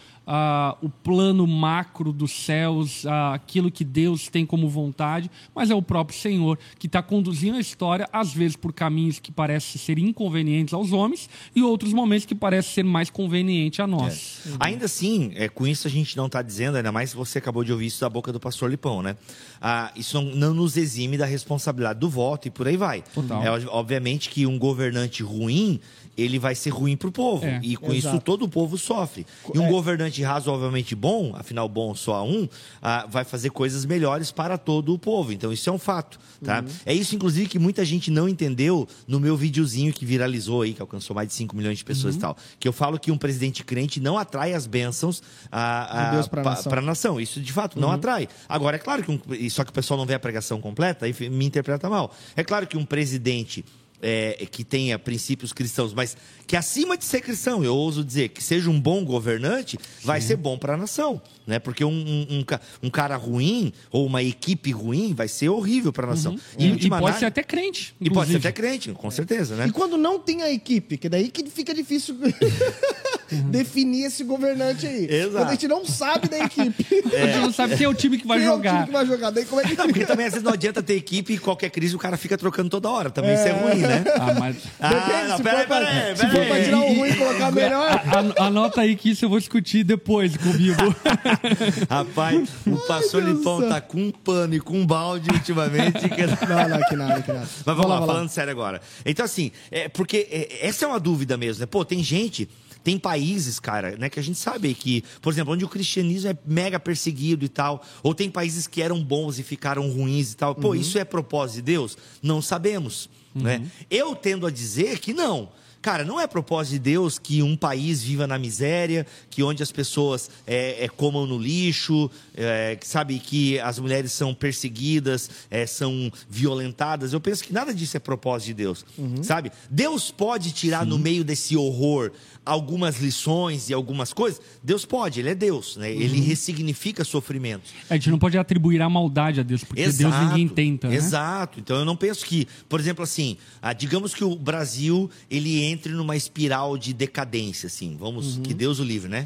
o 0.81 0.89
plano 0.89 1.47
macro 1.47 2.11
dos 2.11 2.31
céus, 2.31 3.05
aquilo 3.33 3.71
que 3.71 3.83
Deus 3.85 4.27
tem 4.27 4.45
como 4.45 4.67
vontade, 4.67 5.31
mas 5.55 5.69
é 5.69 5.75
o 5.75 5.81
próprio 5.81 6.17
Senhor 6.19 6.59
que 6.77 6.87
está 6.87 7.01
conduzindo 7.01 7.55
a 7.57 7.59
história, 7.61 8.07
às 8.11 8.33
vezes 8.33 8.55
por 8.57 8.73
caminhos 8.73 9.19
que 9.19 9.31
parecem 9.31 9.79
ser 9.81 9.97
inconvenientes 9.97 10.73
aos 10.73 10.91
homens 10.91 11.29
e 11.55 11.63
outros 11.63 11.93
momentos 11.93 12.25
que 12.25 12.35
parecem 12.35 12.73
ser 12.73 12.83
mais 12.83 13.09
convenientes 13.09 13.79
a 13.79 13.87
nós. 13.87 14.41
Ainda 14.59 14.85
assim, 14.85 15.31
é, 15.35 15.47
com 15.47 15.65
isso 15.65 15.87
a 15.87 15.89
gente 15.91 16.17
não 16.17 16.25
está 16.25 16.41
dizendo, 16.41 16.75
ainda 16.75 16.91
mais 16.91 17.13
você 17.13 17.37
acabou 17.37 17.63
de 17.63 17.71
ouvir 17.71 17.85
isso 17.85 18.01
da 18.01 18.09
boca 18.09 18.33
do 18.33 18.39
pastor 18.39 18.69
Lipão, 18.69 19.01
né? 19.01 19.15
Ah, 19.61 19.91
isso 19.95 20.21
não, 20.21 20.35
não 20.35 20.53
nos 20.53 20.75
exime 20.77 21.17
da 21.17 21.25
responsabilidade 21.25 21.99
do 21.99 22.09
voto 22.09 22.47
e 22.47 22.51
por 22.51 22.67
aí 22.67 22.75
vai. 22.75 23.03
Total. 23.13 23.41
É, 23.43 23.51
ob- 23.51 23.67
obviamente 23.69 24.29
que 24.29 24.45
um 24.45 24.59
governante 24.59 25.23
ruim, 25.23 25.79
ele 26.17 26.39
vai 26.39 26.55
ser 26.55 26.71
ruim 26.71 26.97
para 26.97 27.07
o 27.09 27.11
povo. 27.11 27.45
É, 27.45 27.59
e 27.63 27.75
com 27.75 27.93
exato. 27.93 28.15
isso 28.15 28.23
todo 28.25 28.43
o 28.45 28.49
povo 28.49 28.77
sofre. 28.77 29.25
E 29.53 29.59
um 29.59 29.65
É. 29.65 29.69
governante 29.69 30.21
razoavelmente 30.23 30.95
bom, 30.95 31.33
afinal 31.35 31.69
bom 31.69 31.93
só 31.93 32.15
há 32.15 32.23
um, 32.23 32.47
ah, 32.81 33.05
vai 33.09 33.23
fazer 33.23 33.51
coisas 33.51 33.85
melhores 33.85 34.31
para 34.31 34.57
todo 34.57 34.93
o 34.93 34.97
povo. 34.99 35.31
Então 35.31 35.53
isso 35.53 35.69
é 35.69 35.73
um 35.73 35.77
fato. 35.77 36.19
Tá? 36.43 36.61
Uhum. 36.61 36.67
É 36.85 36.93
isso, 36.93 37.15
inclusive, 37.15 37.47
que 37.47 37.59
muita 37.59 37.85
gente 37.85 38.09
não 38.11 38.27
entendeu 38.27 38.87
no 39.07 39.19
meu 39.19 39.37
videozinho 39.37 39.93
que 39.93 40.05
viralizou 40.05 40.61
aí, 40.63 40.73
que 40.73 40.81
alcançou 40.81 41.15
mais 41.15 41.27
de 41.27 41.33
5 41.35 41.55
milhões 41.55 41.77
de 41.77 41.83
pessoas 41.85 42.15
Uhum. 42.15 42.19
e 42.19 42.21
tal. 42.21 42.37
Que 42.59 42.67
eu 42.67 42.73
falo 42.73 42.99
que 42.99 43.11
um 43.11 43.17
presidente 43.17 43.63
crente 43.63 43.99
não 43.99 44.17
atrai 44.17 44.53
as 44.53 44.65
bênçãos 44.67 45.21
para 45.49 46.79
a 46.79 46.81
nação. 46.81 47.19
Isso 47.19 47.39
de 47.39 47.51
fato 47.53 47.75
Uhum. 47.75 47.81
não 47.81 47.91
atrai. 47.91 48.27
Agora, 48.47 48.75
é 48.75 48.79
claro 48.79 49.03
que 49.03 49.11
um, 49.11 49.19
e 49.31 49.49
só 49.49 49.63
que 49.63 49.69
o 49.69 49.73
pessoal 49.73 49.97
não 49.97 50.05
vê 50.05 50.13
a 50.13 50.19
pregação 50.19 50.59
completa, 50.61 51.05
aí 51.05 51.15
me 51.29 51.45
interpreta 51.45 51.89
mal. 51.89 52.13
É 52.35 52.43
claro 52.43 52.65
que 52.67 52.77
um 52.77 52.85
presidente 52.85 53.63
é, 54.01 54.47
que 54.49 54.63
tenha 54.63 54.97
princípios 54.99 55.51
cristãos, 55.51 55.93
mas 55.93 56.15
que 56.45 56.55
acima 56.55 56.97
de 56.97 57.03
ser 57.03 57.21
cristão, 57.21 57.63
eu 57.63 57.75
ouso 57.75 58.03
dizer, 58.03 58.29
que 58.29 58.43
seja 58.43 58.69
um 58.69 58.79
bom 58.79 59.03
governante, 59.03 59.77
vai 60.03 60.21
ser 60.21 60.37
bom 60.37 60.57
para 60.57 60.75
a 60.75 60.77
nação. 60.77 61.21
Né? 61.45 61.59
Porque 61.59 61.83
um, 61.83 61.91
um, 61.91 62.45
um, 62.83 62.89
cara 62.89 63.15
ruim 63.15 63.73
ou 63.91 64.05
uma 64.05 64.21
equipe 64.21 64.71
ruim 64.71 65.13
vai 65.13 65.27
ser 65.27 65.49
horrível 65.49 65.91
para 65.91 66.07
a 66.07 66.09
nação. 66.11 66.33
Uhum. 66.33 66.39
E, 66.57 66.85
e, 66.85 66.89
pode 66.89 67.19
ser 67.19 67.25
até 67.25 67.43
crente. 67.43 67.95
E 67.99 68.09
pode 68.09 68.31
ser 68.31 68.37
até 68.37 68.51
crente, 68.51 68.91
com 68.91 69.09
certeza. 69.09 69.55
Né? 69.55 69.67
E 69.67 69.71
quando 69.71 69.97
não 69.97 70.19
tem 70.19 70.41
a 70.41 70.51
equipe, 70.51 70.97
que 70.97 71.09
daí 71.09 71.29
que 71.29 71.49
fica 71.49 71.73
difícil 71.73 72.15
uhum. 73.31 73.49
definir 73.49 74.05
esse 74.05 74.23
governante 74.23 74.85
aí. 74.85 75.05
Exato. 75.09 75.31
Quando 75.33 75.47
a 75.47 75.51
gente 75.51 75.67
não 75.67 75.85
sabe 75.85 76.27
da 76.27 76.39
equipe. 76.39 76.85
É. 77.07 77.23
A 77.23 77.25
gente 77.27 77.39
não 77.39 77.53
sabe 77.53 77.77
quem 77.77 77.85
é 77.85 77.89
o 77.89 77.93
time 77.93 78.17
que 78.17 78.27
vai 78.27 78.39
quem 78.39 78.47
jogar. 78.47 78.69
É 78.69 78.73
o 78.73 78.75
time 78.75 78.87
que 78.87 78.93
vai 78.93 79.05
jogar. 79.05 79.29
Daí 79.31 79.45
como 79.45 79.61
é 79.61 79.63
que... 79.63 79.75
Não, 79.75 79.85
porque 79.87 80.05
também 80.05 80.25
às 80.25 80.33
vezes 80.33 80.43
não 80.43 80.53
adianta 80.53 80.83
ter 80.83 80.95
equipe 80.95 81.33
e 81.33 81.37
qualquer 81.37 81.69
crise 81.69 81.95
o 81.95 81.99
cara 81.99 82.17
fica 82.17 82.37
trocando 82.37 82.69
toda 82.69 82.89
hora. 82.89 83.09
Também 83.09 83.31
é... 83.31 83.35
isso 83.35 83.47
é 83.47 83.51
ruim, 83.51 83.79
né? 83.79 84.03
Ah, 84.15 84.33
mas... 84.37 84.57
Ah, 84.79 84.89
Depende, 84.89 85.27
não, 85.29 85.37
se, 85.37 85.43
pera, 85.43 85.57
for 85.59 85.67
pra, 85.67 85.79
pera, 85.79 86.15
se 86.15 86.27
for 86.27 86.45
pra 86.45 86.63
tirar 86.63 86.79
o 86.79 86.93
ruim 86.93 87.09
e 87.09 87.15
colocar 87.15 87.51
melhor... 87.51 88.03
Anota 88.37 88.81
aí 88.81 88.95
que 88.95 89.11
isso 89.11 89.25
eu 89.25 89.29
vou 89.29 89.39
discutir 89.39 89.83
depois 89.83 90.35
comigo. 90.35 90.95
Rapaz, 91.89 92.49
o 92.65 92.75
pastor 92.87 93.23
Lipão 93.23 93.67
tá 93.67 93.79
com 93.79 93.99
um 93.99 94.11
pano 94.11 94.55
e 94.55 94.59
com 94.59 94.77
um 94.79 94.85
balde 94.85 95.29
ultimamente. 95.31 96.09
Que... 96.09 96.27
Não, 96.45 96.69
não, 96.69 96.87
que 96.87 96.95
nada, 96.95 97.21
que 97.21 97.31
nada. 97.31 97.47
Mas 97.65 97.75
vamos 97.75 97.87
lá, 97.87 97.99
lá, 97.99 98.05
falando 98.05 98.23
lá. 98.23 98.29
sério 98.29 98.51
agora. 98.51 98.81
Então, 99.05 99.25
assim, 99.25 99.51
é, 99.71 99.87
porque 99.87 100.27
é, 100.29 100.67
essa 100.67 100.85
é 100.85 100.87
uma 100.87 100.99
dúvida 100.99 101.37
mesmo, 101.37 101.61
né? 101.61 101.65
Pô, 101.65 101.85
tem 101.85 102.03
gente 102.03 102.49
tem 102.83 102.97
países, 102.97 103.59
cara, 103.59 103.95
né, 103.97 104.09
que 104.09 104.19
a 104.19 104.23
gente 104.23 104.37
sabe 104.37 104.73
que, 104.73 105.03
por 105.21 105.31
exemplo, 105.31 105.53
onde 105.53 105.65
o 105.65 105.69
cristianismo 105.69 106.29
é 106.29 106.37
mega 106.45 106.79
perseguido 106.79 107.45
e 107.45 107.49
tal, 107.49 107.83
ou 108.03 108.13
tem 108.13 108.29
países 108.29 108.67
que 108.67 108.81
eram 108.81 109.03
bons 109.03 109.39
e 109.39 109.43
ficaram 109.43 109.89
ruins 109.89 110.33
e 110.33 110.37
tal. 110.37 110.55
Pô, 110.55 110.69
uhum. 110.69 110.75
isso 110.75 110.97
é 110.97 111.05
propósito 111.05 111.55
de 111.57 111.61
Deus? 111.63 111.97
Não 112.21 112.41
sabemos, 112.41 113.09
uhum. 113.35 113.43
né? 113.43 113.67
Eu 113.89 114.15
tendo 114.15 114.45
a 114.45 114.51
dizer 114.51 114.99
que 114.99 115.13
não. 115.13 115.49
Cara, 115.81 116.03
não 116.03 116.19
é 116.19 116.27
propósito 116.27 116.73
de 116.73 116.79
Deus 116.79 117.17
que 117.17 117.41
um 117.41 117.55
país 117.55 118.01
viva 118.03 118.27
na 118.27 118.37
miséria, 118.37 119.05
que 119.29 119.43
onde 119.43 119.63
as 119.63 119.71
pessoas 119.71 120.29
é, 120.45 120.85
é, 120.85 120.89
comam 120.89 121.25
no 121.25 121.37
lixo, 121.37 122.09
é, 122.35 122.77
sabe, 122.81 123.19
que 123.19 123.59
as 123.59 123.79
mulheres 123.79 124.11
são 124.11 124.33
perseguidas, 124.33 125.29
é, 125.49 125.65
são 125.65 126.11
violentadas. 126.29 127.13
Eu 127.13 127.21
penso 127.21 127.43
que 127.43 127.53
nada 127.53 127.73
disso 127.73 127.95
é 127.95 127.99
propósito 127.99 128.47
de 128.47 128.53
Deus, 128.55 128.85
uhum. 128.97 129.23
sabe? 129.23 129.51
Deus 129.69 130.11
pode 130.11 130.51
tirar 130.51 130.83
Sim. 130.83 130.89
no 130.89 130.97
meio 130.97 131.23
desse 131.23 131.55
horror 131.55 132.11
algumas 132.47 132.99
lições 132.99 133.69
e 133.69 133.73
algumas 133.73 134.13
coisas. 134.13 134.41
Deus 134.63 134.85
pode, 134.85 135.19
Ele 135.19 135.29
é 135.29 135.35
Deus, 135.35 135.75
né? 135.75 135.91
Ele 135.91 136.19
uhum. 136.19 136.25
ressignifica 136.25 137.03
sofrimentos. 137.03 137.71
A 137.89 137.95
gente 137.95 138.09
não 138.09 138.17
pode 138.17 138.37
atribuir 138.37 138.81
a 138.81 138.89
maldade 138.89 139.41
a 139.41 139.43
Deus, 139.43 139.63
porque 139.63 139.81
exato, 139.81 140.15
Deus 140.15 140.29
ninguém 140.29 140.47
tenta. 140.47 140.87
Né? 140.87 140.95
Exato. 140.95 141.59
Então 141.59 141.77
eu 141.77 141.85
não 141.85 141.95
penso 141.95 142.25
que, 142.25 142.47
por 142.69 142.79
exemplo, 142.79 143.03
assim, 143.03 143.37
ah, 143.61 143.73
digamos 143.73 144.13
que 144.13 144.23
o 144.23 144.35
Brasil 144.35 145.09
ele 145.29 145.61
entra 145.63 145.66
entre 145.67 145.93
numa 145.93 146.15
espiral 146.15 146.77
de 146.77 146.93
decadência, 146.93 147.67
assim. 147.67 147.95
Vamos, 147.97 148.37
uhum. 148.37 148.43
que 148.43 148.53
Deus 148.53 148.79
o 148.79 148.83
livre, 148.83 149.09
né? 149.09 149.25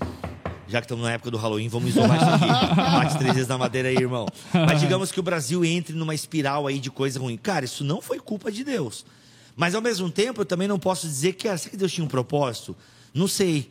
Já 0.68 0.80
que 0.80 0.86
estamos 0.86 1.04
na 1.04 1.12
época 1.12 1.30
do 1.30 1.38
Halloween, 1.38 1.68
vamos 1.68 1.90
isolar 1.90 2.16
isso 2.16 2.30
aqui. 2.30 2.76
Bate 2.76 3.18
três 3.18 3.34
vezes 3.34 3.50
na 3.50 3.58
madeira 3.58 3.90
aí, 3.90 3.98
irmão. 3.98 4.26
Mas 4.54 4.80
digamos 4.80 5.12
que 5.12 5.20
o 5.20 5.24
Brasil 5.24 5.66
entre 5.66 5.94
numa 5.94 6.16
espiral 6.16 6.66
aí 6.66 6.80
de 6.80 6.90
coisa 6.90 7.20
ruim. 7.20 7.36
Cara, 7.36 7.66
isso 7.66 7.84
não 7.84 8.02
foi 8.02 8.20
culpa 8.20 8.50
de 8.50 8.64
Deus. 8.64 9.06
Mas 9.56 9.76
ao 9.76 9.82
mesmo 9.82 10.10
tempo, 10.10 10.42
eu 10.42 10.46
também 10.46 10.70
não 10.70 10.80
posso 10.80 11.06
dizer 11.08 11.34
que, 11.34 11.48
ah, 11.48 11.58
será 11.58 11.72
que 11.72 11.78
Deus 11.78 11.92
tinha 11.92 12.06
um 12.06 12.08
propósito? 12.08 12.76
Não 13.14 13.28
sei. 13.28 13.70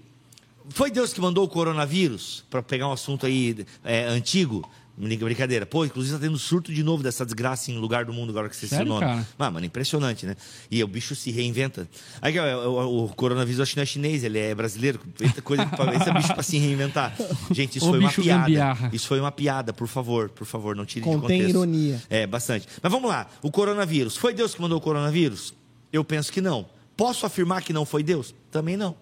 Foi 0.68 0.90
Deus 0.90 1.12
que 1.12 1.20
mandou 1.22 1.44
o 1.44 1.48
coronavírus? 1.48 2.44
Para 2.50 2.62
pegar 2.62 2.86
um 2.86 2.92
assunto 2.92 3.24
aí 3.24 3.64
é, 3.82 4.04
antigo. 4.04 4.68
Brincadeira. 5.00 5.64
Pô, 5.66 5.84
inclusive 5.84 6.14
tá 6.16 6.20
tendo 6.20 6.38
surto 6.38 6.72
de 6.72 6.82
novo 6.82 7.02
dessa 7.02 7.24
desgraça 7.24 7.70
em 7.70 7.78
lugar 7.78 8.04
do 8.04 8.12
mundo 8.12 8.30
agora 8.30 8.48
que 8.48 8.56
você 8.56 8.66
se 8.66 8.84
nome. 8.84 9.00
Cara? 9.00 9.26
Ah, 9.38 9.50
mano, 9.50 9.64
impressionante, 9.66 10.26
né? 10.26 10.36
E 10.70 10.82
o 10.84 10.86
bicho 10.86 11.14
se 11.14 11.30
reinventa. 11.30 11.88
Aí, 12.20 12.38
o, 12.38 12.68
o, 12.70 13.04
o 13.04 13.08
coronavírus 13.10 13.60
acho 13.60 13.72
que 13.72 13.76
não 13.76 13.82
é 13.82 13.86
chinês, 13.86 14.22
ele 14.24 14.38
é 14.38 14.54
brasileiro. 14.54 15.00
Eita 15.20 15.40
coisa, 15.42 15.62
esse 15.94 16.08
é 16.08 16.12
bicho 16.12 16.34
pra 16.34 16.42
se 16.42 16.58
reinventar. 16.58 17.16
Gente, 17.50 17.78
isso 17.78 17.86
o 17.86 17.90
foi 17.90 17.98
uma 17.98 18.12
piada. 18.12 18.40
Gambiarra. 18.42 18.90
Isso 18.92 19.06
foi 19.08 19.20
uma 19.20 19.32
piada, 19.32 19.72
por 19.72 19.88
favor, 19.88 20.28
por 20.30 20.46
favor, 20.46 20.76
não 20.76 20.84
tire 20.84 21.04
Contém 21.04 21.20
de 21.20 21.26
contexto. 21.28 21.50
ironia. 21.50 22.02
É, 22.10 22.26
bastante. 22.26 22.66
Mas 22.82 22.92
vamos 22.92 23.08
lá. 23.08 23.26
O 23.42 23.50
coronavírus. 23.50 24.16
Foi 24.16 24.34
Deus 24.34 24.54
que 24.54 24.60
mandou 24.60 24.78
o 24.78 24.80
coronavírus? 24.80 25.54
Eu 25.92 26.04
penso 26.04 26.32
que 26.32 26.40
não. 26.40 26.66
Posso 26.96 27.24
afirmar 27.24 27.62
que 27.62 27.72
não 27.72 27.84
foi 27.86 28.02
Deus? 28.02 28.34
Também 28.50 28.76
não. 28.76 28.94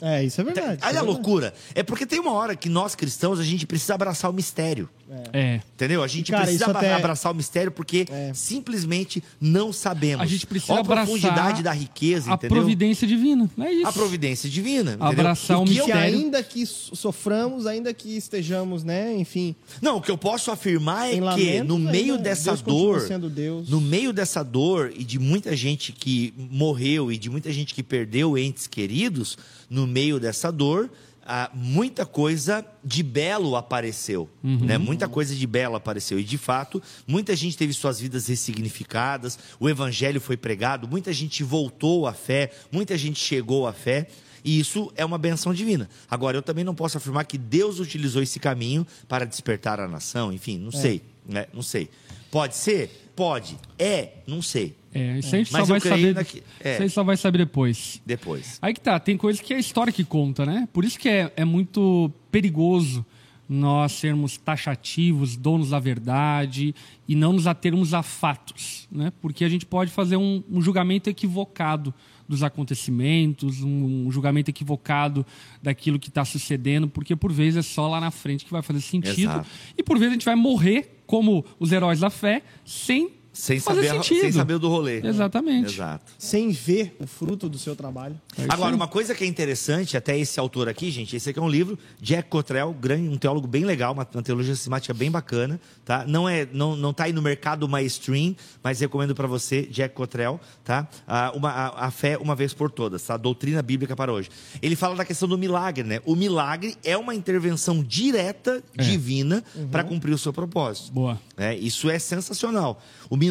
É, 0.00 0.24
isso 0.24 0.40
é 0.40 0.44
verdade. 0.44 0.80
Olha 0.84 0.96
é 0.96 0.98
a 0.98 1.02
loucura. 1.02 1.52
É 1.74 1.82
porque 1.82 2.06
tem 2.06 2.20
uma 2.20 2.32
hora 2.32 2.54
que 2.54 2.68
nós 2.68 2.94
cristãos 2.94 3.40
a 3.40 3.44
gente 3.44 3.66
precisa 3.66 3.94
abraçar 3.94 4.30
o 4.30 4.34
mistério. 4.34 4.88
É. 5.32 5.60
Entendeu? 5.74 6.02
A 6.02 6.06
gente 6.06 6.30
Cara, 6.30 6.44
precisa 6.44 6.70
até... 6.70 6.92
abraçar 6.92 7.32
o 7.32 7.34
mistério 7.34 7.72
porque 7.72 8.06
é. 8.10 8.32
simplesmente 8.34 9.22
não 9.40 9.72
sabemos. 9.72 10.22
A 10.22 10.26
gente 10.26 10.46
precisa 10.46 10.74
Olha 10.74 10.80
abraçar 10.80 11.04
a 11.04 11.06
profundidade 11.06 11.62
da 11.62 11.72
riqueza, 11.72 12.30
a 12.30 12.34
entendeu? 12.34 12.58
providência 12.58 13.06
divina. 13.06 13.50
É 13.58 13.72
isso. 13.72 13.86
A 13.86 13.92
providência 13.92 14.50
divina. 14.50 14.96
Abraçar 15.00 15.58
o, 15.58 15.62
o 15.62 15.64
mistério. 15.64 16.18
ainda 16.18 16.42
que 16.42 16.66
soframos, 16.66 17.66
ainda 17.66 17.92
que 17.94 18.16
estejamos, 18.16 18.84
né, 18.84 19.16
enfim. 19.16 19.56
Não, 19.80 19.96
o 19.96 20.02
que 20.02 20.10
eu 20.10 20.18
posso 20.18 20.50
afirmar 20.50 21.08
é 21.08 21.18
que 21.34 21.62
no 21.62 21.78
meio 21.78 22.18
dessa 22.18 22.50
Deus 22.50 22.62
dor, 22.62 23.00
sendo 23.00 23.30
Deus. 23.30 23.68
no 23.68 23.80
meio 23.80 24.12
dessa 24.12 24.42
dor 24.42 24.92
e 24.94 25.04
de 25.04 25.18
muita 25.18 25.56
gente 25.56 25.92
que 25.92 26.34
morreu 26.36 27.10
e 27.10 27.16
de 27.16 27.30
muita 27.30 27.50
gente 27.50 27.74
que 27.74 27.82
perdeu 27.82 28.36
entes 28.36 28.66
queridos, 28.66 29.38
no 29.68 29.86
meio 29.86 30.18
dessa 30.18 30.50
dor, 30.50 30.90
ah, 31.30 31.50
muita 31.52 32.06
coisa 32.06 32.64
de 32.82 33.02
belo 33.02 33.54
apareceu, 33.54 34.30
uhum. 34.42 34.60
né? 34.60 34.78
Muita 34.78 35.06
coisa 35.06 35.34
de 35.34 35.46
belo 35.46 35.76
apareceu 35.76 36.18
e 36.18 36.24
de 36.24 36.38
fato 36.38 36.82
muita 37.06 37.36
gente 37.36 37.54
teve 37.54 37.74
suas 37.74 38.00
vidas 38.00 38.26
ressignificadas. 38.28 39.38
O 39.60 39.68
evangelho 39.68 40.22
foi 40.22 40.38
pregado, 40.38 40.88
muita 40.88 41.12
gente 41.12 41.44
voltou 41.44 42.06
à 42.06 42.14
fé, 42.14 42.50
muita 42.72 42.96
gente 42.96 43.20
chegou 43.20 43.66
à 43.66 43.74
fé. 43.74 44.06
E 44.42 44.58
isso 44.58 44.90
é 44.96 45.04
uma 45.04 45.18
benção 45.18 45.52
divina. 45.52 45.90
Agora, 46.08 46.38
eu 46.38 46.42
também 46.42 46.64
não 46.64 46.74
posso 46.74 46.96
afirmar 46.96 47.24
que 47.24 47.36
Deus 47.36 47.80
utilizou 47.80 48.22
esse 48.22 48.38
caminho 48.38 48.86
para 49.06 49.26
despertar 49.26 49.80
a 49.80 49.88
nação. 49.88 50.32
Enfim, 50.32 50.58
não 50.58 50.70
é. 50.70 50.80
sei. 50.80 51.02
Né? 51.28 51.46
Não 51.52 51.60
sei. 51.60 51.90
Pode 52.30 52.56
ser? 52.56 53.10
Pode. 53.14 53.58
É? 53.78 54.10
Não 54.26 54.40
sei. 54.40 54.76
É, 54.94 55.18
isso 55.18 55.34
a 55.34 55.38
gente 55.38 55.50
só 55.50 55.64
vai 55.64 55.80
saber. 55.80 56.16
É. 56.60 56.72
Isso 56.72 56.82
aí 56.82 56.90
só 56.90 57.04
vai 57.04 57.16
saber 57.16 57.38
depois. 57.38 58.00
Depois. 58.04 58.58
Aí 58.62 58.72
que 58.72 58.80
tá, 58.80 58.98
tem 58.98 59.16
coisa 59.16 59.42
que 59.42 59.52
é 59.52 59.56
a 59.56 59.60
história 59.60 59.92
que 59.92 60.04
conta, 60.04 60.46
né? 60.46 60.68
Por 60.72 60.84
isso 60.84 60.98
que 60.98 61.08
é, 61.08 61.32
é 61.36 61.44
muito 61.44 62.10
perigoso 62.30 63.04
nós 63.48 63.92
sermos 63.92 64.36
taxativos, 64.36 65.36
donos 65.36 65.70
da 65.70 65.78
verdade 65.78 66.74
e 67.08 67.14
não 67.14 67.32
nos 67.32 67.46
atermos 67.46 67.94
a 67.94 68.02
fatos, 68.02 68.86
né? 68.92 69.10
Porque 69.22 69.44
a 69.44 69.48
gente 69.48 69.64
pode 69.64 69.90
fazer 69.90 70.16
um, 70.16 70.42
um 70.50 70.60
julgamento 70.60 71.08
equivocado 71.08 71.94
dos 72.28 72.42
acontecimentos, 72.42 73.62
um, 73.62 74.06
um 74.06 74.12
julgamento 74.12 74.50
equivocado 74.50 75.24
daquilo 75.62 75.98
que 75.98 76.10
está 76.10 76.26
sucedendo, 76.26 76.88
porque 76.88 77.16
por 77.16 77.32
vezes 77.32 77.56
é 77.56 77.62
só 77.62 77.88
lá 77.88 78.00
na 78.00 78.10
frente 78.10 78.44
que 78.44 78.52
vai 78.52 78.60
fazer 78.60 78.82
sentido 78.82 79.30
Exato. 79.32 79.48
e 79.78 79.82
por 79.82 79.98
vezes 79.98 80.10
a 80.10 80.14
gente 80.14 80.26
vai 80.26 80.36
morrer 80.36 80.97
como 81.08 81.44
os 81.58 81.72
heróis 81.72 81.98
da 81.98 82.10
fé 82.10 82.42
sem 82.64 83.17
sem 83.38 83.60
saber, 83.60 83.88
sentido. 83.88 84.20
sem 84.20 84.32
saber 84.32 84.58
do 84.58 84.68
rolê. 84.68 85.00
Exatamente. 85.06 85.72
Exato. 85.72 86.12
Sem 86.18 86.50
ver 86.50 86.96
o 86.98 87.06
fruto 87.06 87.48
do 87.48 87.56
seu 87.56 87.76
trabalho. 87.76 88.20
É 88.36 88.46
Agora, 88.48 88.74
uma 88.74 88.88
coisa 88.88 89.14
que 89.14 89.22
é 89.22 89.26
interessante, 89.28 89.96
até 89.96 90.18
esse 90.18 90.40
autor 90.40 90.68
aqui, 90.68 90.90
gente, 90.90 91.14
esse 91.14 91.30
aqui 91.30 91.38
é 91.38 91.42
um 91.42 91.48
livro, 91.48 91.78
Jack 92.02 92.28
Cottrell, 92.28 92.74
um 93.08 93.16
teólogo 93.16 93.46
bem 93.46 93.64
legal, 93.64 93.92
uma, 93.92 94.06
uma 94.12 94.22
teologia 94.24 94.56
sistemática 94.56 94.92
bem 94.92 95.08
bacana, 95.08 95.60
tá? 95.84 96.04
Não 96.04 96.28
é, 96.28 96.48
não, 96.52 96.74
não 96.74 96.92
tá 96.92 97.04
aí 97.04 97.12
no 97.12 97.22
mercado 97.22 97.68
mainstream, 97.68 98.34
mas 98.60 98.80
recomendo 98.80 99.14
para 99.14 99.28
você, 99.28 99.62
Jack 99.62 99.94
Cottrell, 99.94 100.40
tá? 100.64 100.88
Ah, 101.06 101.30
uma, 101.32 101.50
a, 101.50 101.86
a, 101.86 101.90
fé 101.92 102.18
uma 102.18 102.34
vez 102.34 102.52
por 102.52 102.72
todas, 102.72 103.04
tá? 103.04 103.14
A 103.14 103.16
doutrina 103.16 103.62
bíblica 103.62 103.94
para 103.94 104.12
hoje. 104.12 104.28
Ele 104.60 104.74
fala 104.74 104.96
da 104.96 105.04
questão 105.04 105.28
do 105.28 105.38
milagre, 105.38 105.84
né? 105.84 106.00
O 106.04 106.16
milagre 106.16 106.76
é 106.82 106.96
uma 106.96 107.14
intervenção 107.14 107.84
direta, 107.84 108.64
é. 108.76 108.82
divina, 108.82 109.44
uhum. 109.54 109.68
para 109.68 109.84
cumprir 109.84 110.12
o 110.12 110.18
seu 110.18 110.32
propósito. 110.32 110.92
Boa. 110.92 111.20
É, 111.36 111.54
isso 111.54 111.88
é 111.88 112.00
sensacional. 112.00 112.82
O 113.08 113.16
milagre, 113.16 113.27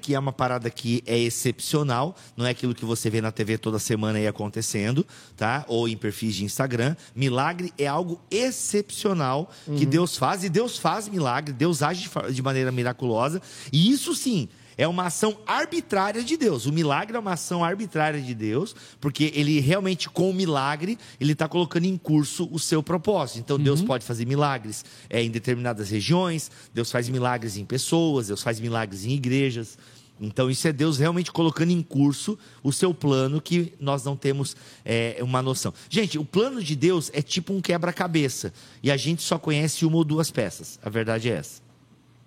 que 0.00 0.14
é 0.14 0.18
uma 0.18 0.32
parada 0.32 0.70
que 0.70 1.02
é 1.06 1.18
excepcional, 1.18 2.16
não 2.36 2.46
é 2.46 2.50
aquilo 2.50 2.74
que 2.74 2.84
você 2.84 3.10
vê 3.10 3.20
na 3.20 3.30
TV 3.30 3.58
toda 3.58 3.78
semana 3.78 4.18
aí 4.18 4.26
acontecendo, 4.26 5.06
tá? 5.36 5.64
Ou 5.68 5.88
em 5.88 5.96
perfis 5.96 6.34
de 6.34 6.44
Instagram. 6.44 6.96
Milagre 7.14 7.72
é 7.78 7.86
algo 7.86 8.20
excepcional 8.30 9.50
uhum. 9.66 9.76
que 9.76 9.86
Deus 9.86 10.16
faz, 10.16 10.44
e 10.44 10.48
Deus 10.48 10.78
faz 10.78 11.08
milagre, 11.08 11.52
Deus 11.52 11.82
age 11.82 12.10
de 12.32 12.42
maneira 12.42 12.70
miraculosa, 12.70 13.40
e 13.72 13.90
isso 13.90 14.14
sim 14.14 14.48
é 14.76 14.86
uma 14.86 15.06
ação 15.06 15.38
arbitrária 15.46 16.22
de 16.22 16.36
Deus. 16.36 16.66
O 16.66 16.72
milagre 16.72 17.16
é 17.16 17.20
uma 17.20 17.32
ação 17.32 17.64
arbitrária 17.64 18.20
de 18.20 18.34
Deus, 18.34 18.74
porque 19.00 19.32
ele 19.34 19.60
realmente, 19.60 20.08
com 20.08 20.30
o 20.30 20.34
milagre, 20.34 20.98
ele 21.20 21.32
está 21.32 21.48
colocando 21.48 21.84
em 21.84 21.96
curso 21.96 22.48
o 22.52 22.58
seu 22.58 22.82
propósito. 22.82 23.38
Então, 23.38 23.58
Deus 23.58 23.80
uhum. 23.80 23.86
pode 23.86 24.04
fazer 24.04 24.26
milagres 24.26 24.84
é, 25.08 25.22
em 25.22 25.30
determinadas 25.30 25.90
regiões, 25.90 26.50
Deus 26.72 26.90
faz 26.90 27.08
milagres 27.08 27.56
em 27.56 27.64
pessoas, 27.64 28.28
Deus 28.28 28.42
faz 28.42 28.60
milagres 28.60 29.04
em 29.04 29.10
igrejas. 29.10 29.78
Então, 30.20 30.48
isso 30.48 30.66
é 30.68 30.72
Deus 30.72 30.98
realmente 30.98 31.32
colocando 31.32 31.70
em 31.70 31.82
curso 31.82 32.38
o 32.62 32.72
seu 32.72 32.94
plano 32.94 33.40
que 33.40 33.72
nós 33.80 34.04
não 34.04 34.16
temos 34.16 34.56
é, 34.84 35.18
uma 35.20 35.42
noção. 35.42 35.74
Gente, 35.90 36.18
o 36.18 36.24
plano 36.24 36.62
de 36.62 36.76
Deus 36.76 37.10
é 37.12 37.20
tipo 37.20 37.52
um 37.52 37.60
quebra-cabeça. 37.60 38.52
E 38.82 38.90
a 38.90 38.96
gente 38.96 39.22
só 39.22 39.38
conhece 39.38 39.84
uma 39.84 39.96
ou 39.96 40.04
duas 40.04 40.30
peças. 40.30 40.78
A 40.82 40.88
verdade 40.88 41.28
é 41.28 41.34
essa. 41.34 41.63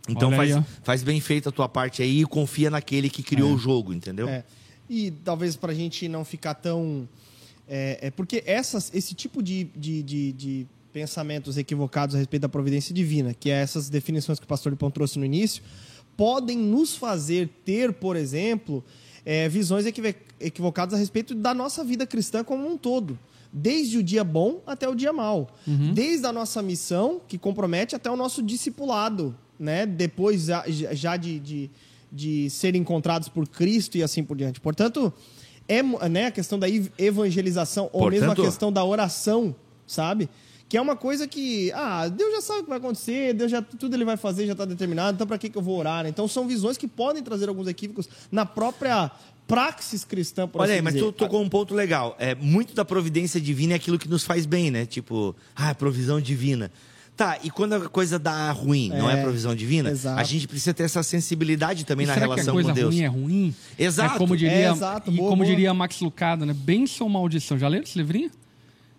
Então 0.08 0.32
faz, 0.32 0.56
faz 0.84 1.04
bem 1.04 1.20
feito 1.20 1.50
a 1.50 1.52
tua 1.52 1.67
parte 1.67 2.02
aí 2.02 2.22
e 2.22 2.26
confia 2.26 2.70
naquele 2.70 3.10
que 3.10 3.22
criou 3.22 3.52
é. 3.52 3.54
o 3.54 3.58
jogo, 3.58 3.93
entendeu? 3.93 4.28
É. 4.28 4.43
e 4.89 5.12
talvez 5.12 5.56
para 5.56 5.72
a 5.72 5.76
gente 5.76 6.08
não 6.08 6.24
ficar 6.24 6.54
tão. 6.54 7.08
É, 7.67 8.00
é 8.04 8.12
porque 8.12 8.43
essas, 8.46 8.91
esse 8.93 9.13
tipo 9.13 9.43
de, 9.43 9.65
de, 9.76 10.02
de, 10.02 10.32
de 10.32 10.67
pensamentos 10.93 11.58
equivocados 11.58 12.15
a 12.15 12.17
respeito 12.17 12.41
da 12.41 12.50
providência 12.50 12.93
divina, 12.93 13.34
que 13.34 13.50
é 13.50 13.62
essas 13.62 13.89
definições 13.89 14.39
que 14.39 14.46
o 14.46 14.48
pastor 14.48 14.72
Lipão 14.72 14.89
trouxe 14.89 15.20
no 15.20 15.26
início, 15.26 15.62
podem 16.15 16.58
nos 16.58 16.96
fazer 16.96 17.50
ter, 17.63 17.93
por 17.93 18.15
exemplo, 18.15 18.84
é, 19.24 19.48
visões 19.48 19.86
equivocadas 20.39 20.95
a 20.95 20.97
respeito 20.97 21.36
da 21.36 21.53
nossa 21.53 21.84
vida 21.84 22.08
cristã 22.08 22.43
como 22.43 22.68
um 22.68 22.78
todo. 22.78 23.20
Desde 23.53 23.97
o 23.97 24.03
dia 24.03 24.24
bom 24.24 24.62
até 24.66 24.89
o 24.89 24.95
dia 24.95 25.14
mal. 25.14 25.49
Uhum. 25.68 25.93
Desde 25.93 26.26
a 26.26 26.34
nossa 26.34 26.62
missão, 26.62 27.22
que 27.28 27.38
compromete, 27.38 27.95
até 27.95 28.10
o 28.10 28.16
nosso 28.16 28.41
discipulado. 28.41 29.36
Né? 29.60 29.86
Depois 29.86 30.45
já, 30.45 31.18
de, 31.18 31.39
de, 31.39 31.72
de 32.12 32.49
serem 32.49 32.82
encontrados 32.82 33.30
por 33.30 33.47
Cristo 33.47 33.97
e 33.97 34.03
assim 34.03 34.24
por 34.24 34.38
diante. 34.38 34.60
Portanto, 34.60 35.12
é 35.68 35.82
né, 36.08 36.28
a 36.28 36.32
questão 36.32 36.58
da 36.58 36.68
evangelização, 36.97 37.86
ou 37.86 38.01
Portanto... 38.01 38.12
mesmo 38.12 38.32
a 38.32 38.36
questão 38.36 38.72
da 38.72 38.84
oração, 38.84 39.55
sabe? 39.86 40.30
Que 40.70 40.78
é 40.78 40.82
uma 40.82 40.95
coisa 40.95 41.28
que, 41.28 41.72
ah, 41.74 42.10
Deus 42.10 42.34
já 42.34 42.41
sabe 42.41 42.60
o 42.60 42.64
que 42.64 42.70
vai 42.70 42.78
acontecer, 42.78 43.34
Deus 43.34 43.49
já 43.49 43.62
tudo 43.62 43.95
ele 43.95 44.03
vai 44.03 44.18
fazer 44.18 44.45
já 44.45 44.51
está 44.51 44.66
determinado, 44.66 45.16
então 45.16 45.26
para 45.26 45.38
que, 45.38 45.49
que 45.49 45.58
eu 45.58 45.62
vou 45.62 45.78
orar? 45.78 46.05
Então 46.05 46.28
são 46.28 46.45
visões 46.45 46.78
que 46.78 46.88
podem 46.88 47.24
trazer 47.24 47.47
alguns 47.47 47.68
equívocos 47.68 48.10
na 48.30 48.45
própria 48.45 49.10
praxis 49.47 50.03
cristã, 50.03 50.45
por 50.45 50.62
Olha 50.62 50.72
assim 50.72 50.76
aí, 50.76 50.82
mas 50.82 50.95
tu 50.95 51.12
tocou 51.14 51.41
um 51.41 51.47
ponto 51.47 51.74
legal. 51.74 52.16
É, 52.20 52.36
muito 52.36 52.74
da 52.74 52.84
providência 52.84 53.39
divina 53.39 53.74
é 53.74 53.76
aquilo 53.78 53.97
que 53.97 54.10
nos 54.10 54.26
faz 54.26 54.45
bem, 54.45 54.70
né? 54.70 54.86
Tipo, 54.86 55.34
ah, 55.55 55.74
provisão 55.74 56.20
divina. 56.20 56.70
Tá, 57.18 57.39
e 57.43 57.49
quando 57.49 57.74
a 57.74 57.89
coisa 57.89 58.20
dá 58.20 58.51
ruim, 58.51 58.91
é, 58.93 58.99
não 58.99 59.09
é 59.09 59.20
provisão 59.20 59.55
divina, 59.55 59.89
exato. 59.89 60.22
a 60.22 60.24
gente 60.24 60.47
precisa 60.47 60.72
ter 60.72 60.84
essa 60.84 61.01
sensibilidade 61.01 61.84
também 61.84 62.03
e 62.03 62.07
na 62.07 62.13
relação 62.13 62.53
com 62.53 62.61
Deus. 62.61 62.65
que 62.65 62.72
a 62.72 62.84
coisa 62.84 62.88
ruim 62.89 63.01
é 63.01 63.07
ruim? 63.07 63.55
Exato. 63.78 64.15
É 64.15 64.18
como 64.20 64.38
diria, 64.38 64.53
é, 64.53 64.72
exato. 64.72 65.09
Boa, 65.09 65.26
e 65.26 65.30
como 65.30 65.43
boa. 65.43 65.45
diria 65.47 65.74
Max 65.74 65.99
Lucado, 65.99 66.45
né? 66.45 66.53
Bênção 66.53 67.07
ou 67.07 67.13
maldição. 67.13 67.57
Já 67.57 67.68
leram 67.68 67.84
esse 67.84 67.97
livrinho? 67.97 68.30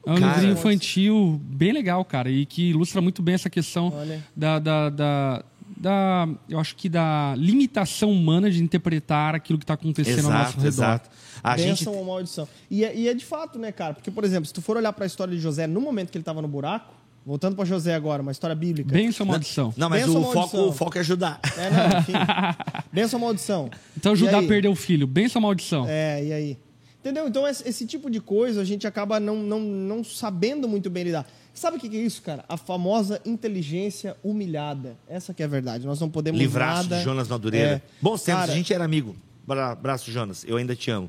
É 0.05 0.11
um 0.11 0.17
cara, 0.17 0.33
livrinho 0.33 0.53
infantil 0.55 1.41
bem 1.45 1.71
legal, 1.71 2.05
cara, 2.05 2.29
e 2.29 2.45
que 2.45 2.71
ilustra 2.71 3.01
muito 3.01 3.23
bem 3.23 3.37
essa 3.37 3.49
questão 3.49 3.93
da, 4.35 4.59
da, 4.59 4.91
da, 4.91 5.45
da, 5.77 6.29
eu 6.49 6.59
acho 6.59 6.75
que 6.75 6.89
da 6.89 7.35
limitação 7.37 8.11
humana 8.11 8.51
de 8.51 8.61
interpretar 8.61 9.37
aquilo 9.37 9.61
que 9.61 9.65
está 9.65 9.75
acontecendo 9.75 10.19
exato, 10.19 10.33
ao 10.33 10.43
nosso 10.43 10.57
redor. 10.57 10.69
Exato. 10.69 11.11
A 11.41 11.55
Benção 11.55 11.77
gente... 11.77 11.89
ou 11.89 12.05
maldição. 12.05 12.49
E 12.69 12.85
é, 12.85 12.97
e 12.97 13.09
é 13.09 13.15
de 13.15 13.25
fato, 13.25 13.61
né, 13.61 13.71
cara? 13.71 13.95
Porque, 13.95 14.11
por 14.11 14.25
exemplo, 14.25 14.47
se 14.47 14.53
tu 14.53 14.61
for 14.61 14.77
olhar 14.77 14.93
para 14.93 15.05
a 15.05 15.07
história 15.07 15.33
de 15.33 15.41
José 15.41 15.69
no 15.69 15.81
momento 15.81 16.11
que 16.11 16.19
ele 16.19 16.23
estava 16.23 16.43
no 16.43 16.49
buraco, 16.49 16.98
Voltando 17.29 17.55
para 17.55 17.67
José 17.67 17.95
agora, 17.95 18.23
uma 18.23 18.33
história 18.33 18.57
bíblica. 18.57 18.91
Benção 18.91 19.27
ou 19.27 19.33
maldição? 19.33 19.75
Não, 19.77 19.91
mas 19.91 20.09
o 20.09 20.33
foco, 20.33 20.57
o 20.57 20.73
foco 20.73 20.97
é 20.97 21.01
ajudar. 21.03 21.39
É, 21.59 21.69
não, 21.69 22.01
enfim. 22.01 22.13
Benção 22.91 23.21
ou 23.21 23.27
maldição? 23.27 23.71
Então 23.95 24.17
Judá 24.17 24.43
perdeu 24.43 24.73
o 24.73 24.75
filho. 24.75 25.07
Benção 25.07 25.43
ou 25.43 25.47
maldição? 25.47 25.85
É, 25.87 26.25
e 26.25 26.33
aí? 26.33 26.59
Entendeu? 27.01 27.29
Então, 27.29 27.47
esse 27.47 27.85
tipo 27.85 28.11
de 28.11 28.19
coisa 28.19 28.63
a 28.63 28.65
gente 28.65 28.87
acaba 28.87 29.21
não, 29.21 29.37
não, 29.43 29.61
não 29.61 30.03
sabendo 30.03 30.67
muito 30.67 30.89
bem 30.89 31.05
lidar. 31.05 31.27
Sabe 31.53 31.77
o 31.77 31.81
que 31.81 31.95
é 31.95 32.01
isso, 32.01 32.23
cara? 32.23 32.47
A 32.49 32.57
famosa 32.57 33.21
inteligência 33.27 34.17
humilhada. 34.25 34.97
Essa 35.07 35.35
que 35.35 35.43
é 35.43 35.45
a 35.45 35.49
verdade. 35.49 35.85
Nós 35.85 36.01
não 36.01 36.09
podemos 36.09 36.41
Livrar-se 36.41 36.89
de 36.89 37.03
Jonas 37.03 37.29
Madureira. 37.29 37.73
É. 37.73 37.83
Bons 38.01 38.23
tempos, 38.23 38.41
cara, 38.41 38.53
a 38.53 38.57
gente 38.57 38.73
era 38.73 38.87
amigo. 38.87 39.15
Abraço, 39.53 40.11
Jonas. 40.11 40.45
Eu 40.47 40.57
ainda 40.57 40.75
te 40.75 40.91
amo. 40.91 41.09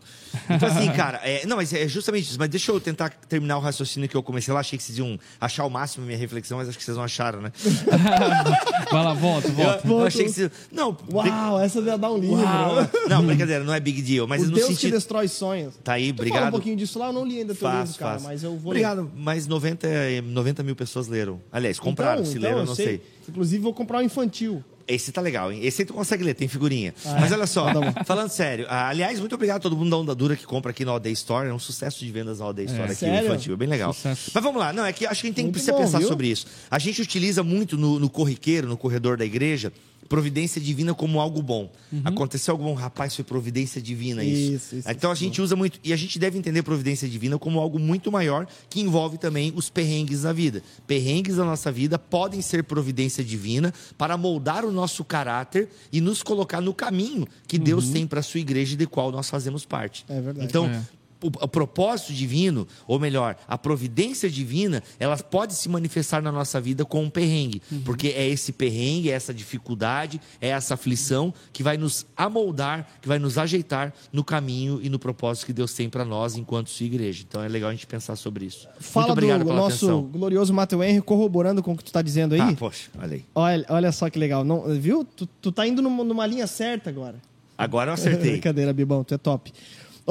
Então, 0.50 0.70
assim, 0.70 0.92
cara, 0.94 1.20
é, 1.24 1.46
não, 1.46 1.58
mas 1.58 1.74
é 1.74 1.88
justamente 1.88 2.30
isso. 2.30 2.40
Mas 2.40 2.50
deixa 2.50 2.72
eu 2.72 2.80
tentar 2.80 3.10
terminar 3.28 3.58
o 3.58 3.60
raciocínio 3.60 4.08
que 4.08 4.16
eu 4.16 4.24
comecei 4.24 4.54
lá. 4.54 4.60
Achei 4.60 4.78
que 4.78 4.84
vocês 4.84 4.98
iam 4.98 5.20
achar 5.40 5.66
o 5.66 5.70
máximo 5.70 6.04
a 6.04 6.08
minha 6.08 6.18
reflexão, 6.18 6.58
mas 6.58 6.70
acho 6.70 6.78
que 6.78 6.84
vocês 6.84 6.96
não 6.96 7.04
acharam, 7.04 7.42
né? 7.42 7.52
Vai 8.92 9.04
lá, 9.04 9.14
volta, 9.14 9.50
volta. 9.50 9.88
Eu, 9.88 10.00
eu 10.00 10.06
achei 10.06 10.26
que 10.26 10.32
vocês. 10.32 10.52
Não, 10.72 10.98
Uau, 11.12 11.60
essa 11.60 11.80
ia 11.80 11.98
dar 11.98 12.12
um 12.12 12.18
livro. 12.18 12.38
Uau. 12.38 12.76
Não, 13.10 13.26
brincadeira, 13.26 13.64
não 13.64 13.74
é 13.74 13.80
big 13.80 14.02
deal. 14.02 14.28
Mas 14.28 14.44
o 14.44 14.46
no 14.46 14.52
Deus 14.56 14.68
sentido... 14.68 14.90
que 14.90 14.92
destrói 14.92 15.28
sonhos. 15.28 15.76
Tá 15.84 15.94
aí, 15.94 16.12
tu 16.14 16.16
obrigado. 16.16 16.40
Fala 16.40 16.48
um 16.50 16.52
pouquinho 16.52 16.76
disso 16.76 17.00
lá, 17.00 17.08
eu 17.08 17.14
não 17.14 17.26
li 17.26 17.40
ainda 17.40 17.54
teu 17.54 17.68
faz, 17.68 17.90
livro, 17.90 18.00
cara, 18.00 18.12
faz. 18.12 18.24
mas 18.24 18.44
eu 18.44 18.58
vou 18.58 18.72
Obrigado, 18.72 19.02
ler. 19.02 19.10
mas 19.16 19.48
90, 19.48 19.88
90 20.24 20.64
mil 20.64 20.76
pessoas 20.76 21.08
leram. 21.08 21.42
Aliás, 21.52 21.80
compraram, 21.80 22.22
então, 22.22 22.32
se 22.32 22.38
então, 22.38 22.50
leram, 22.50 22.62
eu 22.62 22.66
não 22.66 22.76
sei. 22.76 22.86
sei. 22.86 23.19
Inclusive, 23.30 23.62
vou 23.62 23.74
comprar 23.74 24.00
o 24.00 24.02
um 24.02 24.04
infantil. 24.04 24.64
Esse 24.90 25.12
tá 25.12 25.22
legal, 25.22 25.52
hein? 25.52 25.60
Esse 25.64 25.84
aí 25.84 25.86
tu 25.86 25.94
consegue 25.94 26.24
ler, 26.24 26.34
tem 26.34 26.48
figurinha. 26.48 26.96
Ah, 27.06 27.18
Mas 27.20 27.32
olha 27.32 27.46
só, 27.46 27.72
tá 27.72 28.04
falando 28.04 28.30
sério. 28.30 28.66
Ah, 28.68 28.90
aliás, 28.90 29.20
muito 29.20 29.36
obrigado 29.36 29.58
a 29.58 29.60
todo 29.60 29.78
mundo 29.78 29.92
da 29.92 29.98
Onda 29.98 30.16
Dura 30.16 30.36
que 30.36 30.48
compra 30.48 30.72
aqui 30.72 30.84
no 30.84 30.90
All 30.90 31.00
Day 31.00 31.14
Store. 31.14 31.48
É 31.48 31.54
um 31.54 31.60
sucesso 31.60 32.04
de 32.04 32.12
vendas 32.12 32.40
no 32.40 32.46
All 32.46 32.54
Day 32.54 32.66
Store 32.66 32.82
é, 32.82 32.86
aqui, 32.86 32.96
sério? 32.96 33.28
infantil. 33.28 33.54
É 33.54 33.56
bem 33.56 33.68
legal. 33.68 33.94
Sucesso. 33.94 34.32
Mas 34.34 34.44
vamos 34.44 34.60
lá. 34.60 34.74
Não, 34.74 34.84
é 34.84 34.92
que 34.92 35.06
acho 35.06 35.22
que 35.22 35.28
a 35.28 35.30
gente 35.30 35.36
tem, 35.36 35.52
precisa 35.52 35.74
bom, 35.74 35.78
pensar 35.78 36.00
viu? 36.00 36.08
sobre 36.08 36.28
isso. 36.28 36.48
A 36.72 36.80
gente 36.80 37.00
utiliza 37.04 37.44
muito 37.44 37.78
no, 37.78 38.00
no 38.00 38.10
corriqueiro, 38.10 38.68
no 38.68 38.76
corredor 38.76 39.16
da 39.16 39.24
igreja, 39.26 39.72
providência 40.10 40.60
divina 40.60 40.94
como 40.94 41.20
algo 41.20 41.42
bom. 41.42 41.72
Uhum. 41.94 42.02
Aconteceu 42.04 42.54
algo 42.54 42.64
bom, 42.64 42.74
rapaz, 42.74 43.16
foi 43.16 43.24
providência 43.24 43.80
divina 43.80 44.24
isso. 44.24 44.54
isso, 44.54 44.76
isso 44.78 44.92
então 44.92 45.12
a 45.12 45.16
gente 45.16 45.40
usa 45.42 45.56
muito. 45.56 45.80
E 45.84 45.94
a 45.94 45.96
gente 45.96 46.18
deve 46.18 46.38
entender 46.38 46.64
providência 46.64 47.08
divina 47.08 47.38
como 47.38 47.60
algo 47.60 47.80
muito 47.80 48.12
maior 48.12 48.48
que 48.70 48.82
envolve 48.82 49.20
também 49.20 49.54
os 49.56 49.70
perrengues 49.70 50.24
da 50.24 50.34
vida. 50.34 50.64
Perrengues 50.88 51.36
da 51.36 51.46
nossa 51.46 51.72
vida 51.72 52.00
podem 52.00 52.42
ser 52.42 52.64
providência 52.64 53.24
divina 53.24 53.72
para 53.98 54.18
moldar 54.18 54.66
o 54.66 54.72
nosso 54.72 55.06
caráter 55.06 55.70
e 55.92 56.02
nos 56.02 56.24
colocar 56.24 56.60
no 56.60 56.74
caminho 56.74 57.28
que 57.48 57.58
uhum. 57.58 57.64
Deus 57.64 57.90
tem 57.90 58.08
para 58.08 58.22
a 58.22 58.24
sua 58.24 58.40
igreja 58.40 58.74
e 58.74 58.78
de 58.78 58.88
qual 58.88 59.12
nós 59.12 59.30
fazemos 59.30 59.64
parte. 59.64 60.04
É 60.10 60.20
verdade. 60.20 60.46
Então, 60.46 60.66
é 60.66 60.99
o, 61.22 61.48
propósito 61.48 62.14
divino, 62.14 62.68
ou 62.88 63.00
melhor, 63.00 63.36
a 63.48 63.58
providência 63.58 64.30
divina, 64.30 64.82
ela 65.00 65.18
pode 65.18 65.54
se 65.54 65.68
manifestar 65.68 66.22
na 66.22 66.32
nossa 66.32 66.60
vida 66.62 66.86
com 66.86 67.04
um 67.04 67.10
perrengue. 67.10 67.62
Uhum. 67.72 67.82
Porque 67.82 68.10
é 68.10 68.28
esse 68.28 68.52
perrengue, 68.52 69.12
é 69.12 69.14
essa 69.14 69.34
dificuldade, 69.34 70.20
é 70.40 70.50
essa 70.50 70.76
aflição 70.76 71.34
que 71.52 71.62
vai 71.62 71.78
nos 71.78 72.06
amoldar, 72.16 72.88
que 73.02 73.08
vai 73.08 73.20
nos 73.20 73.38
ajeitar 73.38 73.94
no 74.12 74.24
caminho 74.24 74.80
e 74.82 74.90
no 74.90 74.98
propósito 74.98 75.48
que 75.48 75.54
Deus 75.54 75.74
tem 75.74 75.90
para 75.90 76.06
nós 76.06 76.36
enquanto 76.36 76.70
sua 76.70 76.86
igreja. 76.86 77.24
Então 77.28 77.44
é 77.44 77.48
legal 77.48 77.70
a 77.70 77.74
gente 77.74 77.88
pensar 77.88 78.16
sobre 78.16 78.46
isso. 78.46 78.68
Fala 78.80 79.08
Muito 79.08 79.12
obrigado 79.14 79.44
do 79.44 79.54
nosso 79.54 79.86
atenção. 79.86 80.02
glorioso 80.04 80.54
Mateu 80.54 80.84
Henry 80.84 81.02
corroborando 81.02 81.62
com 81.62 81.74
o 81.74 81.78
que 81.78 81.84
tu 81.84 81.88
está 81.88 82.02
dizendo 82.02 82.34
aí. 82.34 82.42
Ah, 82.42 82.54
poxa, 82.58 82.90
olha 82.98 83.16
aí. 83.16 83.26
Olha, 83.36 83.66
olha 83.70 83.92
só 83.92 84.10
que 84.10 84.18
legal. 84.18 84.44
Não, 84.44 84.64
viu? 84.80 85.04
Tu, 85.04 85.26
tu 85.42 85.52
tá 85.52 85.68
indo 85.68 85.82
numa, 85.82 86.04
numa 86.04 86.26
linha 86.26 86.48
certa 86.48 86.90
agora. 86.90 87.16
Agora 87.58 87.90
eu 87.90 87.94
acertei. 87.94 88.32
Brincadeira, 88.40 88.72
Bibão, 88.72 89.04
tu 89.04 89.14
é 89.14 89.18
top. 89.18 89.52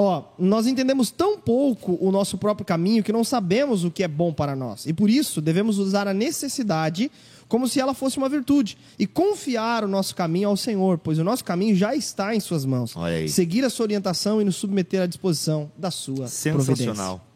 Ó, 0.01 0.23
nós 0.39 0.69
entendemos 0.69 1.11
tão 1.11 1.37
pouco 1.37 1.99
o 2.01 2.13
nosso 2.13 2.39
próprio 2.39 2.65
caminho 2.65 3.03
que 3.03 3.13
não 3.13 3.25
sabemos 3.25 3.83
o 3.83 3.91
que 3.91 4.05
é 4.05 4.09
bom 4.09 4.33
para 4.33 4.55
nós. 4.55 4.87
E 4.87 4.93
por 4.93 5.11
isso 5.11 5.41
devemos 5.41 5.77
usar 5.77 6.07
a 6.07 6.15
necessidade 6.15 7.11
como 7.49 7.67
se 7.67 7.81
ela 7.81 7.93
fosse 7.93 8.17
uma 8.17 8.29
virtude 8.29 8.79
e 8.97 9.09
confiar 9.09 9.83
o 9.83 9.89
nosso 9.89 10.15
caminho 10.15 10.51
ao 10.51 10.57
Senhor, 10.57 10.99
pois 10.99 11.19
o 11.19 11.25
nosso 11.25 11.45
caminho 11.45 11.75
já 11.75 11.97
está 11.97 12.33
em 12.33 12.39
suas 12.39 12.65
mãos. 12.65 12.95
Seguir 13.29 13.65
a 13.65 13.71
sua 13.71 13.87
orientação 13.87 14.41
e 14.41 14.45
nos 14.45 14.55
submeter 14.55 15.03
à 15.03 15.07
disposição 15.07 15.69
da 15.77 15.91
sua 15.91 16.29
Sensacional. 16.29 16.55
Providência. 16.55 16.87
Sensacional. 16.93 17.28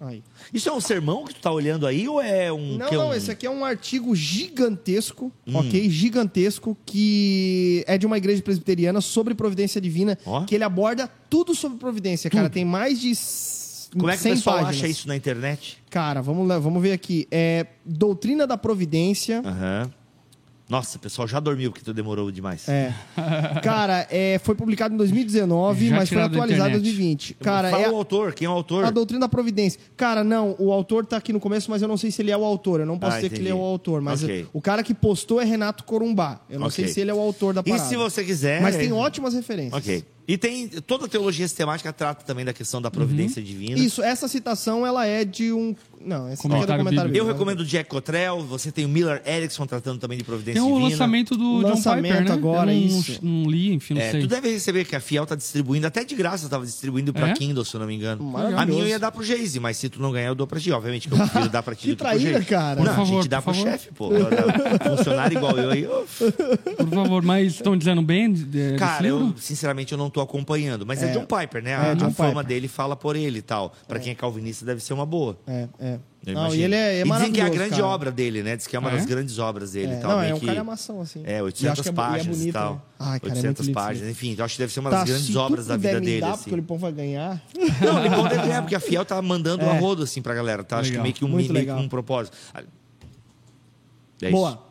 Aí. 0.00 0.22
Isso 0.52 0.68
é 0.68 0.72
um 0.72 0.80
sermão 0.80 1.24
que 1.24 1.34
tu 1.34 1.40
tá 1.40 1.52
olhando 1.52 1.86
aí 1.86 2.08
ou 2.08 2.20
é 2.20 2.52
um. 2.52 2.76
Não, 2.76 2.88
é 2.88 2.90
não, 2.92 3.08
um... 3.10 3.14
esse 3.14 3.30
aqui 3.30 3.46
é 3.46 3.50
um 3.50 3.64
artigo 3.64 4.14
gigantesco, 4.14 5.32
hum. 5.46 5.56
ok? 5.56 5.88
Gigantesco, 5.88 6.76
que 6.84 7.84
é 7.86 7.96
de 7.96 8.06
uma 8.06 8.18
igreja 8.18 8.42
presbiteriana 8.42 9.00
sobre 9.00 9.34
providência 9.34 9.80
divina, 9.80 10.18
oh. 10.26 10.44
que 10.44 10.54
ele 10.54 10.64
aborda 10.64 11.08
tudo 11.30 11.54
sobre 11.54 11.78
providência, 11.78 12.28
tudo. 12.28 12.38
cara. 12.38 12.50
Tem 12.50 12.64
mais 12.64 13.00
de. 13.00 13.12
Como 13.92 14.08
é 14.08 14.16
que 14.16 14.26
o 14.26 14.32
pessoal 14.32 14.56
páginas. 14.56 14.76
acha 14.76 14.88
isso 14.88 15.06
na 15.08 15.14
internet? 15.14 15.78
Cara, 15.90 16.22
vamos, 16.22 16.48
lá, 16.48 16.58
vamos 16.58 16.82
ver 16.82 16.92
aqui. 16.92 17.28
É 17.30 17.66
Doutrina 17.84 18.46
da 18.46 18.56
Providência. 18.56 19.42
Aham. 19.44 19.82
Uhum 19.84 20.01
nossa, 20.68 20.98
pessoal 20.98 21.28
já 21.28 21.38
dormiu 21.38 21.70
porque 21.70 21.84
tu 21.84 21.92
demorou 21.92 22.30
demais. 22.30 22.68
É. 22.68 22.94
Cara, 23.62 24.06
é, 24.10 24.40
foi 24.42 24.54
publicado 24.54 24.94
em 24.94 24.96
2019, 24.96 25.88
já 25.88 25.96
mas 25.96 26.08
foi 26.08 26.22
atualizado 26.22 26.70
em 26.70 26.80
2020. 26.80 27.34
Cara, 27.34 27.70
Fala 27.70 27.82
é 27.82 27.90
o 27.90 27.96
autor, 27.96 28.32
quem 28.32 28.46
é 28.46 28.48
o 28.48 28.52
autor? 28.52 28.84
A 28.84 28.90
Doutrina 28.90 29.20
da 29.20 29.28
Providência. 29.28 29.80
Cara, 29.96 30.24
não, 30.24 30.56
o 30.58 30.72
autor 30.72 31.04
tá 31.04 31.16
aqui 31.16 31.32
no 31.32 31.40
começo, 31.40 31.70
mas 31.70 31.82
eu 31.82 31.88
não 31.88 31.96
sei 31.96 32.10
se 32.10 32.22
ele 32.22 32.30
é 32.30 32.36
o 32.36 32.44
autor. 32.44 32.80
Eu 32.80 32.86
não 32.86 32.98
posso 32.98 33.12
ah, 33.12 33.16
dizer 33.16 33.26
entendi. 33.26 33.42
que 33.42 33.48
ele 33.48 33.52
é 33.52 33.54
o 33.54 33.62
autor, 33.62 34.00
mas 34.00 34.22
okay. 34.22 34.46
o 34.52 34.60
cara 34.60 34.82
que 34.82 34.94
postou 34.94 35.40
é 35.40 35.44
Renato 35.44 35.84
Corumbá. 35.84 36.40
Eu 36.48 36.58
não 36.58 36.68
okay. 36.68 36.84
sei 36.84 36.94
se 36.94 37.00
ele 37.00 37.10
é 37.10 37.14
o 37.14 37.20
autor 37.20 37.54
da 37.54 37.62
parada. 37.62 37.84
E 37.84 37.88
se 37.88 37.96
você 37.96 38.24
quiser... 38.24 38.62
Mas 38.62 38.76
tem 38.76 38.92
ótimas 38.92 39.34
referências. 39.34 39.74
Ok. 39.74 40.04
E 40.26 40.38
tem 40.38 40.68
toda 40.68 41.06
a 41.06 41.08
teologia 41.08 41.46
sistemática 41.46 41.92
trata 41.92 42.24
também 42.24 42.44
da 42.44 42.52
questão 42.52 42.80
da 42.80 42.90
providência 42.90 43.40
uhum. 43.40 43.46
divina. 43.46 43.78
Isso, 43.78 44.02
essa 44.02 44.28
citação 44.28 44.86
ela 44.86 45.04
é 45.04 45.24
de 45.24 45.52
um 45.52 45.74
não, 46.04 46.32
esse 46.32 46.42
comentário 46.42 46.74
é 46.74 46.78
comentário 46.78 47.16
Eu 47.16 47.26
recomendo 47.26 47.60
o 47.60 47.64
Jack 47.64 47.88
Cottrell, 47.88 48.40
você 48.42 48.70
tem 48.70 48.84
o 48.84 48.88
Miller 48.88 49.22
Erickson 49.26 49.66
tratando 49.66 49.98
também 49.98 50.18
de 50.18 50.24
providência 50.24 50.60
divina. 50.60 50.76
Tem 50.76 50.86
o 50.86 50.90
lançamento 50.90 51.36
do 51.36 51.44
o 51.58 51.60
John 51.62 51.68
lançamento 51.68 52.12
Piper, 52.12 52.28
né? 52.28 52.32
agora, 52.32 52.72
Eu 52.72 52.80
não, 52.80 52.86
isso. 52.98 53.18
Não 53.22 53.50
li, 53.50 53.72
enfim, 53.72 53.94
não 53.94 54.00
é, 54.02 54.10
sei. 54.10 54.20
Tu 54.22 54.26
deve 54.26 54.50
receber 54.52 54.84
que 54.84 54.96
a 54.96 55.00
Fiel 55.00 55.26
tá 55.26 55.34
distribuindo, 55.34 55.86
até 55.86 56.04
de 56.04 56.14
graça 56.14 56.44
estava 56.44 56.64
distribuindo 56.64 57.12
para 57.12 57.28
é? 57.30 57.34
Kindle, 57.34 57.64
se 57.64 57.74
eu 57.74 57.80
não 57.80 57.86
me 57.86 57.94
engano. 57.94 58.36
A 58.56 58.66
minha 58.66 58.82
eu 58.82 58.88
ia 58.88 58.98
dar 58.98 59.10
pro 59.12 59.22
Geise, 59.22 59.60
mas 59.60 59.76
se 59.76 59.88
tu 59.88 60.00
não 60.00 60.12
ganhar, 60.12 60.28
eu 60.28 60.34
dou 60.34 60.46
pra 60.46 60.58
ti. 60.60 60.70
Obviamente 60.72 61.08
que 61.08 61.14
eu 61.14 61.18
prefiro 61.18 61.48
dar 61.48 61.62
pra 61.62 61.74
ti 61.74 61.82
que 61.82 61.88
do 61.90 61.96
que 61.96 62.02
traíra, 62.02 62.38
pro 62.38 62.46
cara. 62.48 62.80
Não, 62.80 62.94
favor, 62.94 63.02
a 63.02 63.04
gente 63.06 63.28
dá 63.28 63.42
pro 63.42 63.54
chefe, 63.54 63.90
pô. 63.92 64.10
Funcionário 64.96 65.36
igual 65.36 65.56
eu 65.58 65.70
aí. 65.70 65.86
Por 66.76 66.88
favor, 66.90 67.22
mas 67.22 67.54
estão 67.54 67.76
dizendo 67.76 68.02
bem 68.02 68.32
Cara, 68.78 69.06
eu, 69.06 69.34
sinceramente, 69.36 69.92
eu 69.92 69.98
não 69.98 70.10
tô 70.10 70.20
acompanhando. 70.20 70.86
Mas 70.86 71.02
é, 71.02 71.10
É. 71.10 71.12
John 71.12 71.26
Piper, 71.26 71.62
né? 71.62 71.72
É, 71.72 71.74
A, 71.74 71.94
John 71.94 72.06
a 72.06 72.10
fama 72.10 72.30
Piper. 72.30 72.46
dele 72.46 72.68
fala 72.68 72.96
por 72.96 73.16
ele 73.16 73.38
e 73.38 73.42
tal. 73.42 73.72
Pra 73.86 73.98
quem 73.98 74.12
é 74.12 74.14
calvinista, 74.14 74.64
deve 74.64 74.80
ser 74.82 74.94
uma 74.94 75.06
boa. 75.06 75.38
É, 75.46 75.68
é. 75.78 75.91
Eu 76.24 76.34
Não, 76.34 76.42
imagino. 76.42 76.60
e 76.60 76.64
ele 76.64 76.74
é, 76.76 76.98
é 76.98 77.00
e 77.00 77.10
dizem 77.10 77.32
que 77.32 77.40
é 77.40 77.44
a 77.44 77.48
grande 77.48 77.70
cara. 77.74 77.86
obra 77.86 78.12
dele, 78.12 78.42
né? 78.44 78.56
Diz 78.56 78.66
que 78.68 78.76
é 78.76 78.78
uma 78.78 78.90
Ah, 78.90 78.92
é? 78.92 78.96
das 78.96 79.06
grandes 79.06 79.38
obras 79.40 79.72
dele 79.72 79.94
É, 79.94 79.98
e 79.98 80.00
tal. 80.00 80.10
não, 80.12 80.22
é 80.22 80.32
um 80.34 80.38
que- 80.38 80.46
calhamação, 80.46 81.00
assim. 81.00 81.22
É, 81.26 81.32
E 81.32 81.34
acho 81.34 81.44
800 81.44 81.80
que 81.82 81.88
é 81.88 81.92
bo- 81.92 82.00
e 82.00 82.04
é 82.04 82.06
páginas 82.08 82.36
e, 82.36 82.38
bonito, 82.40 82.52
tal. 82.54 82.74
né? 82.74 82.80
Ai, 83.00 83.18
cara, 83.20 83.32
é 83.32 83.36
800 83.36 83.42
muito 83.42 83.62
lindo 83.62 83.74
páginas, 83.74 84.10
enfim. 84.10 84.34
Eu 84.38 84.44
acho 84.44 84.54
que 84.54 84.58
deve 84.62 84.72
ser 84.72 84.80
uma 84.80 84.90
Tá, 84.90 84.98
das 85.00 85.08
grandes 85.08 85.34
obras 85.36 85.66
da 85.66 85.76
vida 85.76 85.98
me 86.00 86.06
dele. 86.06 86.20
dar, 86.20 86.30
assim. 86.30 86.38
porque 86.44 86.54
o 86.54 86.56
Lipão 86.56 86.78
vai 86.78 86.92
ganhar. 86.92 87.42
Não, 87.84 87.96
o 87.96 88.02
Lipão 88.04 88.28
deve 88.28 88.42
ganhar, 88.42 88.62
porque 88.62 88.74
a 88.76 88.80
Fiel 88.80 89.04
tá 89.04 89.20
mandando 89.20 89.64
É. 89.64 89.68
um 89.72 89.80
rodo 89.80 90.04
assim 90.04 90.22
pra 90.22 90.32
galera, 90.34 90.62
tá? 90.62 90.78
Acho 90.78 90.92
que 90.92 90.98
meio 90.98 91.12
que 91.14 91.24
um, 91.24 91.28
meio 91.28 91.48
que 91.66 91.70
um 91.72 91.88
propósito. 91.88 92.36
É 92.54 92.60
isso. 94.28 94.30
Boa. 94.30 94.62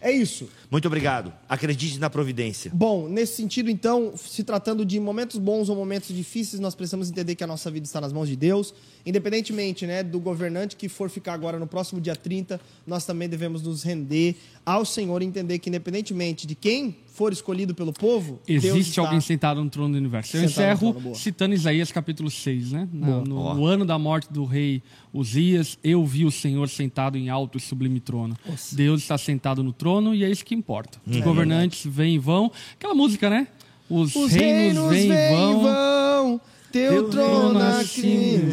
É 0.00 0.10
isso. 0.10 0.48
Muito 0.70 0.86
obrigado. 0.86 1.32
Acredite 1.48 1.98
na 1.98 2.10
providência. 2.10 2.70
Bom, 2.74 3.08
nesse 3.08 3.36
sentido, 3.36 3.70
então, 3.70 4.12
se 4.16 4.44
tratando 4.44 4.84
de 4.84 5.00
momentos 5.00 5.38
bons 5.38 5.68
ou 5.68 5.76
momentos 5.76 6.14
difíceis, 6.14 6.60
nós 6.60 6.74
precisamos 6.74 7.10
entender 7.10 7.34
que 7.34 7.42
a 7.42 7.46
nossa 7.46 7.70
vida 7.70 7.86
está 7.86 8.00
nas 8.00 8.12
mãos 8.12 8.28
de 8.28 8.36
Deus. 8.36 8.74
Independentemente 9.04 9.86
né, 9.86 10.02
do 10.02 10.20
governante 10.20 10.76
que 10.76 10.88
for 10.88 11.08
ficar 11.08 11.32
agora 11.32 11.58
no 11.58 11.66
próximo 11.66 12.00
dia 12.00 12.14
30, 12.14 12.60
nós 12.86 13.06
também 13.06 13.28
devemos 13.28 13.62
nos 13.62 13.82
render 13.82 14.36
ao 14.64 14.84
Senhor 14.84 15.22
e 15.22 15.24
entender 15.24 15.58
que, 15.58 15.70
independentemente 15.70 16.46
de 16.46 16.54
quem 16.54 16.96
for 17.06 17.32
escolhido 17.32 17.74
pelo 17.74 17.92
povo, 17.92 18.38
Deus 18.46 18.64
Existe 18.64 18.90
está... 18.90 19.02
alguém 19.02 19.20
sentado 19.20 19.64
no 19.64 19.68
trono 19.68 19.94
do 19.94 19.98
universo. 19.98 20.36
Eu 20.36 20.44
encerro 20.44 20.92
trono, 20.92 21.14
citando 21.16 21.54
Isaías 21.54 21.90
capítulo 21.90 22.30
6, 22.30 22.72
né? 22.72 22.88
No, 22.92 23.24
no 23.24 23.66
ano 23.66 23.84
da 23.84 23.98
morte 23.98 24.32
do 24.32 24.44
rei 24.44 24.82
Uzias, 25.12 25.78
eu 25.82 26.04
vi 26.04 26.24
o 26.24 26.30
Senhor 26.30 26.68
sentado 26.68 27.16
em 27.16 27.28
alto 27.28 27.58
e 27.58 27.60
sublime 27.60 27.98
trono. 27.98 28.36
Deus 28.72 29.00
está 29.00 29.18
sentado 29.18 29.64
no 29.64 29.72
trono 29.72 29.87
e 30.14 30.24
é 30.24 30.30
isso 30.30 30.44
que 30.44 30.54
importa. 30.54 30.98
Os 31.06 31.18
governantes 31.20 31.84
vêm 31.90 32.14
e 32.14 32.18
vão. 32.18 32.50
Aquela 32.74 32.94
música, 32.94 33.28
né? 33.30 33.46
Os, 33.90 34.14
Os 34.14 34.30
reinos, 34.32 34.90
vêm 34.90 35.06
e 35.10 35.34
vão. 35.34 35.62
vão, 35.62 36.40
teu 36.70 36.90
Teu 36.92 37.08
trono 37.10 37.58
acima 37.58 37.78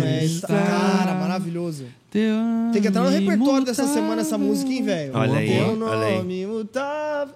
acima 0.06 0.24
está. 0.24 0.48
Cara, 0.48 1.14
maravilhoso. 1.16 1.86
Teu 2.10 2.34
Tem 2.72 2.82
que 2.82 2.88
entrar 2.88 3.04
no 3.04 3.10
repertório 3.10 3.66
dessa 3.66 3.82
imutável. 3.84 4.04
semana 4.04 4.22
essa 4.22 4.38
música, 4.38 4.72
hein, 4.72 4.84
velho? 4.84 5.12
Olha 5.14 5.38
aí, 5.40 5.48
Teu 5.50 5.82
olha 5.86 6.06
aí. 6.06 6.18
nome 6.18 6.42
imutável. 6.44 7.36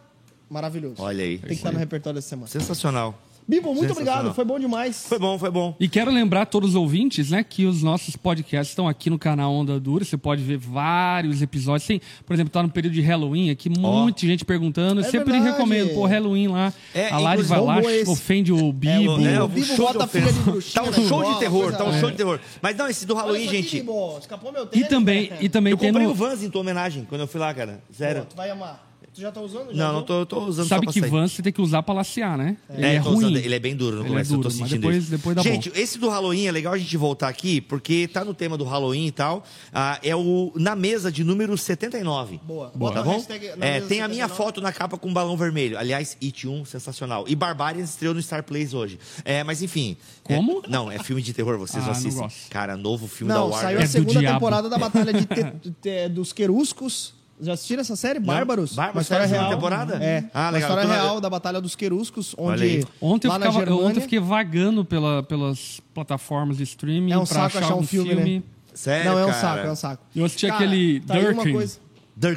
Maravilhoso. 0.50 0.95
Olha 1.00 1.24
aí. 1.24 1.38
Tem 1.38 1.50
que 1.50 1.54
estar 1.56 1.72
no 1.72 1.78
repertório 1.80 2.16
dessa 2.16 2.30
semana. 2.30 2.47
Sensacional. 2.47 3.20
Bibo, 3.50 3.74
muito 3.74 3.91
obrigado. 3.93 4.32
Foi 4.34 4.45
bom 4.45 4.60
demais. 4.60 5.06
Foi 5.10 5.18
bom, 5.18 5.39
foi 5.39 5.50
bom. 5.50 5.76
E 5.80 5.89
quero 5.89 6.12
lembrar 6.12 6.43
a 6.43 6.45
todos 6.45 6.70
os 6.70 6.76
ouvintes, 6.76 7.32
né, 7.32 7.43
que 7.43 7.66
os 7.66 7.82
nossos 7.82 8.16
podcasts 8.16 8.70
estão 8.70 8.88
aqui 8.88 9.10
no 9.10 9.18
canal 9.18 9.52
Onda 9.52 9.80
Dura. 9.80 10.06
Você 10.06 10.16
pode 10.18 10.43
ver 10.43 10.58
vários 10.58 11.41
episódios. 11.41 11.88
Tem, 11.88 12.00
por 12.28 12.34
exemplo, 12.36 12.52
tá 12.52 12.62
no 12.62 12.70
período 12.70 12.93
de 12.93 13.02
Halloween 13.02 13.50
aqui, 13.50 13.68
muita 13.68 14.22
gente 14.28 14.45
perguntando. 14.45 15.02
Eu 15.02 15.06
É 15.08 15.10
sempre 15.10 15.32
verdade. 15.32 15.52
recomendo, 15.54 15.95
pô, 15.95 16.06
Halloween 16.06 16.47
lá. 16.47 16.72
É, 16.93 17.10
a 17.10 17.18
Lari 17.18 17.41
vai 17.41 17.60
lá, 17.60 17.82
esse- 17.82 18.08
ofende 18.12 18.54
o 18.54 18.72
Bibo. 18.72 19.20
É, 19.26 19.41
o 19.41 19.45
o 19.45 19.47
Bibo 19.47 19.66
show 19.66 19.88
bota 19.88 19.97
de 19.97 20.04
a 20.04 20.08
filha 20.08 20.32
de 20.32 20.39
bruxinha 20.41 20.84
Tá 20.84 20.89
um 20.89 21.08
show 21.08 21.34
de 21.34 21.39
terror, 21.39 21.72
tá 21.76 21.84
um 21.86 21.89
É. 21.95 22.00
show 22.00 22.12
de 22.12 22.18
terror. 22.18 22.39
Mas 22.62 22.78
não, 22.78 22.88
esse 22.88 23.06
do 23.08 23.16
Halloween, 23.16 23.47
gente. 23.50 23.78
Bibo. 23.78 24.18
Escapou 24.20 24.52
meu 24.52 24.66
E 24.66 24.68
tênis, 24.68 24.88
também, 24.89 25.30
né? 25.32 25.38
e 25.41 25.50
também 25.50 25.72
Eu 25.72 25.78
tem 25.78 25.89
comprei 25.89 26.06
no... 26.06 26.12
o 26.14 26.16
Vans 26.16 26.43
em 26.43 26.50
tua 26.52 26.62
homenagem 26.62 27.04
quando 27.10 27.22
eu 27.22 27.28
fui 27.28 27.39
lá, 27.39 27.52
cara. 27.52 27.82
Sério. 27.91 28.22
Pô, 28.22 28.28
tu 28.30 28.36
vai 28.38 28.52
amar. 28.52 28.89
Tu 29.14 29.22
já 29.22 29.32
tá 29.32 29.41
usando? 29.41 29.74
Já 29.74 29.88
Não, 29.88 29.93
não 29.93 30.03
tô, 30.03 30.26
tô 30.26 30.45
usando 30.45 30.68
Sabe 30.68 30.86
só 30.86 30.91
que. 30.91 31.01
Vans 31.01 31.32
você 31.32 31.41
tem 31.41 31.51
que 31.51 31.62
usar 31.62 31.82
pra 31.84 31.93
lacear, 31.95 32.38
né? 32.38 32.55
Ele 32.70 32.86
É, 32.86 32.95
é, 32.95 32.99
tô 33.01 33.10
ruim. 33.10 33.18
usando- 33.26 33.38
ele 33.38 33.55
é 33.55 33.60
bem 33.60 33.76
duro 33.76 33.95
no 33.97 34.01
Ele 34.03 34.07
é 34.07 34.12
começo, 34.12 34.34
eu 34.34 34.38
tô 34.38 34.43
duro, 34.43 34.55
mas 34.60 34.70
sentindo 34.70 34.82
depois- 34.82 34.97
isso. 35.03 35.12
depois 35.12 35.36
dá 35.36 35.41
gente, 35.41 35.72
esse 35.76 35.97
do 35.97 36.10
Halloween 36.10 36.45
é 36.47 36.51
legal 36.51 36.74
a 36.74 36.78
gente 36.78 36.95
voltar 36.95 37.28
aqui, 37.28 37.60
porque 37.62 38.07
tá 38.07 38.24
no 38.24 38.34
tema 38.34 38.57
do 38.57 38.64
Halloween 38.64 39.07
e 39.07 39.12
tal. 39.12 39.43
Ah, 39.74 39.99
é 40.03 40.16
o 40.16 40.51
Na 40.55 40.76
Mesa 40.76 41.12
de 41.12 41.24
número 41.24 41.57
79. 41.57 42.39
Boa. 42.43 42.70
Tá 42.70 42.78
Bota 42.78 42.99
a 42.99 43.03
bom? 43.03 43.14
hashtag 43.14 43.47
É, 43.60 43.82
tem 43.82 44.01
a 44.01 44.07
minha 44.07 44.28
79. 44.28 44.34
foto 44.36 44.62
na 44.62 44.72
capa 44.72 44.97
com 44.97 45.10
um 45.10 45.14
balão 45.14 45.36
vermelho. 45.36 45.78
Aliás, 45.78 46.16
It 46.22 46.47
1, 46.47 46.64
sensacional. 46.66 47.26
E 47.28 47.36
Barbarians 47.36 47.89
estreou 47.89 48.14
no 48.14 48.22
Star 48.22 48.43
Plays 48.43 48.74
hoje. 48.74 48.99
É, 49.26 49.43
mas 49.43 49.62
enfim. 49.62 49.97
Como? 50.24 50.62
É- 50.66 50.70
não, 50.70 50.91
é 50.91 50.99
filme 50.99 51.22
de 51.22 51.34
terror, 51.34 51.57
vocês 51.57 51.88
Ah, 51.88 51.91
assistem. 51.91 52.28
Cara, 52.49 52.78
novo 52.78 53.07
filme 53.07 53.34
Não, 53.34 53.49
da 53.49 53.55
saiu 53.55 53.64
Warner. 53.66 53.82
a 53.82 53.84
É 53.84 53.88
segunda 53.88 54.20
temporada 54.22 54.70
da 54.70 54.78
Batalha 54.80 55.14
de 55.14 55.26
te- 55.26 55.72
te- 55.82 56.10
dos 56.10 56.32
Queruscos. 56.32 57.18
Já 57.42 57.54
assistiram 57.54 57.82
essa 57.82 57.96
série? 57.96 58.20
Bárbaros? 58.20 58.74
Bárbaros, 58.76 58.96
Uma 58.98 59.02
história 59.02 59.26
real. 59.26 59.50
temporada? 59.50 59.96
É. 60.04 60.26
Ah, 60.34 60.42
uma 60.46 60.50
legal. 60.52 60.70
história 60.70 60.88
tô- 60.90 60.94
real 61.02 61.22
da 61.22 61.30
Batalha 61.30 61.62
dos 61.62 61.76
Queruscos, 61.76 62.36
onde 62.38 62.86
Ontem 63.00 63.28
eu, 63.28 63.34
ficava, 63.34 63.52
Germânia... 63.60 63.86
ontem 63.86 63.98
eu 64.00 64.02
fiquei 64.02 64.20
vagando 64.20 64.84
pela, 64.84 65.24
pelas 65.24 65.80
plataformas 65.94 66.58
de 66.58 66.64
streaming 66.64 67.12
É 67.14 67.18
um 67.18 67.24
pra 67.26 67.36
saco 67.36 67.46
achar 67.46 67.60
achar 67.60 67.76
um 67.76 67.80
um 67.80 67.84
filme, 67.84 68.10
filme. 68.16 68.36
né? 68.40 68.44
Sério, 68.74 69.12
Não, 69.12 69.20
é 69.20 69.24
um 69.26 69.30
cara? 69.30 69.42
saco, 69.42 69.68
é 69.68 69.72
um 69.72 69.76
saco. 69.76 70.04
Eu 70.16 70.26
assisti 70.26 70.48
Cara, 70.48 70.56
aquele 70.64 71.00
tá 71.02 71.14
aí 71.16 71.24
uma 71.26 71.34
Durkin. 71.34 71.54
coisa- 71.54 71.74
Dirk 71.76 71.89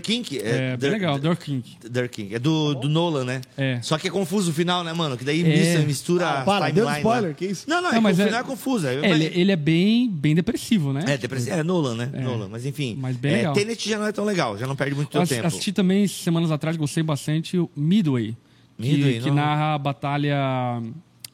King? 0.02 0.38
É, 0.38 0.76
bem 0.76 0.78
Dir- 0.78 0.90
legal, 0.92 1.18
Durkin. 1.18 1.62
Dirk 1.90 2.08
King. 2.14 2.34
É 2.34 2.38
do, 2.38 2.74
do 2.74 2.88
Nolan, 2.88 3.24
né? 3.24 3.40
É. 3.56 3.80
Só 3.82 3.98
que 3.98 4.06
é 4.08 4.10
confuso 4.10 4.50
o 4.50 4.54
final, 4.54 4.84
né, 4.84 4.92
mano? 4.92 5.16
Que 5.16 5.24
daí 5.24 5.42
É. 5.42 5.78
mistura, 5.78 6.28
Ah, 6.40 6.44
para, 6.44 6.66
deu 6.70 6.84
timeline 6.86 6.98
spoiler, 6.98 7.28
lá. 7.30 7.34
que 7.34 7.44
isso? 7.46 7.68
Não, 7.68 7.80
não, 7.82 7.88
é 7.88 7.92
Não, 7.92 7.98
que 7.98 8.02
mas 8.04 8.18
o 8.18 8.22
é- 8.22 8.24
final 8.26 8.40
é 8.40 8.44
confuso. 8.44 8.86
É, 8.86 8.94
É, 8.94 9.10
ele, 9.10 9.24
ele 9.34 9.52
é 9.52 9.56
bem, 9.56 10.08
bem 10.08 10.34
depressivo, 10.34 10.92
né? 10.92 11.04
é, 11.08 11.16
depress- 11.18 11.48
é 11.48 11.62
Nolan, 11.62 11.94
né? 11.96 12.10
Nolan. 12.22 12.48
Mas 12.48 12.64
enfim. 12.64 12.96
Mas 13.00 13.16
bem 13.16 13.32
é, 13.32 13.36
legal. 13.38 13.54
Tenet 13.54 13.88
já 13.88 13.98
não 13.98 14.06
é 14.06 14.12
tão 14.12 14.24
legal, 14.24 14.56
já 14.56 14.66
não 14.66 14.76
perde 14.76 14.94
muito 14.94 15.18
ass- 15.18 15.28
tempo. 15.28 15.46
assisti 15.46 15.72
também 15.72 16.06
semanas 16.06 16.50
atrás, 16.52 16.76
gostei 16.76 17.02
bastante, 17.02 17.58
o 17.58 17.68
Midway. 17.76 18.36
que- 18.78 18.88
Midway, 18.88 19.20
que, 19.20 19.28
não. 19.28 19.34
narra 19.36 19.74
a 19.74 19.78
batalha 19.78 20.36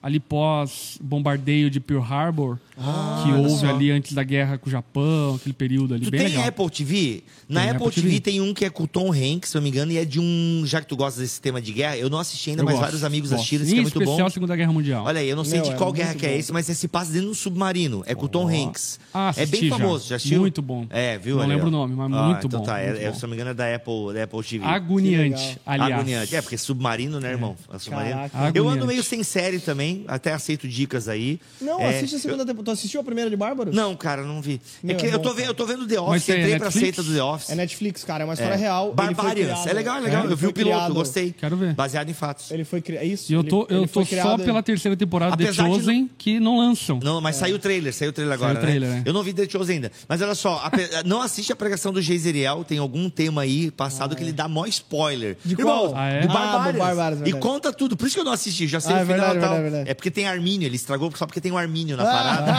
ali 0.03 0.20
pós 0.20 0.96
bombardeio 1.01 1.68
de 1.70 1.80
Pearl 1.80 2.03
Harbor, 2.03 2.59
Ah, 2.80 3.24
que 3.24 3.32
houve 3.32 3.66
ali 3.66 3.90
antes 3.90 4.12
da 4.12 4.22
guerra 4.22 4.57
com 4.57 4.68
o 4.68 4.70
Japão, 4.70 5.34
aquele 5.34 5.53
período 5.53 5.94
ali, 5.94 6.05
Tu 6.05 6.11
bem 6.12 6.20
tem 6.20 6.28
legal. 6.30 6.46
Apple 6.46 6.70
TV? 6.70 7.22
Na 7.49 7.61
Tem 7.62 7.70
Apple, 7.70 7.86
Apple 7.88 7.94
TV, 7.94 8.09
TV. 8.09 8.20
tem 8.20 8.40
um 8.40 8.55
que 8.55 8.64
é 8.64 8.70
com 8.70 8.84
o 8.84 8.86
Tom 8.86 9.11
Hanks, 9.12 9.51
se 9.51 9.57
eu 9.57 9.61
não 9.61 9.64
me 9.64 9.70
engano, 9.70 9.90
e 9.90 9.99
é 9.99 10.05
de 10.05 10.20
um. 10.20 10.62
Já 10.64 10.80
que 10.80 10.86
tu 10.86 10.96
gosta 10.96 11.20
desse 11.20 11.40
tema 11.40 11.61
de 11.61 11.72
guerra, 11.72 11.96
eu 11.96 12.09
não 12.09 12.18
assisti 12.18 12.51
ainda, 12.51 12.62
Eu 12.62 12.66
mas 12.66 12.74
gosto, 12.74 12.84
vários 12.84 13.03
amigos 13.05 13.30
gosto. 13.30 13.40
assistiram, 13.40 13.64
isso 13.64 13.72
que 13.74 13.78
é 13.78 13.82
muito 13.82 13.94
especial 13.94 14.18
bom. 14.18 14.26
a 14.26 14.30
Segunda 14.30 14.55
Guerra 14.57 14.72
Mundial. 14.72 15.05
Olha 15.05 15.20
aí, 15.20 15.28
eu 15.28 15.34
não 15.34 15.44
sei 15.44 15.59
Meu, 15.61 15.68
de 15.68 15.74
é 15.74 15.76
qual 15.76 15.92
guerra 15.92 16.09
muito 16.11 16.20
que 16.20 16.26
é 16.26 16.30
bom. 16.32 16.36
esse, 16.36 16.53
mas 16.53 16.66
se 16.66 16.86
passa 16.88 17.11
dentro 17.11 17.26
de 17.26 17.32
um 17.32 17.34
submarino. 17.34 18.05
É 18.07 18.14
com 18.14 18.26
o 18.26 18.28
Tom 18.28 18.46
Hanks. 18.49 19.01
Ah, 19.12 19.32
é 19.36 19.46
bem 19.46 19.64
já. 19.68 19.76
famoso, 19.76 20.09
já 20.09 20.16
assistiu? 20.16 20.40
Muito 20.40 20.62
bom. 20.62 20.86
É, 20.90 21.18
viu? 21.18 21.36
Não 21.36 21.42
aí, 21.42 21.49
lembro 21.49 21.64
ó. 21.64 21.68
o 21.68 21.70
nome, 21.72 21.94
mas 21.96 22.12
Ah, 22.12 22.22
muito 22.26 22.46
então 22.46 22.61
bom, 22.61 22.66
Tá, 22.66 22.78
é, 22.78 22.90
muito 22.90 23.03
é, 23.03 23.09
bom. 23.11 23.14
se 23.16 23.22
não 23.22 23.28
me 23.30 23.34
engano, 23.34 23.51
é 23.51 23.55
da 23.55 23.74
Apple, 23.74 24.14
da 24.14 24.22
Apple 24.24 24.42
TV. 24.44 24.64
Agoniante, 24.64 25.59
aliás. 25.66 25.92
Agoniante. 25.94 26.36
É, 26.36 26.42
porque 26.42 26.57
submarino, 26.59 27.18
né, 27.18 27.30
irmão? 27.32 27.57
É 27.72 27.78
submarino. 27.78 28.20
Eu 28.55 28.68
ando 28.68 28.86
meio 28.86 29.03
sem 29.03 29.22
série 29.24 29.59
também, 29.59 29.97
até 30.07 30.32
aceito 30.32 30.68
dicas 30.68 31.09
aí. 31.09 31.40
Não, 31.61 31.80
É, 31.80 31.96
assiste 31.96 32.16
a 32.16 32.18
segunda 32.18 32.44
temporada. 32.44 32.64
Tu 32.64 32.70
assistiu 32.72 33.01
a 33.01 33.05
primeira 33.05 33.30
de 33.30 33.36
Bárbaros? 33.36 33.74
Não, 33.74 33.94
cara, 33.96 34.22
não 34.22 34.40
vi. 34.42 34.61
Meu, 34.82 34.94
é 34.96 34.99
que 34.99 35.07
é 35.07 35.14
eu, 35.14 35.18
bom, 35.18 35.22
tô 35.24 35.34
vendo, 35.34 35.46
eu 35.46 35.55
tô 35.55 35.66
vendo 35.66 35.86
The 35.86 36.01
Office, 36.01 36.24
tem 36.26 36.36
entrei 36.40 36.57
pra 36.57 36.66
Netflix? 36.66 36.96
seita 36.96 37.03
do 37.03 37.14
The 37.14 37.22
Office. 37.22 37.51
É 37.51 37.55
Netflix, 37.55 38.05
cara. 38.05 38.22
É 38.22 38.26
uma 38.26 38.34
história 38.34 38.55
É. 38.55 38.57
real. 38.57 38.86
Ele 38.88 38.94
foi 38.96 39.07
Barbarians. 39.07 39.46
criado- 39.49 39.68
É 39.68 39.72
legal, 39.72 39.96
é 39.96 40.01
legal. 40.01 40.24
Eu 40.30 40.36
vi 40.36 40.46
o 40.46 40.53
piloto, 40.53 40.76
criado- 40.76 40.94
gostei. 40.94 41.32
Quero 41.38 41.57
ver. 41.57 41.74
Baseado 41.74 42.09
em 42.09 42.14
fatos. 42.14 42.51
Ele 42.51 42.64
foi 42.64 42.80
criado. 42.80 43.05
Isso. 43.05 43.30
E 43.30 43.34
eu 43.34 43.40
ele- 43.40 43.49
tô, 43.49 43.66
eu 43.68 43.78
ele 43.78 43.86
tô 43.86 44.05
foi 44.05 44.18
só 44.18 44.36
pela 44.38 44.62
terceira 44.62 44.96
temporada 44.96 45.36
de 45.36 45.42
The 45.44 45.49
Apesar 45.51 45.68
de 45.68 45.74
Chosen, 45.74 46.11
que 46.18 46.38
não 46.40 46.59
lançam. 46.59 46.99
Não, 47.03 47.20
mas 47.20 47.36
saiu 47.36 47.57
o 47.57 47.59
trailer, 47.59 47.92
saiu 47.94 48.11
o 48.11 48.12
trailer 48.12 48.34
agora, 48.34 48.55
Saiu 48.55 48.62
o 48.62 48.66
trailer, 48.66 48.88
né? 48.90 48.96
né? 48.96 49.03
Eu 49.07 49.12
não 49.12 49.22
vi 49.22 49.32
The 49.32 49.49
Chosen 49.49 49.76
ainda. 49.76 49.92
Mas 50.09 50.20
olha 50.22 50.34
só, 50.34 50.62
não 51.07 51.20
assiste 51.22 51.53
a 51.53 51.57
pregação 51.57 51.92
do 51.92 52.01
Geiseriel, 52.03 52.64
tem 52.64 52.78
algum 52.78 53.09
tema 53.09 53.42
aí 53.42 53.70
passado 53.70 54.14
que 54.16 54.22
ele 54.22 54.32
dá 54.32 54.49
mó 54.49 54.66
spoiler. 54.66 55.36
De 55.44 55.57
qual? 55.57 55.92
Ah, 55.94 56.09
é? 56.09 56.20
Do 56.26 56.32
Ah, 56.36 57.12
e 57.26 57.32
conta 57.32 57.72
tudo. 57.72 57.96
Por 57.96 58.07
isso 58.07 58.14
que 58.16 58.20
eu 58.20 58.24
não 58.24 58.32
assisti, 58.32 58.66
já 58.66 58.80
sei 58.80 58.92
Ah, 58.94 58.99
o 58.99 59.01
é 59.01 59.05
final 59.07 59.36
e 59.36 59.40
tal. 59.40 59.78
Verdade. 59.79 59.91
É 59.91 59.95
porque 59.95 60.11
tem 60.11 60.26
Armínio, 60.29 60.66
ele 60.66 60.76
estragou 60.76 61.11
só 61.16 61.26
porque 61.26 61.41
tem 61.41 61.51
um 61.51 61.59
Armínio 61.59 61.97
na 61.97 62.03
Ah. 62.03 62.07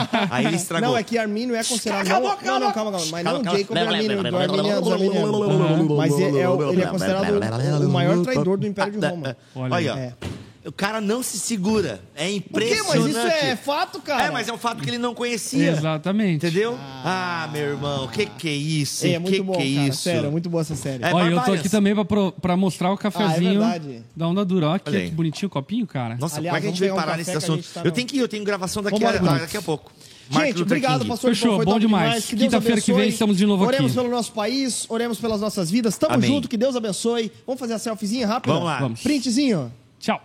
parada. 0.08 0.28
aí 0.30 0.46
ele 0.46 0.56
estragou. 0.56 0.88
Não, 0.90 0.96
é 0.96 1.02
que 1.02 1.16
Armínio 1.16 1.54
é 1.54 1.64
considerado. 1.64 2.06
Cala 2.06 2.32
a 2.32 2.44
não, 2.44 2.60
não, 2.60 2.72
calma, 2.72 2.90
calma. 2.92 3.06
Mas 3.10 3.24
Cala- 3.24 3.38
não 3.42 3.56
Jacob 3.58 3.76
Armínio, 3.78 4.22
do 4.22 4.36
Arminiano, 4.36 4.92
Arminianos. 4.92 5.96
Mas 5.96 6.18
é, 6.20 6.40
é 6.40 6.48
o- 6.48 6.72
ele 6.72 6.82
é 6.82 6.86
considerado 6.86 7.84
o 7.86 7.90
maior 7.90 8.22
traidor 8.22 8.58
do 8.58 8.66
Império 8.66 8.98
de 9.00 9.06
Roma. 9.06 9.36
Olha 9.54 9.74
Olha, 9.74 9.94
aí. 9.94 9.98
ó. 9.98 10.02
É. 10.02 10.12
O 10.62 10.70
cara 10.70 11.00
não 11.00 11.22
se 11.22 11.38
segura. 11.38 12.02
É 12.14 12.24
Por 12.26 12.60
quê? 12.60 12.68
impressionante. 12.68 12.98
Mas 12.98 13.06
isso 13.06 13.18
é 13.46 13.56
fato, 13.56 13.98
cara. 14.02 14.24
É, 14.26 14.30
mas 14.30 14.46
é 14.46 14.52
um 14.52 14.58
fato 14.58 14.82
que 14.82 14.90
ele 14.90 14.98
não 14.98 15.14
conhecia. 15.14 15.70
Exatamente. 15.70 16.44
Entendeu? 16.46 16.76
Ah, 16.78 17.48
meu 17.50 17.62
irmão, 17.62 18.06
que 18.08 18.26
que 18.26 18.46
é 18.48 18.52
isso? 18.52 19.06
É, 19.06 19.08
hein? 19.08 19.14
é 19.14 19.18
muito 19.18 19.34
que 19.36 19.42
bom, 19.42 19.52
que 19.54 19.62
é 19.72 19.74
cara. 19.76 19.88
isso? 19.88 20.02
Sério, 20.02 20.26
é 20.26 20.30
muito 20.30 20.50
boa 20.50 20.60
essa 20.60 20.76
série. 20.76 21.02
É, 21.02 21.14
Olha, 21.14 21.30
eu 21.34 21.42
tô 21.42 21.52
aqui 21.54 21.68
também 21.70 21.94
pra, 21.94 22.04
pro- 22.04 22.32
pra 22.32 22.56
mostrar 22.58 22.92
o 22.92 22.98
cafezinho 22.98 23.62
Ah, 23.62 23.74
é 23.76 23.78
verdade. 23.78 24.04
da 24.14 24.28
Onda 24.28 24.44
Dura. 24.44 24.66
Olha 24.68 24.76
aqui, 24.76 24.90
Olha 24.90 24.98
aí. 24.98 25.08
que 25.08 25.14
bonitinho 25.14 25.46
o 25.46 25.50
copinho, 25.50 25.86
cara. 25.86 26.18
Nossa, 26.20 26.36
Aliás, 26.36 26.54
como 26.54 26.58
é 26.58 26.60
que 26.60 26.66
a 26.66 26.68
vamos 26.68 26.78
gente 26.78 26.80
veio 26.80 26.92
pegar 26.92 26.92
um 26.92 26.96
parar 27.06 27.12
café 27.12 27.18
nesse 27.18 27.30
que 27.30 27.34
a 27.36 27.38
assunto? 27.38 27.62
gente 27.64 27.72
tá 27.74 27.80
Eu 27.80 27.84
no- 27.86 27.90
tenho 27.92 28.06
que 28.06 28.16
ir, 28.16 28.20
eu 28.20 28.28
tenho 28.28 28.44
gravação 28.44 28.82
daqui, 28.82 28.98
Vambora, 28.98 29.16
a, 29.16 29.22
Bruno. 29.22 29.38
daqui 29.38 29.56
a 29.56 29.62
pouco. 29.62 29.90
Martin 30.28 30.46
Gente, 30.48 30.58
Luther 30.58 30.66
obrigado, 30.76 30.98
King. 30.98 31.08
pastor. 31.10 31.30
Fechou, 31.34 31.56
foi 31.56 31.64
bom 31.64 31.70
top 31.72 31.80
demais. 31.80 32.26
Que 32.26 32.36
Deus 32.36 32.50
Quinta-feira 32.52 32.80
que 32.82 32.92
vem 32.92 33.08
estamos 33.08 33.38
de 33.38 33.46
novo 33.46 33.64
aqui. 33.64 33.74
Oremos 33.76 33.94
pelo 33.94 34.10
nosso 34.10 34.32
país, 34.32 34.84
oremos 34.90 35.18
pelas 35.18 35.40
nossas 35.40 35.70
vidas. 35.70 35.96
Tamo 35.96 36.14
Amém. 36.14 36.28
junto, 36.30 36.48
que 36.50 36.56
Deus 36.58 36.76
abençoe. 36.76 37.32
Vamos 37.46 37.58
fazer 37.58 37.72
a 37.72 37.78
selfiezinha 37.78 38.26
rápida? 38.26 38.52
Vamos 38.52 38.68
lá. 38.68 38.78
Vamos. 38.78 39.00
Printzinho. 39.00 39.72
Tchau. 39.98 40.20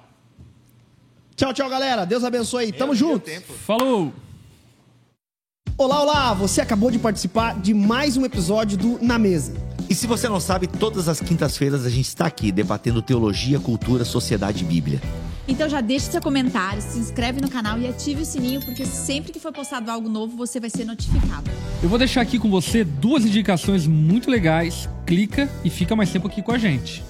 Tchau, 1.36 1.54
tchau, 1.54 1.70
galera. 1.70 2.06
Deus 2.06 2.24
abençoe. 2.24 2.72
Tamo 2.72 2.94
Meu 2.94 3.00
junto. 3.00 3.26
tempo. 3.26 3.52
Falou! 3.54 4.14
Olá, 5.78 6.02
olá. 6.02 6.34
Você 6.34 6.62
acabou 6.62 6.90
de 6.90 6.98
participar 6.98 7.60
de 7.60 7.74
mais 7.74 8.16
um 8.16 8.24
episódio 8.24 8.78
do 8.78 9.00
Na 9.02 9.20
Mesa. 9.20 9.54
E 9.90 9.94
se 9.94 10.08
você 10.08 10.30
não 10.30 10.40
sabe, 10.40 10.66
todas 10.66 11.10
as 11.10 11.20
quintas-feiras 11.20 11.86
a 11.86 11.90
gente 11.90 12.08
está 12.08 12.26
aqui 12.26 12.54
debatendo 12.54 13.02
teologia, 13.02 13.60
cultura, 13.60 14.06
sociedade 14.06 14.64
e 14.64 14.66
Bíblia. 14.66 15.02
Então 15.46 15.68
já 15.70 15.82
deixe 15.82 16.10
seu 16.10 16.22
comentário, 16.22 16.82
se 16.82 16.98
inscreve 16.98 17.42
no 17.42 17.50
canal 17.50 17.78
e 17.78 17.88
ative 17.88 18.22
o 18.22 18.26
sininho, 18.26 18.62
porque 18.62 18.86
sempre 18.86 19.32
que 19.32 19.40
for 19.40 19.52
postado 19.52 19.92
algo 19.92 20.10
novo, 20.10 20.36
você 20.38 20.60
vai 20.60 20.70
ser 20.70 20.86
notificado. 20.86 21.52
Eu 21.84 21.90
vou 21.90 22.00
deixar 22.00 22.22
aqui 22.22 22.40
com 22.40 22.50
você 22.50 22.86
duas 22.86 23.26
indicações 23.26 23.86
muito 23.86 24.32
legais. 24.32 24.90
Clica 25.06 25.50
e 25.66 25.70
fica 25.70 25.96
mais 25.98 26.10
tempo 26.10 26.28
aqui 26.28 26.42
com 26.42 26.54
a 26.54 26.58
gente. 26.58 27.04